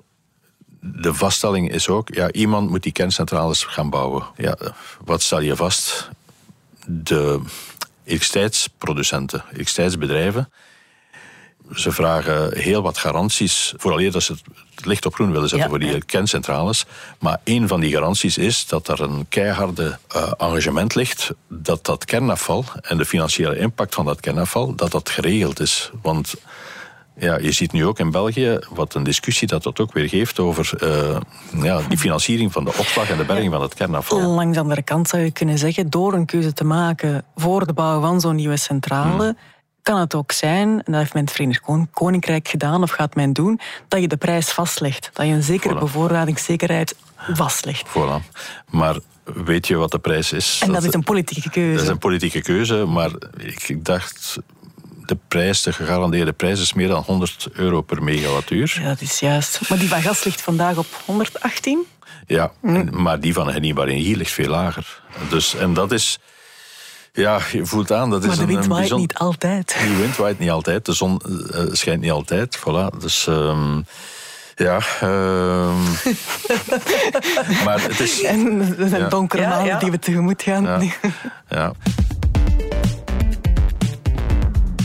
De 0.80 1.14
vaststelling 1.14 1.70
is 1.70 1.88
ook, 1.88 2.14
ja, 2.14 2.32
iemand 2.32 2.70
moet 2.70 2.82
die 2.82 2.92
kerncentrales 2.92 3.64
gaan 3.64 3.90
bouwen. 3.90 4.24
Ja, 4.36 4.56
wat 5.04 5.22
stel 5.22 5.40
je 5.40 5.56
vast? 5.56 6.08
De 6.86 7.40
elektriciteitsproducenten, 8.04 9.42
elektriciteitsbedrijven, 9.44 10.50
ze 11.74 11.92
vragen 11.92 12.58
heel 12.58 12.82
wat 12.82 12.98
garanties, 12.98 13.74
vooral 13.76 14.10
dat 14.10 14.22
ze 14.22 14.34
het 14.74 14.86
licht 14.86 15.06
op 15.06 15.14
groen 15.14 15.32
willen 15.32 15.48
zetten 15.48 15.68
voor 15.68 15.78
die 15.78 16.04
kerncentrales. 16.04 16.84
Maar 17.18 17.40
een 17.44 17.68
van 17.68 17.80
die 17.80 17.92
garanties 17.92 18.38
is 18.38 18.66
dat 18.66 18.88
er 18.88 19.00
een 19.00 19.26
keiharde 19.28 19.98
uh, 20.16 20.32
engagement 20.36 20.94
ligt 20.94 21.30
dat 21.48 21.84
dat 21.84 22.04
kernafval 22.04 22.64
en 22.80 22.96
de 22.96 23.04
financiële 23.04 23.58
impact 23.58 23.94
van 23.94 24.04
dat 24.04 24.20
kernafval, 24.20 24.74
dat 24.74 24.90
dat 24.90 25.10
geregeld 25.10 25.60
is. 25.60 25.90
Want 26.02 26.34
ja, 27.16 27.38
je 27.38 27.52
ziet 27.52 27.72
nu 27.72 27.86
ook 27.86 27.98
in 27.98 28.10
België 28.10 28.58
wat 28.70 28.94
een 28.94 29.02
discussie 29.02 29.48
dat 29.48 29.62
dat 29.62 29.80
ook 29.80 29.92
weer 29.92 30.08
geeft 30.08 30.38
over 30.38 30.70
uh, 30.82 31.16
ja, 31.62 31.80
die 31.88 31.98
financiering 31.98 32.52
van 32.52 32.64
de 32.64 32.72
opslag 32.78 33.10
en 33.10 33.16
de 33.16 33.24
berging 33.24 33.52
van 33.52 33.62
het 33.62 33.74
kernafval. 33.74 34.20
Langs 34.20 34.54
de 34.54 34.62
andere 34.62 34.82
kant 34.82 35.08
zou 35.08 35.22
je 35.22 35.30
kunnen 35.30 35.58
zeggen, 35.58 35.90
door 35.90 36.12
een 36.12 36.26
keuze 36.26 36.52
te 36.52 36.64
maken 36.64 37.24
voor 37.36 37.66
de 37.66 37.72
bouw 37.72 38.00
van 38.00 38.20
zo'n 38.20 38.36
nieuwe 38.36 38.56
centrale, 38.56 39.24
hmm 39.24 39.36
kan 39.82 40.00
het 40.00 40.14
ook 40.14 40.32
zijn, 40.32 40.68
en 40.68 40.92
dat 40.92 40.94
heeft 40.94 41.12
het 41.12 41.30
Verenigd 41.30 41.62
Koninkrijk 41.92 42.48
gedaan 42.48 42.82
of 42.82 42.90
gaat 42.90 43.14
men 43.14 43.32
doen, 43.32 43.60
dat 43.88 44.00
je 44.00 44.08
de 44.08 44.16
prijs 44.16 44.50
vastlegt. 44.50 45.10
Dat 45.12 45.26
je 45.26 45.32
een 45.32 45.42
zekere 45.42 45.74
voilà. 45.74 45.78
bevoorradingszekerheid 45.78 46.96
vastlegt. 47.16 47.88
Voilà. 47.88 48.38
Maar 48.70 48.98
weet 49.24 49.66
je 49.66 49.76
wat 49.76 49.90
de 49.90 49.98
prijs 49.98 50.32
is? 50.32 50.60
En 50.64 50.72
dat, 50.72 50.84
is 50.84 50.94
een 50.94 51.02
politieke 51.02 51.50
keuze. 51.50 51.72
Dat 51.72 51.82
is 51.82 51.88
een 51.88 51.98
politieke 51.98 52.40
keuze, 52.40 52.84
maar 52.84 53.10
ik 53.36 53.84
dacht 53.84 54.38
de 55.08 55.18
prijs, 55.28 55.62
de 55.62 55.72
gegarandeerde 55.72 56.32
prijs 56.32 56.60
is 56.60 56.72
meer 56.72 56.88
dan 56.88 57.02
100 57.02 57.48
euro 57.52 57.80
per 57.80 58.02
megawattuur. 58.02 58.78
Ja, 58.80 58.88
dat 58.88 59.00
is 59.00 59.20
juist. 59.20 59.68
Maar 59.68 59.78
die 59.78 59.88
van 59.88 60.02
gas 60.02 60.24
ligt 60.24 60.40
vandaag 60.40 60.76
op 60.76 60.86
118? 61.04 61.86
Ja, 62.26 62.52
hm. 62.60 63.02
maar 63.02 63.20
die 63.20 63.32
van 63.32 63.50
hernieuwbare 63.50 63.90
energie 63.90 64.16
ligt 64.16 64.32
veel 64.32 64.48
lager. 64.48 65.02
Dus, 65.28 65.54
en 65.54 65.74
dat 65.74 65.92
is 65.92 66.18
ja, 67.12 67.40
je 67.52 67.66
voelt 67.66 67.92
aan. 67.92 68.10
Dat 68.10 68.22
maar 68.22 68.30
is 68.30 68.38
de 68.38 68.46
wind 68.46 68.64
een, 68.64 68.70
waait 68.70 68.96
niet 68.96 69.14
altijd. 69.14 69.68
De 69.68 69.96
wind 69.96 70.16
waait 70.16 70.38
niet 70.38 70.50
altijd. 70.50 70.84
De 70.84 70.92
zon 70.92 71.20
uh, 71.26 71.60
schijnt 71.72 72.00
niet 72.00 72.10
altijd. 72.10 72.58
Voilà. 72.58 72.98
Dus... 72.98 73.26
Um, 73.26 73.84
ja, 74.58 74.80
um, 75.02 75.82
maar 77.64 77.82
het 77.82 78.00
is... 78.00 78.22
En 78.22 78.60
er 78.78 78.88
zijn 78.88 79.02
ja. 79.02 79.08
donkere 79.08 79.42
maanden 79.42 79.66
ja, 79.66 79.72
ja. 79.72 79.78
die 79.78 79.90
we 79.90 79.98
tegemoet 79.98 80.42
gaan. 80.42 80.92
Ja. 81.48 81.72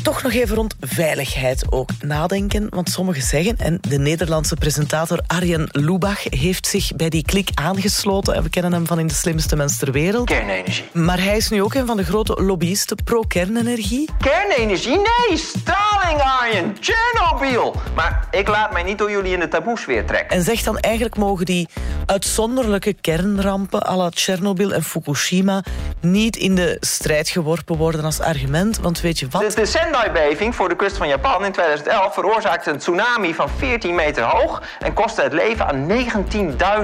toch 0.03 0.23
nog 0.23 0.33
even 0.33 0.55
rond 0.55 0.75
veiligheid 0.79 1.63
ook 1.69 1.89
nadenken. 2.01 2.67
Want 2.69 2.89
sommigen 2.89 3.21
zeggen, 3.21 3.57
en 3.57 3.77
de 3.81 3.97
Nederlandse 3.97 4.55
presentator 4.55 5.19
Arjen 5.27 5.67
Lubach 5.71 6.23
heeft 6.23 6.67
zich 6.67 6.95
bij 6.95 7.09
die 7.09 7.23
klik 7.23 7.49
aangesloten. 7.53 8.33
En 8.33 8.43
we 8.43 8.49
kennen 8.49 8.73
hem 8.73 8.87
van 8.87 8.99
in 8.99 9.07
de 9.07 9.13
slimste 9.13 9.55
mens 9.55 9.77
ter 9.77 9.91
wereld. 9.91 10.25
Kernenergie. 10.25 10.83
Maar 10.91 11.23
hij 11.23 11.37
is 11.37 11.49
nu 11.49 11.63
ook 11.63 11.73
een 11.73 11.85
van 11.85 11.97
de 11.97 12.03
grote 12.03 12.41
lobbyisten 12.41 12.97
pro-kernenergie. 13.03 14.09
Kernenergie? 14.19 14.95
Nee, 14.95 15.37
straling, 15.37 16.21
Arjen. 16.21 16.77
Chernobyl. 16.79 17.75
Maar 17.95 18.27
ik 18.31 18.47
laat 18.47 18.73
mij 18.73 18.83
niet 18.83 18.97
door 18.97 19.11
jullie 19.11 19.33
in 19.33 19.39
de 19.39 19.47
taboesfeer 19.47 20.05
trekken. 20.05 20.37
En 20.37 20.43
zegt 20.43 20.65
dan 20.65 20.77
eigenlijk 20.77 21.15
mogen 21.17 21.45
die 21.45 21.67
uitzonderlijke 22.05 22.93
kernrampen 22.93 23.87
à 23.87 23.95
la 23.95 24.09
Chernobyl 24.13 24.73
en 24.73 24.83
Fukushima 24.83 25.63
niet 25.99 26.35
in 26.35 26.55
de 26.55 26.77
strijd 26.79 27.29
geworpen 27.29 27.77
worden 27.77 28.03
als 28.03 28.19
argument. 28.19 28.79
Want 28.79 29.01
weet 29.01 29.19
je 29.19 29.27
wat? 29.29 29.41
De, 29.41 29.55
de 29.55 29.65
Sendai-beving 29.93 30.55
voor 30.55 30.69
de 30.69 30.75
kust 30.75 30.97
van 30.97 31.07
Japan 31.07 31.45
in 31.45 31.51
2011 31.51 32.13
veroorzaakte 32.13 32.69
een 32.69 32.77
tsunami 32.77 33.33
van 33.33 33.49
14 33.49 33.95
meter 33.95 34.23
hoog 34.23 34.61
en 34.79 34.93
kostte 34.93 35.21
het 35.21 35.33
leven 35.33 35.67
aan 35.67 35.89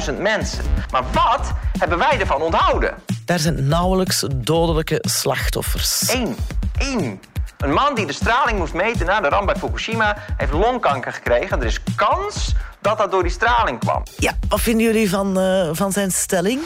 19.000 0.09 0.17
mensen. 0.19 0.63
Maar 0.91 1.03
wat 1.13 1.51
hebben 1.79 1.97
wij 1.97 2.19
ervan 2.19 2.41
onthouden? 2.41 2.93
Daar 3.25 3.39
zijn 3.39 3.67
nauwelijks 3.67 4.25
dodelijke 4.35 4.97
slachtoffers. 5.01 6.13
Eén. 6.13 6.35
Eén. 6.77 7.21
Een 7.57 7.73
man 7.73 7.95
die 7.95 8.05
de 8.05 8.13
straling 8.13 8.57
moest 8.57 8.73
meten 8.73 9.05
na 9.05 9.21
de 9.21 9.29
ramp 9.29 9.45
bij 9.45 9.55
Fukushima 9.55 10.17
heeft 10.37 10.53
longkanker 10.53 11.13
gekregen. 11.13 11.59
Er 11.59 11.65
is 11.65 11.83
kans 11.95 12.53
dat 12.81 12.97
dat 12.97 13.11
door 13.11 13.23
die 13.23 13.31
straling 13.31 13.79
kwam. 13.79 14.03
Ja, 14.17 14.37
wat 14.49 14.61
vinden 14.61 14.85
jullie 14.85 15.09
van, 15.09 15.39
uh, 15.39 15.69
van 15.71 15.91
zijn 15.91 16.11
stelling? 16.11 16.61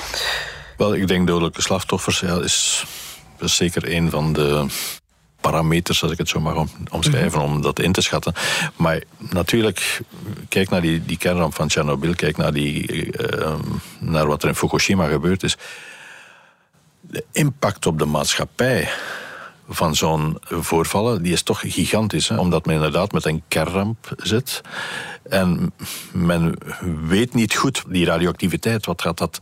Wel, 0.77 0.95
ik 0.95 1.07
denk 1.07 1.27
dodelijke 1.27 1.61
slachtoffers 1.61 2.19
ja, 2.19 2.39
is, 2.41 2.85
is 3.39 3.55
zeker 3.55 3.93
een 3.93 4.09
van 4.09 4.33
de 4.33 4.65
parameters, 5.49 6.03
als 6.03 6.11
ik 6.11 6.17
het 6.17 6.29
zo 6.29 6.39
mag 6.39 6.65
omschrijven, 6.91 7.41
om 7.41 7.61
dat 7.61 7.79
in 7.79 7.91
te 7.91 8.01
schatten. 8.01 8.33
Maar 8.75 9.03
natuurlijk, 9.17 10.01
kijk 10.49 10.69
naar 10.69 10.81
die, 10.81 11.05
die 11.05 11.17
kernramp 11.17 11.55
van 11.55 11.67
Tsjernobyl, 11.67 12.15
kijk 12.15 12.37
naar, 12.37 12.53
die, 12.53 12.87
uh, 13.17 13.53
naar 13.99 14.27
wat 14.27 14.43
er 14.43 14.49
in 14.49 14.55
Fukushima 14.55 15.07
gebeurd 15.07 15.43
is. 15.43 15.57
De 17.01 17.23
impact 17.31 17.85
op 17.85 17.99
de 17.99 18.05
maatschappij 18.05 18.89
van 19.69 19.95
zo'n 19.95 20.37
voorvallen, 20.49 21.23
die 21.23 21.33
is 21.33 21.43
toch 21.43 21.59
gigantisch. 21.59 22.27
Hè? 22.27 22.37
Omdat 22.37 22.65
men 22.65 22.75
inderdaad 22.75 23.11
met 23.11 23.25
een 23.25 23.43
kernramp 23.47 24.13
zit. 24.17 24.61
En 25.29 25.73
men 26.11 26.55
weet 27.07 27.33
niet 27.33 27.55
goed, 27.55 27.83
die 27.87 28.05
radioactiviteit, 28.05 28.85
wat 28.85 29.01
gaat 29.01 29.17
dat 29.17 29.41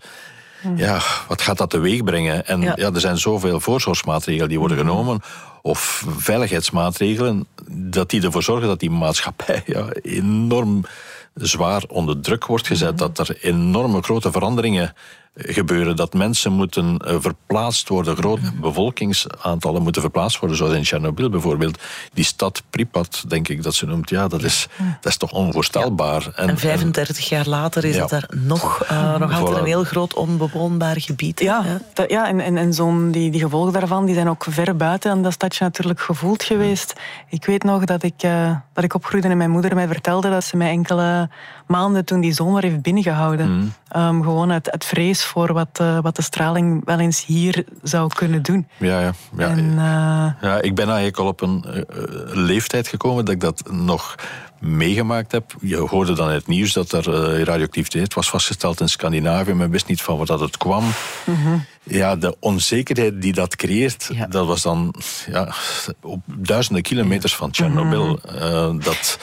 ja, 0.75 1.01
wat 1.27 1.41
gaat 1.41 1.57
dat 1.57 1.69
teweeg 1.69 2.03
brengen? 2.03 2.47
En 2.47 2.61
ja. 2.61 2.75
er 2.75 2.99
zijn 2.99 3.17
zoveel 3.17 3.59
voorzorgsmaatregelen 3.59 4.49
die 4.49 4.59
worden 4.59 4.77
genomen, 4.77 5.21
of 5.61 6.05
veiligheidsmaatregelen, 6.17 7.47
dat 7.71 8.09
die 8.09 8.21
ervoor 8.21 8.43
zorgen 8.43 8.67
dat 8.67 8.79
die 8.79 8.89
maatschappij 8.89 9.63
ja, 9.75 9.87
enorm 10.01 10.85
zwaar 11.33 11.83
onder 11.87 12.19
druk 12.19 12.45
wordt 12.45 12.67
gezet. 12.67 12.97
Dat 12.97 13.19
er 13.19 13.37
enorme 13.41 14.01
grote 14.01 14.31
veranderingen 14.31 14.93
gebeuren. 15.33 15.95
Dat 15.95 16.13
mensen 16.13 16.51
moeten 16.51 16.97
eh, 16.97 17.15
verplaatst 17.19 17.89
worden, 17.89 18.15
grote 18.15 18.51
bevolkingsaantallen 18.61 19.81
moeten 19.81 20.01
verplaatst 20.01 20.39
worden, 20.39 20.57
zoals 20.57 20.73
in 20.73 20.81
Tsjernobyl 20.81 21.29
bijvoorbeeld. 21.29 21.79
Die 22.13 22.25
stad 22.25 22.63
Pripyat, 22.69 23.23
denk 23.27 23.47
ik 23.47 23.63
dat 23.63 23.73
ze 23.73 23.85
noemt, 23.85 24.09
ja, 24.09 24.27
dat 24.27 24.43
is, 24.43 24.67
dat 25.01 25.11
is 25.11 25.17
toch 25.17 25.31
onvoorstelbaar. 25.31 26.31
En, 26.35 26.49
en 26.49 26.57
35 26.57 27.29
jaar 27.29 27.47
later 27.47 27.85
is 27.85 27.97
het 27.97 28.09
daar 28.09 28.29
nog, 28.35 28.83
uh, 28.91 29.17
nog 29.17 29.33
altijd 29.33 29.57
een 29.57 29.65
heel 29.65 29.83
groot 29.83 30.13
onbewoonbaar 30.13 31.01
gebied. 31.01 31.39
Ja, 31.39 31.79
ja. 31.93 32.05
ja 32.07 32.27
en, 32.27 32.39
en, 32.39 32.57
en 32.57 32.73
zo'n, 32.73 33.11
die, 33.11 33.31
die 33.31 33.41
gevolgen 33.41 33.73
daarvan 33.73 34.05
die 34.05 34.15
zijn 34.15 34.29
ook 34.29 34.45
ver 34.49 34.75
buiten 34.75 35.21
dat 35.21 35.33
stadje 35.33 35.63
natuurlijk 35.63 36.01
gevoeld 36.01 36.43
geweest. 36.43 36.93
Ik 37.29 37.45
weet 37.45 37.63
nog 37.63 37.85
dat 37.85 38.03
ik, 38.03 38.23
uh, 38.23 38.55
dat 38.73 38.83
ik 38.83 38.93
opgroeide 38.93 39.27
en 39.27 39.37
mijn 39.37 39.51
moeder 39.51 39.75
mij 39.75 39.87
vertelde 39.87 40.29
dat 40.29 40.43
ze 40.43 40.57
mij 40.57 40.69
enkele 40.69 41.29
maanden 41.67 42.05
toen 42.05 42.21
die 42.21 42.33
zomer 42.33 42.63
heeft 42.63 42.81
binnengehouden. 42.81 43.51
Mm. 43.51 43.73
Um, 43.95 44.23
gewoon 44.23 44.51
uit, 44.51 44.71
uit 44.71 44.85
vrees 44.85 45.20
voor 45.23 45.53
wat, 45.53 45.79
uh, 45.81 45.99
wat 46.01 46.15
de 46.15 46.21
straling 46.21 46.85
wel 46.85 46.99
eens 46.99 47.25
hier 47.25 47.65
zou 47.83 48.13
kunnen 48.13 48.41
doen. 48.41 48.67
Ja, 48.77 49.01
ja. 49.01 49.13
Ja, 49.37 49.47
en, 49.47 49.59
uh... 49.59 50.41
ja 50.41 50.61
ik 50.61 50.75
ben 50.75 50.85
eigenlijk 50.85 51.17
al 51.17 51.27
op 51.27 51.41
een 51.41 51.65
uh, 51.67 51.83
leeftijd 52.25 52.87
gekomen 52.87 53.25
dat 53.25 53.33
ik 53.33 53.41
dat 53.41 53.63
nog 53.71 54.15
meegemaakt 54.59 55.31
heb. 55.31 55.55
Je 55.61 55.77
hoorde 55.77 56.13
dan 56.13 56.27
in 56.27 56.33
het 56.33 56.47
nieuws 56.47 56.73
dat 56.73 56.91
er 56.91 57.43
radioactiviteit 57.43 58.13
was 58.13 58.29
vastgesteld 58.29 58.81
in 58.81 58.89
Scandinavië. 58.89 59.53
Men 59.53 59.69
wist 59.69 59.87
niet 59.87 60.01
van 60.01 60.17
waar 60.17 60.25
dat 60.25 60.39
het 60.39 60.57
kwam. 60.57 60.83
Mm 61.25 61.65
Ja, 61.83 62.15
de 62.15 62.35
onzekerheid 62.39 63.21
die 63.21 63.33
dat 63.33 63.55
creëert, 63.55 64.09
ja. 64.13 64.27
dat 64.27 64.47
was 64.47 64.61
dan 64.61 64.95
ja, 65.31 65.53
op 66.01 66.21
duizenden 66.25 66.83
kilometers 66.83 67.35
van 67.35 67.51
Tsjernobyl. 67.51 68.19
-hmm. 68.21 68.77
uh, 68.77 68.83
dat, 68.83 69.19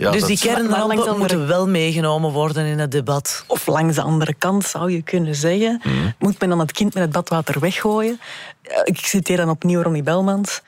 ja, 0.00 0.10
dus 0.10 0.24
die 0.24 0.38
kernrampen 0.38 1.18
moeten 1.18 1.46
wel 1.46 1.68
meegenomen 1.68 2.30
worden 2.30 2.66
in 2.66 2.78
het 2.78 2.90
debat. 2.90 3.44
Of 3.46 3.66
langs 3.66 3.94
de 3.94 4.02
andere 4.02 4.34
kant 4.34 4.64
zou 4.64 4.92
je 4.92 5.02
kunnen 5.02 5.34
zeggen. 5.34 5.80
Mm 5.84 5.92
-hmm. 5.92 6.14
Moet 6.18 6.40
men 6.40 6.48
dan 6.48 6.58
het 6.58 6.72
kind 6.72 6.94
met 6.94 7.02
het 7.02 7.12
badwater 7.12 7.60
weggooien? 7.60 8.20
Ik 8.84 8.98
citeer 8.98 9.36
dan 9.36 9.50
opnieuw 9.50 9.82
Ronnie 9.82 10.02
Belmans. 10.02 10.60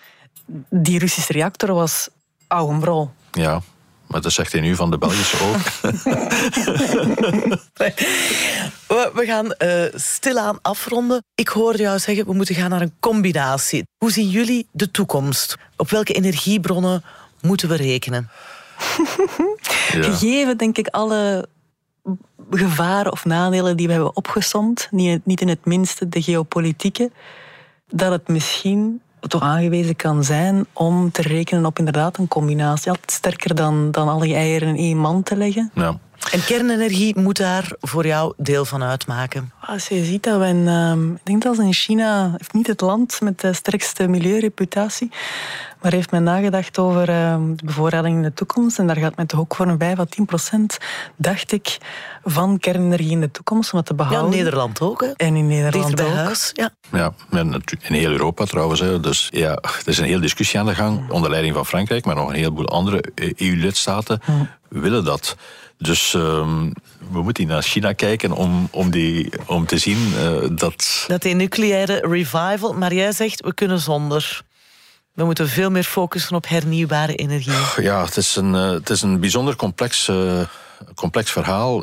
Die 0.70 0.98
Russische 0.98 1.32
reactor 1.32 1.74
was 1.74 2.08
oude 2.46 3.08
Ja, 3.30 3.62
maar 4.06 4.20
dat 4.20 4.32
zegt 4.32 4.52
hij 4.52 4.60
nu 4.60 4.74
van 4.74 4.90
de 4.90 4.98
Belgische 4.98 5.36
ook. 5.44 5.56
we 9.18 9.24
gaan 9.26 9.54
uh, 9.58 9.84
stilaan 9.94 10.58
afronden. 10.62 11.24
Ik 11.34 11.48
hoorde 11.48 11.82
jou 11.82 11.98
zeggen, 11.98 12.26
we 12.26 12.34
moeten 12.34 12.54
gaan 12.54 12.70
naar 12.70 12.80
een 12.80 12.96
combinatie. 13.00 13.84
Hoe 13.98 14.12
zien 14.12 14.28
jullie 14.28 14.66
de 14.72 14.90
toekomst? 14.90 15.56
Op 15.76 15.90
welke 15.90 16.12
energiebronnen 16.12 17.04
moeten 17.40 17.68
we 17.68 17.76
rekenen? 17.76 18.30
Ja. 19.92 20.02
Gegeven, 20.10 20.56
denk 20.56 20.78
ik, 20.78 20.86
alle 20.86 21.48
gevaren 22.50 23.12
of 23.12 23.24
nadelen 23.24 23.76
die 23.76 23.86
we 23.86 23.92
hebben 23.92 24.16
opgesomd, 24.16 24.88
niet 24.90 25.40
in 25.40 25.48
het 25.48 25.64
minste 25.64 26.08
de 26.08 26.22
geopolitieke, 26.22 27.10
dat 27.88 28.10
het 28.10 28.28
misschien 28.28 29.00
toch 29.28 29.42
aangewezen 29.42 29.96
kan 29.96 30.24
zijn 30.24 30.66
om 30.72 31.10
te 31.10 31.22
rekenen 31.22 31.66
op 31.66 31.78
inderdaad 31.78 32.18
een 32.18 32.28
combinatie. 32.28 32.90
Altijd 32.90 33.10
sterker 33.10 33.54
dan, 33.54 33.90
dan 33.90 34.08
alle 34.08 34.28
je 34.28 34.34
eieren 34.34 34.68
in 34.68 34.76
één 34.76 34.96
man 34.96 35.22
te 35.22 35.36
leggen. 35.36 35.70
Ja. 35.74 35.98
En 36.30 36.44
kernenergie 36.44 37.18
moet 37.18 37.36
daar 37.36 37.72
voor 37.80 38.06
jou 38.06 38.32
deel 38.36 38.64
van 38.64 38.82
uitmaken? 38.82 39.52
Als 39.60 39.88
je 39.88 40.04
ziet 40.04 40.22
dat 40.22 40.38
we 40.38 40.46
in, 40.46 40.56
uh, 40.56 41.14
ik 41.14 41.20
denk 41.22 41.42
dat 41.42 41.58
in 41.58 41.72
China, 41.72 42.30
heeft 42.36 42.52
niet 42.52 42.66
het 42.66 42.80
land 42.80 43.20
met 43.20 43.40
de 43.40 43.52
sterkste 43.52 44.08
milieureputatie, 44.08 45.10
maar 45.82 45.92
heeft 45.92 46.10
men 46.10 46.22
nagedacht 46.22 46.78
over 46.78 47.08
uh, 47.08 47.36
de 47.56 47.64
bevoorrading 47.64 48.16
in 48.16 48.22
de 48.22 48.32
toekomst. 48.32 48.78
En 48.78 48.86
daar 48.86 48.96
gaat 48.96 49.16
men 49.16 49.26
toch 49.26 49.40
ook 49.40 49.54
voor 49.54 49.66
een 49.66 49.78
5 49.78 49.98
à 49.98 50.04
10 50.04 50.24
procent, 50.24 50.78
dacht 51.16 51.52
ik, 51.52 51.78
van 52.24 52.58
kernenergie 52.58 53.10
in 53.10 53.20
de 53.20 53.30
toekomst 53.30 53.72
om 53.72 53.78
het 53.78 53.86
te 53.86 53.94
behouden. 53.94 54.30
Ja, 54.30 54.36
in 54.36 54.42
Nederland 54.42 54.80
ook. 54.80 55.00
Hè? 55.00 55.10
En 55.16 55.36
in 55.36 55.46
Nederland 55.46 55.94
bij 55.94 56.06
ook. 56.06 56.12
huis, 56.12 56.50
ja. 56.52 56.70
Ja, 56.92 57.12
in 57.30 57.94
heel 57.94 58.10
Europa 58.10 58.44
trouwens. 58.44 58.80
Hè. 58.80 59.00
Dus 59.00 59.28
ja, 59.30 59.50
er 59.54 59.82
is 59.84 59.98
een 59.98 60.04
hele 60.04 60.20
discussie 60.20 60.60
aan 60.60 60.66
de 60.66 60.74
gang, 60.74 61.10
onder 61.10 61.30
leiding 61.30 61.54
van 61.54 61.66
Frankrijk, 61.66 62.04
maar 62.04 62.14
nog 62.14 62.28
een 62.28 62.34
heleboel 62.34 62.68
andere 62.68 63.04
EU-lidstaten 63.14 64.20
willen 64.68 65.04
dat. 65.04 65.36
Dus 65.78 66.14
um, 66.14 66.72
we 67.10 67.22
moeten 67.22 67.46
naar 67.46 67.62
China 67.62 67.92
kijken 67.92 68.32
om, 68.32 68.68
om, 68.70 68.90
die, 68.90 69.32
om 69.46 69.66
te 69.66 69.78
zien 69.78 70.12
uh, 70.16 70.56
dat... 70.56 71.04
Dat 71.08 71.22
die 71.22 71.34
nucleaire 71.34 72.00
revival, 72.08 72.72
maar 72.72 72.94
jij 72.94 73.12
zegt 73.12 73.40
we 73.40 73.54
kunnen 73.54 73.78
zonder. 73.78 74.42
We 75.12 75.24
moeten 75.24 75.48
veel 75.48 75.70
meer 75.70 75.84
focussen 75.84 76.36
op 76.36 76.48
hernieuwbare 76.48 77.14
energie. 77.14 77.82
Ja, 77.82 78.04
het 78.04 78.16
is 78.16 78.36
een, 78.36 78.54
uh, 78.54 78.70
het 78.70 78.90
is 78.90 79.02
een 79.02 79.20
bijzonder 79.20 79.56
complex, 79.56 80.08
uh, 80.08 80.40
complex 80.94 81.30
verhaal. 81.30 81.82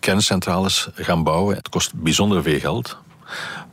kerncentrales 0.00 0.88
gaan 0.94 1.22
bouwen, 1.22 1.56
het 1.56 1.68
kost 1.68 1.94
bijzonder 1.94 2.42
veel 2.42 2.58
geld. 2.58 2.96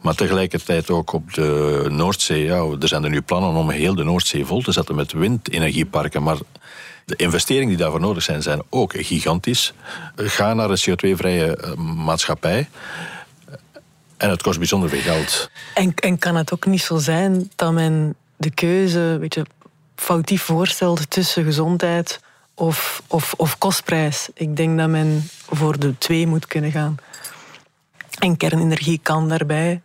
Maar 0.02 0.16
tegelijkertijd 0.16 0.90
ook 0.90 1.14
op 1.14 1.34
de 1.34 1.86
Noordzee. 1.90 2.44
Ja, 2.44 2.66
er 2.80 2.88
zijn 2.88 3.04
er 3.04 3.10
nu 3.10 3.22
plannen 3.22 3.54
om 3.54 3.70
heel 3.70 3.96
de 3.96 4.04
Noordzee 4.04 4.46
vol 4.46 4.62
te 4.62 4.72
zetten 4.72 4.96
met 4.96 5.12
windenergieparken. 5.12 6.24
Maar 6.24 6.38
de 7.06 7.16
investeringen 7.16 7.68
die 7.68 7.78
daarvoor 7.78 8.00
nodig 8.00 8.24
zijn, 8.24 8.42
zijn 8.42 8.62
ook 8.70 8.94
gigantisch. 8.96 9.74
Ga 10.16 10.54
naar 10.54 10.70
een 10.70 10.80
CO2-vrije 10.90 11.56
eh, 11.56 11.74
maatschappij. 11.78 12.70
En 14.18 14.30
het 14.30 14.42
kost 14.42 14.58
bijzonder 14.58 14.90
veel 14.90 15.02
geld. 15.02 15.50
En, 15.74 15.94
en 15.96 16.18
kan 16.18 16.36
het 16.36 16.54
ook 16.54 16.66
niet 16.66 16.82
zo 16.82 16.98
zijn 16.98 17.52
dat 17.56 17.74
men 17.74 18.16
de 18.44 18.52
keuze 18.52 19.18
weet 19.20 19.34
je, 19.34 19.46
foutief 19.96 20.42
voorstelt 20.42 21.10
tussen 21.10 21.44
gezondheid 21.44 22.20
of, 22.54 23.02
of, 23.08 23.34
of 23.38 23.58
kostprijs? 23.58 24.30
Ik 24.34 24.56
denk 24.56 24.78
dat 24.78 24.90
men 24.90 25.24
voor 25.50 25.80
de 25.80 25.98
twee 25.98 26.28
moet 26.28 26.48
kunnen 26.48 26.72
gaan. 26.72 26.96
En 28.20 28.38
kernenergie 28.38 29.00
kan 29.04 29.30
daarbij 29.30 29.82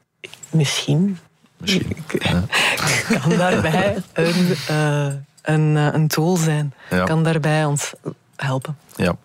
misschien. 0.51 1.19
Misschien. 1.57 1.97
kan 3.21 3.37
daarbij 3.37 4.03
een. 4.13 4.57
Uh, 4.71 5.13
een, 5.49 5.77
eh, 5.77 5.89
een 5.93 6.09
tool 6.09 6.37
zijn. 6.37 6.75
Kan 7.05 7.23
daarbij 7.23 7.65
ons 7.65 7.93
helpen. 8.37 8.79
Ja, 8.97 9.17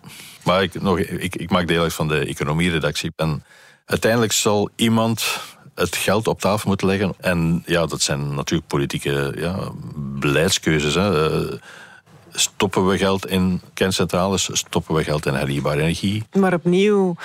maar 0.42 0.62
ik, 0.62 0.82
nog, 0.82 0.98
ik, 0.98 1.36
ik 1.36 1.50
maak 1.50 1.66
deel 1.66 1.82
uit 1.82 1.94
van 1.94 2.08
de 2.08 2.18
economieredactie. 2.18 3.12
En 3.16 3.44
uiteindelijk 3.84 4.32
zal 4.32 4.70
iemand 4.76 5.40
het 5.74 5.96
geld 5.96 6.26
op 6.26 6.40
tafel 6.40 6.68
moeten 6.68 6.86
leggen. 6.86 7.14
En 7.20 7.62
ja, 7.66 7.86
dat 7.86 8.02
zijn 8.02 8.34
natuurlijk 8.34 8.68
politieke 8.68 9.32
ja, 9.36 9.58
beleidskeuzes. 9.96 10.94
Hè. 10.94 11.30
Eh, 11.30 11.58
stoppen 12.30 12.86
we 12.86 12.98
geld 12.98 13.26
in 13.26 13.60
kerncentrales? 13.74 14.48
Stoppen 14.52 14.94
we 14.94 15.04
geld 15.04 15.26
in 15.26 15.34
hernieuwbare 15.34 15.80
energie? 15.80 16.22
Maar 16.32 16.54
opnieuw, 16.54 17.16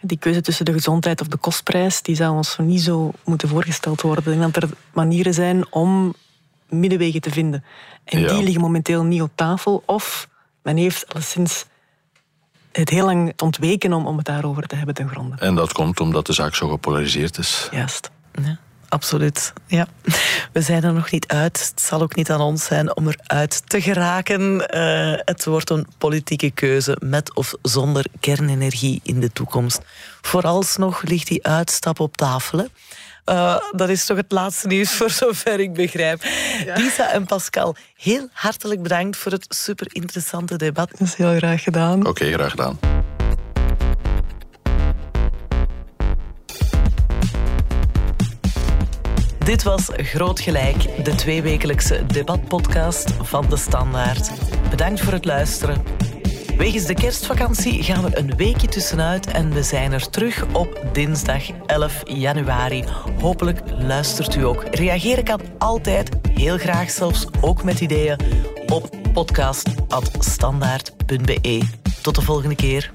die 0.00 0.18
keuze 0.18 0.40
tussen 0.40 0.64
de 0.64 0.72
gezondheid 0.72 1.20
of 1.20 1.28
de 1.28 1.36
kostprijs, 1.36 2.02
die 2.02 2.14
zou 2.14 2.36
ons 2.36 2.56
niet 2.58 2.82
zo 2.82 3.12
moeten 3.24 3.48
voorgesteld 3.48 4.00
worden. 4.00 4.32
Ik 4.32 4.38
denk 4.38 4.54
dat 4.54 4.62
er 4.62 4.76
manieren 4.92 5.34
zijn 5.34 5.72
om 5.72 6.14
middenwegen 6.68 7.20
te 7.20 7.30
vinden. 7.30 7.64
En 8.04 8.20
ja. 8.20 8.34
die 8.34 8.42
liggen 8.42 8.60
momenteel 8.60 9.04
niet 9.04 9.22
op 9.22 9.30
tafel. 9.34 9.82
Of 9.86 10.28
men 10.62 10.76
heeft 10.76 11.14
alleszins 11.14 11.64
het 12.72 12.88
heel 12.88 13.04
lang 13.04 13.32
ontweken 13.36 13.92
om, 13.92 14.06
om 14.06 14.16
het 14.16 14.26
daarover 14.26 14.66
te 14.66 14.76
hebben 14.76 14.94
ten 14.94 15.08
gronde. 15.08 15.36
En 15.38 15.54
dat 15.54 15.72
komt 15.72 16.00
omdat 16.00 16.26
de 16.26 16.32
zaak 16.32 16.54
zo 16.54 16.68
gepolariseerd 16.68 17.38
is. 17.38 17.68
Juist. 17.70 18.10
Ja, 18.42 18.58
absoluut. 18.88 19.52
Ja. 19.66 19.86
We 20.52 20.60
zijn 20.60 20.84
er 20.84 20.92
nog 20.92 21.10
niet 21.10 21.26
uit. 21.26 21.70
Het 21.70 21.80
zal 21.80 22.02
ook 22.02 22.14
niet 22.14 22.30
aan 22.30 22.40
ons 22.40 22.64
zijn 22.64 22.96
om 22.96 23.08
eruit 23.08 23.62
te 23.68 23.80
geraken. 23.80 24.40
Uh, 24.76 25.20
het 25.24 25.44
wordt 25.44 25.70
een 25.70 25.86
politieke 25.98 26.50
keuze 26.50 26.96
met 27.00 27.34
of 27.34 27.54
zonder 27.62 28.06
kernenergie 28.20 29.00
in 29.02 29.20
de 29.20 29.32
toekomst. 29.32 29.80
Vooralsnog 30.20 31.02
ligt 31.02 31.26
die 31.26 31.46
uitstap 31.46 32.00
op 32.00 32.16
tafel. 32.16 32.68
Uh, 33.26 33.56
dat 33.70 33.88
is 33.88 34.06
toch 34.06 34.16
het 34.16 34.32
laatste 34.32 34.66
nieuws 34.66 34.90
voor 34.90 35.10
zover 35.10 35.60
ik 35.60 35.72
begrijp. 35.72 36.22
Ja. 36.64 36.76
Lisa 36.76 37.10
en 37.10 37.26
Pascal, 37.26 37.76
heel 37.96 38.28
hartelijk 38.32 38.82
bedankt 38.82 39.16
voor 39.16 39.32
het 39.32 39.46
super 39.48 39.86
interessante 39.92 40.56
debat. 40.56 40.90
Dat 40.90 41.00
is 41.00 41.14
heel 41.14 41.36
graag 41.36 41.62
gedaan. 41.62 41.98
Oké, 41.98 42.08
okay, 42.08 42.32
graag 42.32 42.50
gedaan. 42.50 42.78
Dit 49.44 49.62
was 49.62 49.88
Groot 49.96 50.40
Gelijk, 50.40 51.04
de 51.04 51.14
tweewekelijkse 51.14 52.06
debatpodcast 52.06 53.10
van 53.20 53.46
De 53.48 53.56
Standaard. 53.56 54.30
Bedankt 54.70 55.00
voor 55.00 55.12
het 55.12 55.24
luisteren. 55.24 55.84
Wegens 56.56 56.84
de 56.84 56.94
kerstvakantie 56.94 57.82
gaan 57.82 58.04
we 58.04 58.18
een 58.18 58.36
weekje 58.36 58.68
tussenuit 58.68 59.26
en 59.26 59.52
we 59.52 59.62
zijn 59.62 59.92
er 59.92 60.10
terug 60.10 60.44
op 60.52 60.86
dinsdag 60.92 61.42
11 61.66 62.02
januari. 62.04 62.84
Hopelijk 63.20 63.60
luistert 63.78 64.34
u 64.34 64.44
ook. 64.44 64.64
Reageren 64.70 65.24
kan 65.24 65.40
altijd 65.58 66.08
heel 66.32 66.58
graag 66.58 66.90
zelfs 66.90 67.26
ook 67.40 67.64
met 67.64 67.80
ideeën 67.80 68.16
op 68.66 68.96
podcast.standaard.be. 69.12 71.62
Tot 72.02 72.14
de 72.14 72.22
volgende 72.22 72.54
keer. 72.54 72.90